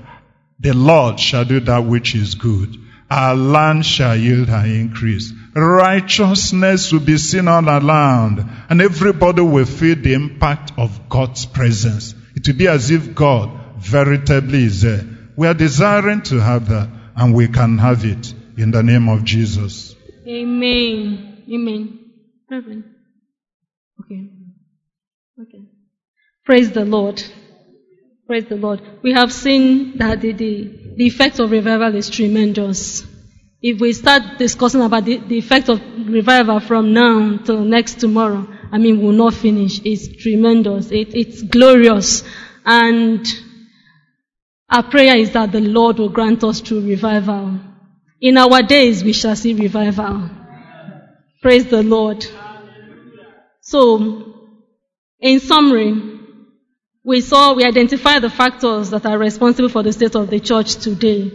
the 0.59 0.73
Lord 0.73 1.19
shall 1.19 1.45
do 1.45 1.59
that 1.61 1.85
which 1.85 2.15
is 2.15 2.35
good. 2.35 2.75
Our 3.09 3.35
land 3.35 3.85
shall 3.85 4.17
yield 4.17 4.49
her 4.49 4.65
increase. 4.65 5.31
Righteousness 5.55 6.91
will 6.91 6.99
be 6.99 7.17
seen 7.17 7.47
all 7.47 7.67
around, 7.67 8.45
and 8.69 8.81
everybody 8.81 9.41
will 9.41 9.65
feel 9.65 9.95
the 9.95 10.13
impact 10.13 10.73
of 10.77 11.07
God's 11.07 11.45
presence. 11.45 12.13
It 12.35 12.47
will 12.47 12.55
be 12.55 12.67
as 12.67 12.91
if 12.91 13.15
God 13.15 13.49
veritably 13.77 14.63
is 14.63 14.81
there. 14.81 15.05
We 15.37 15.47
are 15.47 15.53
desiring 15.53 16.23
to 16.23 16.39
have 16.39 16.69
that, 16.69 16.89
and 17.15 17.33
we 17.33 17.47
can 17.47 17.77
have 17.77 18.03
it 18.03 18.33
in 18.57 18.71
the 18.71 18.83
name 18.83 19.07
of 19.07 19.23
Jesus. 19.23 19.95
Amen. 20.27 21.43
Amen. 21.49 21.99
Reverend. 22.49 22.83
Okay. 24.01 24.29
Okay. 25.41 25.63
Praise 26.45 26.71
the 26.71 26.83
Lord. 26.83 27.23
Praise 28.27 28.43
the 28.49 28.57
Lord. 28.57 28.81
We 29.03 29.13
have 29.13 29.31
seen 29.31 29.97
that 29.99 30.19
the, 30.19 30.33
the, 30.33 30.93
the 30.97 31.05
effect 31.05 31.39
of 31.39 31.49
revival 31.49 31.95
is 31.95 32.09
tremendous. 32.09 33.05
If 33.61 33.79
we 33.79 33.93
start 33.93 34.37
discussing 34.37 34.81
about 34.81 35.05
the, 35.05 35.17
the 35.17 35.37
effect 35.37 35.69
of 35.69 35.81
revival 36.09 36.59
from 36.59 36.93
now 36.93 37.37
till 37.37 37.63
next 37.63 38.01
tomorrow, 38.01 38.45
I 38.69 38.79
mean, 38.79 39.01
we'll 39.01 39.13
not 39.13 39.33
finish. 39.33 39.79
It's 39.85 40.09
tremendous. 40.21 40.91
It, 40.91 41.15
it's 41.15 41.41
glorious. 41.41 42.23
And 42.65 43.25
our 44.69 44.83
prayer 44.83 45.15
is 45.15 45.31
that 45.31 45.53
the 45.53 45.61
Lord 45.61 45.97
will 45.97 46.09
grant 46.09 46.43
us 46.43 46.59
true 46.59 46.81
revival. 46.81 47.57
In 48.19 48.37
our 48.37 48.61
days, 48.61 49.05
we 49.05 49.13
shall 49.13 49.37
see 49.37 49.53
revival. 49.53 50.29
Praise 51.41 51.67
the 51.67 51.81
Lord. 51.81 52.25
So, 53.61 54.33
in 55.21 55.39
summary, 55.39 56.17
we 57.07 57.21
saw, 57.21 57.53
we 57.53 57.63
identified 57.63 58.21
the 58.21 58.29
factors 58.29 58.89
that 58.89 59.05
are 59.05 59.17
responsible 59.17 59.69
for 59.69 59.81
the 59.81 59.93
state 59.93 60.13
of 60.13 60.29
the 60.29 60.41
church 60.41 60.75
today. 60.75 61.31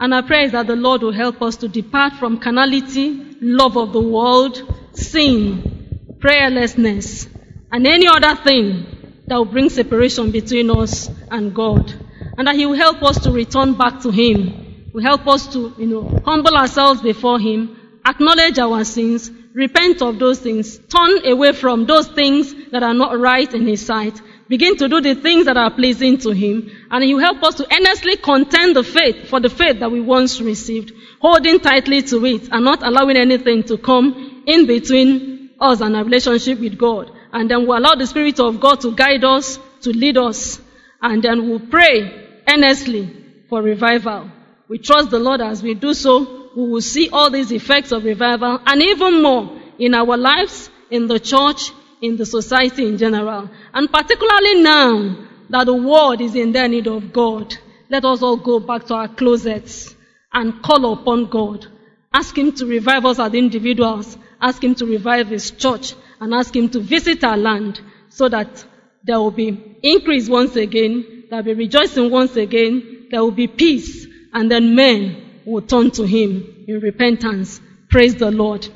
And 0.00 0.14
our 0.14 0.22
prayer 0.22 0.44
is 0.46 0.52
that 0.52 0.66
the 0.66 0.74
Lord 0.74 1.02
will 1.02 1.12
help 1.12 1.42
us 1.42 1.56
to 1.56 1.68
depart 1.68 2.14
from 2.14 2.40
carnality, 2.40 3.36
love 3.42 3.76
of 3.76 3.92
the 3.92 4.00
world, 4.00 4.62
sin, 4.94 6.16
prayerlessness, 6.18 7.28
and 7.70 7.86
any 7.86 8.06
other 8.06 8.34
thing 8.42 8.86
that 9.26 9.36
will 9.36 9.44
bring 9.44 9.68
separation 9.68 10.30
between 10.30 10.70
us 10.70 11.10
and 11.30 11.54
God. 11.54 11.92
And 12.38 12.48
that 12.48 12.56
He 12.56 12.64
will 12.64 12.78
help 12.78 13.02
us 13.02 13.22
to 13.24 13.32
return 13.32 13.74
back 13.74 14.00
to 14.04 14.10
Him. 14.10 14.88
Will 14.94 15.02
help 15.02 15.26
us 15.26 15.46
to, 15.52 15.74
you 15.76 15.88
know, 15.88 16.22
humble 16.24 16.56
ourselves 16.56 17.02
before 17.02 17.38
Him, 17.38 18.00
acknowledge 18.06 18.58
our 18.58 18.82
sins, 18.82 19.30
repent 19.52 20.00
of 20.00 20.18
those 20.18 20.38
things, 20.38 20.78
turn 20.78 21.26
away 21.26 21.52
from 21.52 21.84
those 21.84 22.08
things 22.08 22.54
that 22.70 22.82
are 22.82 22.94
not 22.94 23.20
right 23.20 23.52
in 23.52 23.66
His 23.66 23.84
sight, 23.84 24.18
begin 24.52 24.76
to 24.76 24.86
do 24.86 25.00
the 25.00 25.14
things 25.14 25.46
that 25.46 25.56
are 25.56 25.70
pleasing 25.70 26.18
to 26.18 26.30
Him, 26.30 26.70
and 26.90 27.02
He 27.02 27.14
will 27.14 27.22
help 27.22 27.42
us 27.42 27.54
to 27.54 27.66
earnestly 27.74 28.16
contend 28.18 28.76
the 28.76 28.84
faith 28.84 29.30
for 29.30 29.40
the 29.40 29.48
faith 29.48 29.80
that 29.80 29.90
we 29.90 29.98
once 29.98 30.42
received, 30.42 30.92
holding 31.22 31.58
tightly 31.58 32.02
to 32.02 32.22
it 32.26 32.50
and 32.52 32.62
not 32.62 32.86
allowing 32.86 33.16
anything 33.16 33.62
to 33.62 33.78
come 33.78 34.44
in 34.46 34.66
between 34.66 35.52
us 35.58 35.80
and 35.80 35.96
our 35.96 36.04
relationship 36.04 36.60
with 36.60 36.76
God. 36.76 37.10
And 37.32 37.50
then 37.50 37.66
we'll 37.66 37.78
allow 37.78 37.94
the 37.94 38.06
Spirit 38.06 38.40
of 38.40 38.60
God 38.60 38.82
to 38.82 38.94
guide 38.94 39.24
us, 39.24 39.58
to 39.84 39.90
lead 39.90 40.18
us, 40.18 40.60
and 41.00 41.22
then 41.22 41.48
we'll 41.48 41.66
pray 41.70 42.42
earnestly 42.46 43.08
for 43.48 43.62
revival. 43.62 44.30
We 44.68 44.76
trust 44.76 45.08
the 45.08 45.18
Lord 45.18 45.40
as 45.40 45.62
we 45.62 45.72
do 45.72 45.94
so, 45.94 46.50
we 46.54 46.68
will 46.68 46.82
see 46.82 47.08
all 47.10 47.30
these 47.30 47.52
effects 47.52 47.90
of 47.90 48.04
revival 48.04 48.60
and 48.66 48.82
even 48.82 49.22
more 49.22 49.58
in 49.78 49.94
our 49.94 50.18
lives, 50.18 50.68
in 50.90 51.06
the 51.06 51.18
church, 51.18 51.72
in 52.02 52.16
the 52.16 52.26
society 52.26 52.86
in 52.86 52.98
general. 52.98 53.48
And 53.72 53.90
particularly 53.90 54.60
now 54.60 55.16
that 55.48 55.64
the 55.64 55.74
world 55.74 56.20
is 56.20 56.34
in 56.34 56.52
their 56.52 56.68
need 56.68 56.88
of 56.88 57.12
God, 57.12 57.56
let 57.88 58.04
us 58.04 58.22
all 58.22 58.36
go 58.36 58.58
back 58.58 58.86
to 58.86 58.94
our 58.94 59.08
closets 59.08 59.94
and 60.32 60.62
call 60.62 60.92
upon 60.92 61.26
God. 61.26 61.66
Ask 62.12 62.36
Him 62.36 62.52
to 62.52 62.66
revive 62.66 63.06
us 63.06 63.18
as 63.18 63.32
individuals. 63.32 64.18
Ask 64.40 64.62
Him 64.62 64.74
to 64.74 64.86
revive 64.86 65.28
His 65.28 65.52
church 65.52 65.94
and 66.20 66.34
ask 66.34 66.54
Him 66.54 66.68
to 66.70 66.80
visit 66.80 67.22
our 67.22 67.36
land 67.36 67.80
so 68.08 68.28
that 68.28 68.64
there 69.04 69.18
will 69.18 69.30
be 69.30 69.78
increase 69.82 70.28
once 70.28 70.56
again, 70.56 71.24
there 71.30 71.38
will 71.38 71.44
be 71.44 71.54
rejoicing 71.54 72.10
once 72.10 72.36
again, 72.36 73.08
there 73.10 73.20
will 73.20 73.30
be 73.30 73.46
peace, 73.46 74.06
and 74.32 74.50
then 74.50 74.74
men 74.74 75.42
will 75.44 75.62
turn 75.62 75.90
to 75.92 76.04
Him 76.04 76.64
in 76.66 76.80
repentance. 76.80 77.60
Praise 77.90 78.16
the 78.16 78.30
Lord. 78.30 78.66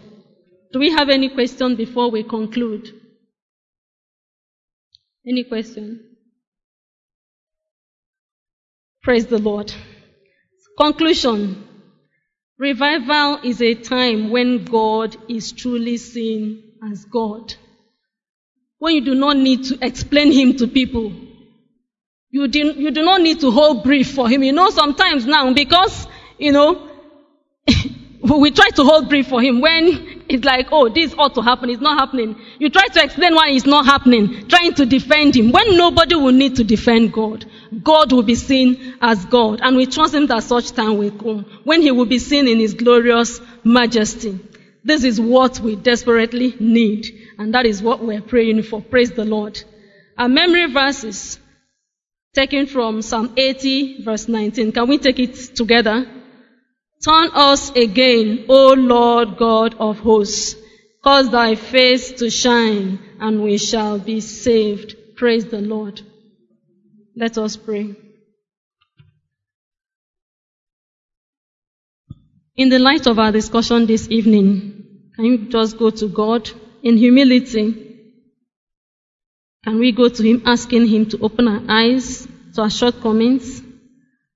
Do 0.72 0.78
we 0.78 0.90
have 0.90 1.08
any 1.08 1.30
question 1.30 1.74
before 1.74 2.10
we 2.10 2.22
conclude? 2.22 2.92
Any 5.28 5.44
question? 5.44 6.00
Praise 9.02 9.26
the 9.26 9.38
Lord. 9.38 9.72
Conclusion. 10.78 11.64
Revival 12.58 13.40
is 13.42 13.60
a 13.60 13.74
time 13.74 14.30
when 14.30 14.64
God 14.64 15.16
is 15.28 15.52
truly 15.52 15.96
seen 15.96 16.72
as 16.90 17.04
God. 17.04 17.54
When 18.78 18.94
you 18.94 19.04
do 19.04 19.14
not 19.14 19.36
need 19.36 19.64
to 19.64 19.78
explain 19.84 20.32
Him 20.32 20.56
to 20.56 20.68
people. 20.68 21.12
You 22.30 22.48
do, 22.48 22.58
you 22.58 22.90
do 22.90 23.02
not 23.02 23.20
need 23.20 23.40
to 23.40 23.50
hold 23.50 23.82
brief 23.82 24.12
for 24.12 24.28
Him. 24.28 24.42
You 24.42 24.52
know, 24.52 24.70
sometimes 24.70 25.26
now, 25.26 25.52
because, 25.52 26.06
you 26.38 26.52
know, 26.52 26.88
we 28.22 28.50
try 28.52 28.70
to 28.70 28.84
hold 28.84 29.08
brief 29.08 29.28
for 29.28 29.40
Him 29.42 29.60
when 29.60 30.15
it's 30.28 30.44
like, 30.44 30.68
oh, 30.72 30.88
this 30.88 31.14
ought 31.18 31.34
to 31.34 31.42
happen, 31.42 31.70
it's 31.70 31.80
not 31.80 31.98
happening. 31.98 32.36
You 32.58 32.70
try 32.70 32.86
to 32.86 33.02
explain 33.02 33.34
why 33.34 33.50
it's 33.50 33.66
not 33.66 33.86
happening, 33.86 34.48
trying 34.48 34.74
to 34.74 34.86
defend 34.86 35.36
Him, 35.36 35.52
when 35.52 35.76
nobody 35.76 36.14
will 36.14 36.32
need 36.32 36.56
to 36.56 36.64
defend 36.64 37.12
God. 37.12 37.44
God 37.82 38.12
will 38.12 38.22
be 38.22 38.34
seen 38.34 38.96
as 39.00 39.24
God. 39.26 39.60
And 39.62 39.76
we 39.76 39.86
trust 39.86 40.14
Him 40.14 40.26
that 40.28 40.42
such 40.42 40.72
time 40.72 40.98
will 40.98 41.10
come 41.10 41.44
when 41.64 41.82
He 41.82 41.90
will 41.90 42.06
be 42.06 42.18
seen 42.18 42.48
in 42.48 42.58
His 42.58 42.74
glorious 42.74 43.40
majesty. 43.64 44.38
This 44.84 45.02
is 45.02 45.20
what 45.20 45.58
we 45.60 45.76
desperately 45.76 46.54
need. 46.60 47.06
And 47.38 47.54
that 47.54 47.66
is 47.66 47.82
what 47.82 48.02
we're 48.02 48.22
praying 48.22 48.62
for. 48.62 48.80
Praise 48.80 49.10
the 49.10 49.24
Lord. 49.24 49.62
Our 50.16 50.28
memory 50.28 50.66
verses 50.66 51.38
taken 52.32 52.66
from 52.66 53.02
Psalm 53.02 53.32
80 53.36 54.02
verse 54.02 54.28
19. 54.28 54.72
Can 54.72 54.88
we 54.88 54.98
take 54.98 55.18
it 55.18 55.34
together? 55.56 56.06
Turn 57.06 57.30
us 57.34 57.70
again, 57.70 58.46
O 58.48 58.72
Lord 58.72 59.36
God 59.36 59.76
of 59.78 60.00
hosts. 60.00 60.56
Cause 61.04 61.30
thy 61.30 61.54
face 61.54 62.10
to 62.18 62.30
shine 62.30 62.98
and 63.20 63.44
we 63.44 63.58
shall 63.58 64.00
be 64.00 64.20
saved. 64.20 64.96
Praise 65.14 65.46
the 65.46 65.60
Lord. 65.60 66.00
Let 67.14 67.38
us 67.38 67.56
pray. 67.56 67.94
In 72.56 72.70
the 72.70 72.80
light 72.80 73.06
of 73.06 73.20
our 73.20 73.30
discussion 73.30 73.86
this 73.86 74.08
evening, 74.10 75.12
can 75.14 75.26
you 75.26 75.38
just 75.48 75.78
go 75.78 75.90
to 75.90 76.08
God 76.08 76.50
in 76.82 76.96
humility? 76.96 78.00
Can 79.62 79.78
we 79.78 79.92
go 79.92 80.08
to 80.08 80.22
Him 80.24 80.42
asking 80.44 80.88
Him 80.88 81.06
to 81.10 81.20
open 81.20 81.46
our 81.46 81.62
eyes 81.68 82.26
to 82.54 82.62
our 82.62 82.70
shortcomings? 82.70 83.62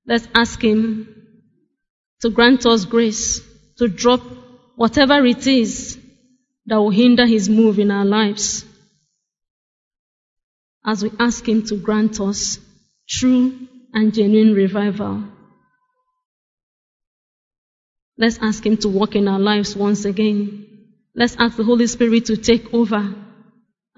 Let's 0.06 0.28
ask 0.36 0.62
Him 0.62 1.19
to 2.20 2.30
grant 2.30 2.66
us 2.66 2.84
grace 2.84 3.40
to 3.78 3.88
drop 3.88 4.20
whatever 4.76 5.24
it 5.24 5.46
is 5.46 5.98
that 6.66 6.76
will 6.76 6.90
hinder 6.90 7.26
His 7.26 7.48
move 7.48 7.78
in 7.78 7.90
our 7.90 8.04
lives. 8.04 8.64
As 10.84 11.02
we 11.02 11.10
ask 11.18 11.46
Him 11.48 11.64
to 11.66 11.76
grant 11.76 12.20
us 12.20 12.58
true 13.08 13.68
and 13.92 14.14
genuine 14.14 14.54
revival. 14.54 15.24
Let's 18.16 18.38
ask 18.40 18.64
Him 18.64 18.76
to 18.78 18.88
work 18.88 19.16
in 19.16 19.26
our 19.26 19.40
lives 19.40 19.74
once 19.74 20.04
again. 20.04 20.66
Let's 21.14 21.36
ask 21.38 21.56
the 21.56 21.64
Holy 21.64 21.86
Spirit 21.86 22.26
to 22.26 22.36
take 22.36 22.72
over 22.72 23.14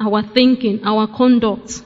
our 0.00 0.22
thinking, 0.22 0.84
our 0.84 1.06
conduct, 1.08 1.82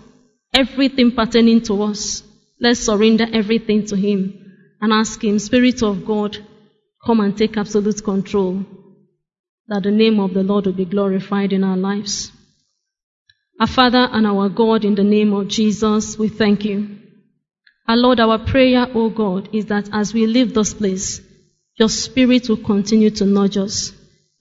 everything 0.55 1.13
pertaining 1.13 1.63
to 1.63 1.83
us. 1.83 2.23
Let's 2.61 2.81
surrender 2.81 3.27
everything 3.33 3.87
to 3.87 3.97
Him 3.97 4.46
and 4.81 4.93
ask 4.93 5.23
Him, 5.23 5.39
Spirit 5.39 5.83
of 5.83 6.05
God, 6.05 6.39
come 7.05 7.21
and 7.21 7.37
take 7.37 7.57
absolute 7.57 8.03
control, 8.05 8.65
that 9.69 9.83
the 9.83 9.91
name 9.91 10.21
of 10.21 10.35
the 10.35 10.43
Lord 10.43 10.67
will 10.67 10.73
be 10.73 10.85
glorified 10.85 11.53
in 11.53 11.65
our 11.65 11.77
lives. 11.77 12.33
Our 13.59 13.67
Father 13.67 14.09
and 14.13 14.27
our 14.27 14.49
God, 14.49 14.85
in 14.85 14.95
the 14.95 15.05
name 15.05 15.33
of 15.33 15.49
Jesus, 15.49 16.19
we 16.19 16.29
thank 16.29 16.65
you. 16.65 16.99
Our 17.89 17.97
Lord, 17.97 18.21
our 18.21 18.39
prayer, 18.39 18.87
O 18.95 19.09
God, 19.09 19.49
is 19.55 19.67
that 19.67 19.89
as 19.93 20.13
we 20.13 20.27
leave 20.27 20.53
this 20.53 20.75
place, 20.75 21.21
your 21.79 21.89
Spirit 21.89 22.49
will 22.49 22.57
continue 22.59 23.11
to 23.11 23.25
nudge 23.25 23.57
us. 23.57 23.93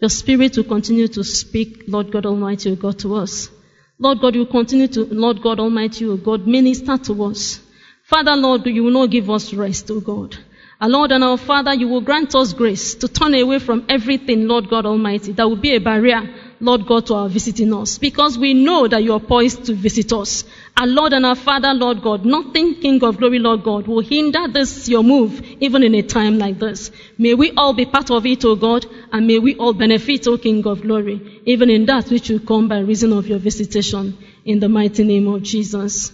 Your 0.01 0.09
Spirit 0.09 0.57
will 0.57 0.63
continue 0.65 1.07
to 1.07 1.23
speak, 1.23 1.83
Lord 1.87 2.11
God 2.11 2.25
Almighty, 2.25 2.71
O 2.71 2.75
God, 2.75 2.99
to 2.99 3.15
us. 3.15 3.49
Lord 3.97 4.19
God, 4.19 4.35
you 4.35 4.45
continue 4.45 4.87
to, 4.89 5.05
Lord 5.05 5.41
God 5.41 5.59
Almighty, 5.59 6.05
O 6.05 6.17
God, 6.17 6.45
minister 6.47 6.97
to 6.97 7.23
us. 7.25 7.61
Father, 8.05 8.35
Lord, 8.35 8.67
you 8.67 8.83
will 8.83 8.91
not 8.91 9.09
give 9.09 9.31
us 9.31 9.51
rest, 9.51 9.89
O 9.89 9.99
God. 9.99 10.37
Our 10.79 10.89
Lord 10.89 11.11
and 11.11 11.23
our 11.23 11.37
Father, 11.37 11.73
you 11.73 11.87
will 11.87 12.01
grant 12.01 12.35
us 12.35 12.53
grace 12.53 12.93
to 12.95 13.07
turn 13.07 13.33
away 13.33 13.57
from 13.57 13.83
everything, 13.89 14.47
Lord 14.47 14.69
God 14.69 14.85
Almighty, 14.85 15.31
that 15.31 15.49
will 15.49 15.55
be 15.55 15.73
a 15.75 15.79
barrier, 15.79 16.21
Lord 16.59 16.85
God, 16.85 17.07
to 17.07 17.15
our 17.15 17.29
visiting 17.29 17.73
us. 17.73 17.97
Because 17.97 18.37
we 18.37 18.53
know 18.53 18.87
that 18.87 19.01
you 19.01 19.13
are 19.13 19.19
poised 19.19 19.65
to 19.65 19.73
visit 19.73 20.13
us. 20.13 20.43
Our 20.77 20.85
Lord 20.85 21.13
and 21.13 21.25
our 21.25 21.33
Father, 21.33 21.73
Lord 21.73 22.03
God, 22.03 22.25
nothing, 22.25 22.75
King 22.75 23.03
of 23.03 23.17
glory, 23.17 23.39
Lord 23.39 23.63
God, 23.63 23.87
will 23.87 24.01
hinder 24.01 24.47
this, 24.49 24.87
your 24.87 25.03
move, 25.03 25.41
even 25.59 25.81
in 25.81 25.95
a 25.95 26.03
time 26.03 26.37
like 26.37 26.59
this. 26.59 26.91
May 27.17 27.33
we 27.33 27.53
all 27.57 27.73
be 27.73 27.87
part 27.87 28.11
of 28.11 28.23
it, 28.27 28.45
O 28.45 28.55
God, 28.55 28.85
and 29.11 29.25
may 29.25 29.39
we 29.39 29.55
all 29.55 29.73
benefit, 29.73 30.27
O 30.27 30.37
King 30.37 30.67
of 30.67 30.83
glory, 30.83 31.41
even 31.45 31.71
in 31.71 31.87
that 31.87 32.11
which 32.11 32.29
will 32.29 32.39
come 32.39 32.67
by 32.67 32.81
reason 32.81 33.13
of 33.13 33.27
your 33.27 33.39
visitation, 33.39 34.15
in 34.45 34.59
the 34.59 34.69
mighty 34.69 35.03
name 35.03 35.27
of 35.27 35.41
Jesus. 35.41 36.11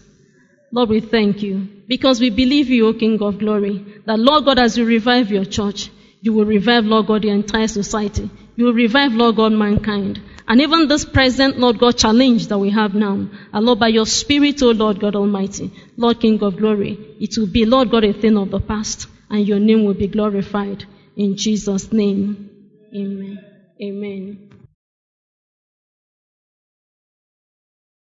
Lord, 0.71 0.87
we 0.87 1.01
thank 1.01 1.43
you 1.43 1.67
because 1.91 2.21
we 2.21 2.29
believe 2.29 2.69
you, 2.69 2.87
O 2.87 2.93
King 2.93 3.21
of 3.21 3.37
glory, 3.37 3.83
that 4.05 4.17
Lord 4.17 4.45
God, 4.45 4.57
as 4.57 4.77
you 4.77 4.85
revive 4.85 5.29
your 5.29 5.43
church, 5.43 5.89
you 6.21 6.31
will 6.31 6.45
revive, 6.45 6.85
Lord 6.85 7.07
God, 7.07 7.23
the 7.23 7.29
entire 7.31 7.67
society. 7.67 8.29
You 8.55 8.63
will 8.63 8.73
revive, 8.73 9.11
Lord 9.11 9.35
God, 9.35 9.51
mankind. 9.51 10.21
And 10.47 10.61
even 10.61 10.87
this 10.87 11.03
present, 11.03 11.59
Lord 11.59 11.79
God, 11.79 11.97
challenge 11.97 12.47
that 12.47 12.57
we 12.57 12.69
have 12.69 12.95
now, 12.95 13.27
and 13.51 13.65
Lord, 13.65 13.79
by 13.79 13.89
your 13.89 14.05
Spirit, 14.05 14.63
O 14.63 14.71
Lord 14.71 15.01
God 15.01 15.17
Almighty, 15.17 15.69
Lord 15.97 16.21
King 16.21 16.41
of 16.41 16.55
glory, 16.55 16.97
it 17.19 17.37
will 17.37 17.47
be, 17.47 17.65
Lord 17.65 17.91
God, 17.91 18.05
a 18.05 18.13
thing 18.13 18.37
of 18.37 18.51
the 18.51 18.61
past, 18.61 19.07
and 19.29 19.45
your 19.45 19.59
name 19.59 19.83
will 19.83 19.93
be 19.93 20.07
glorified. 20.07 20.85
In 21.17 21.35
Jesus' 21.35 21.91
name, 21.91 22.49
amen. 22.95 23.45
Amen. 23.81 24.50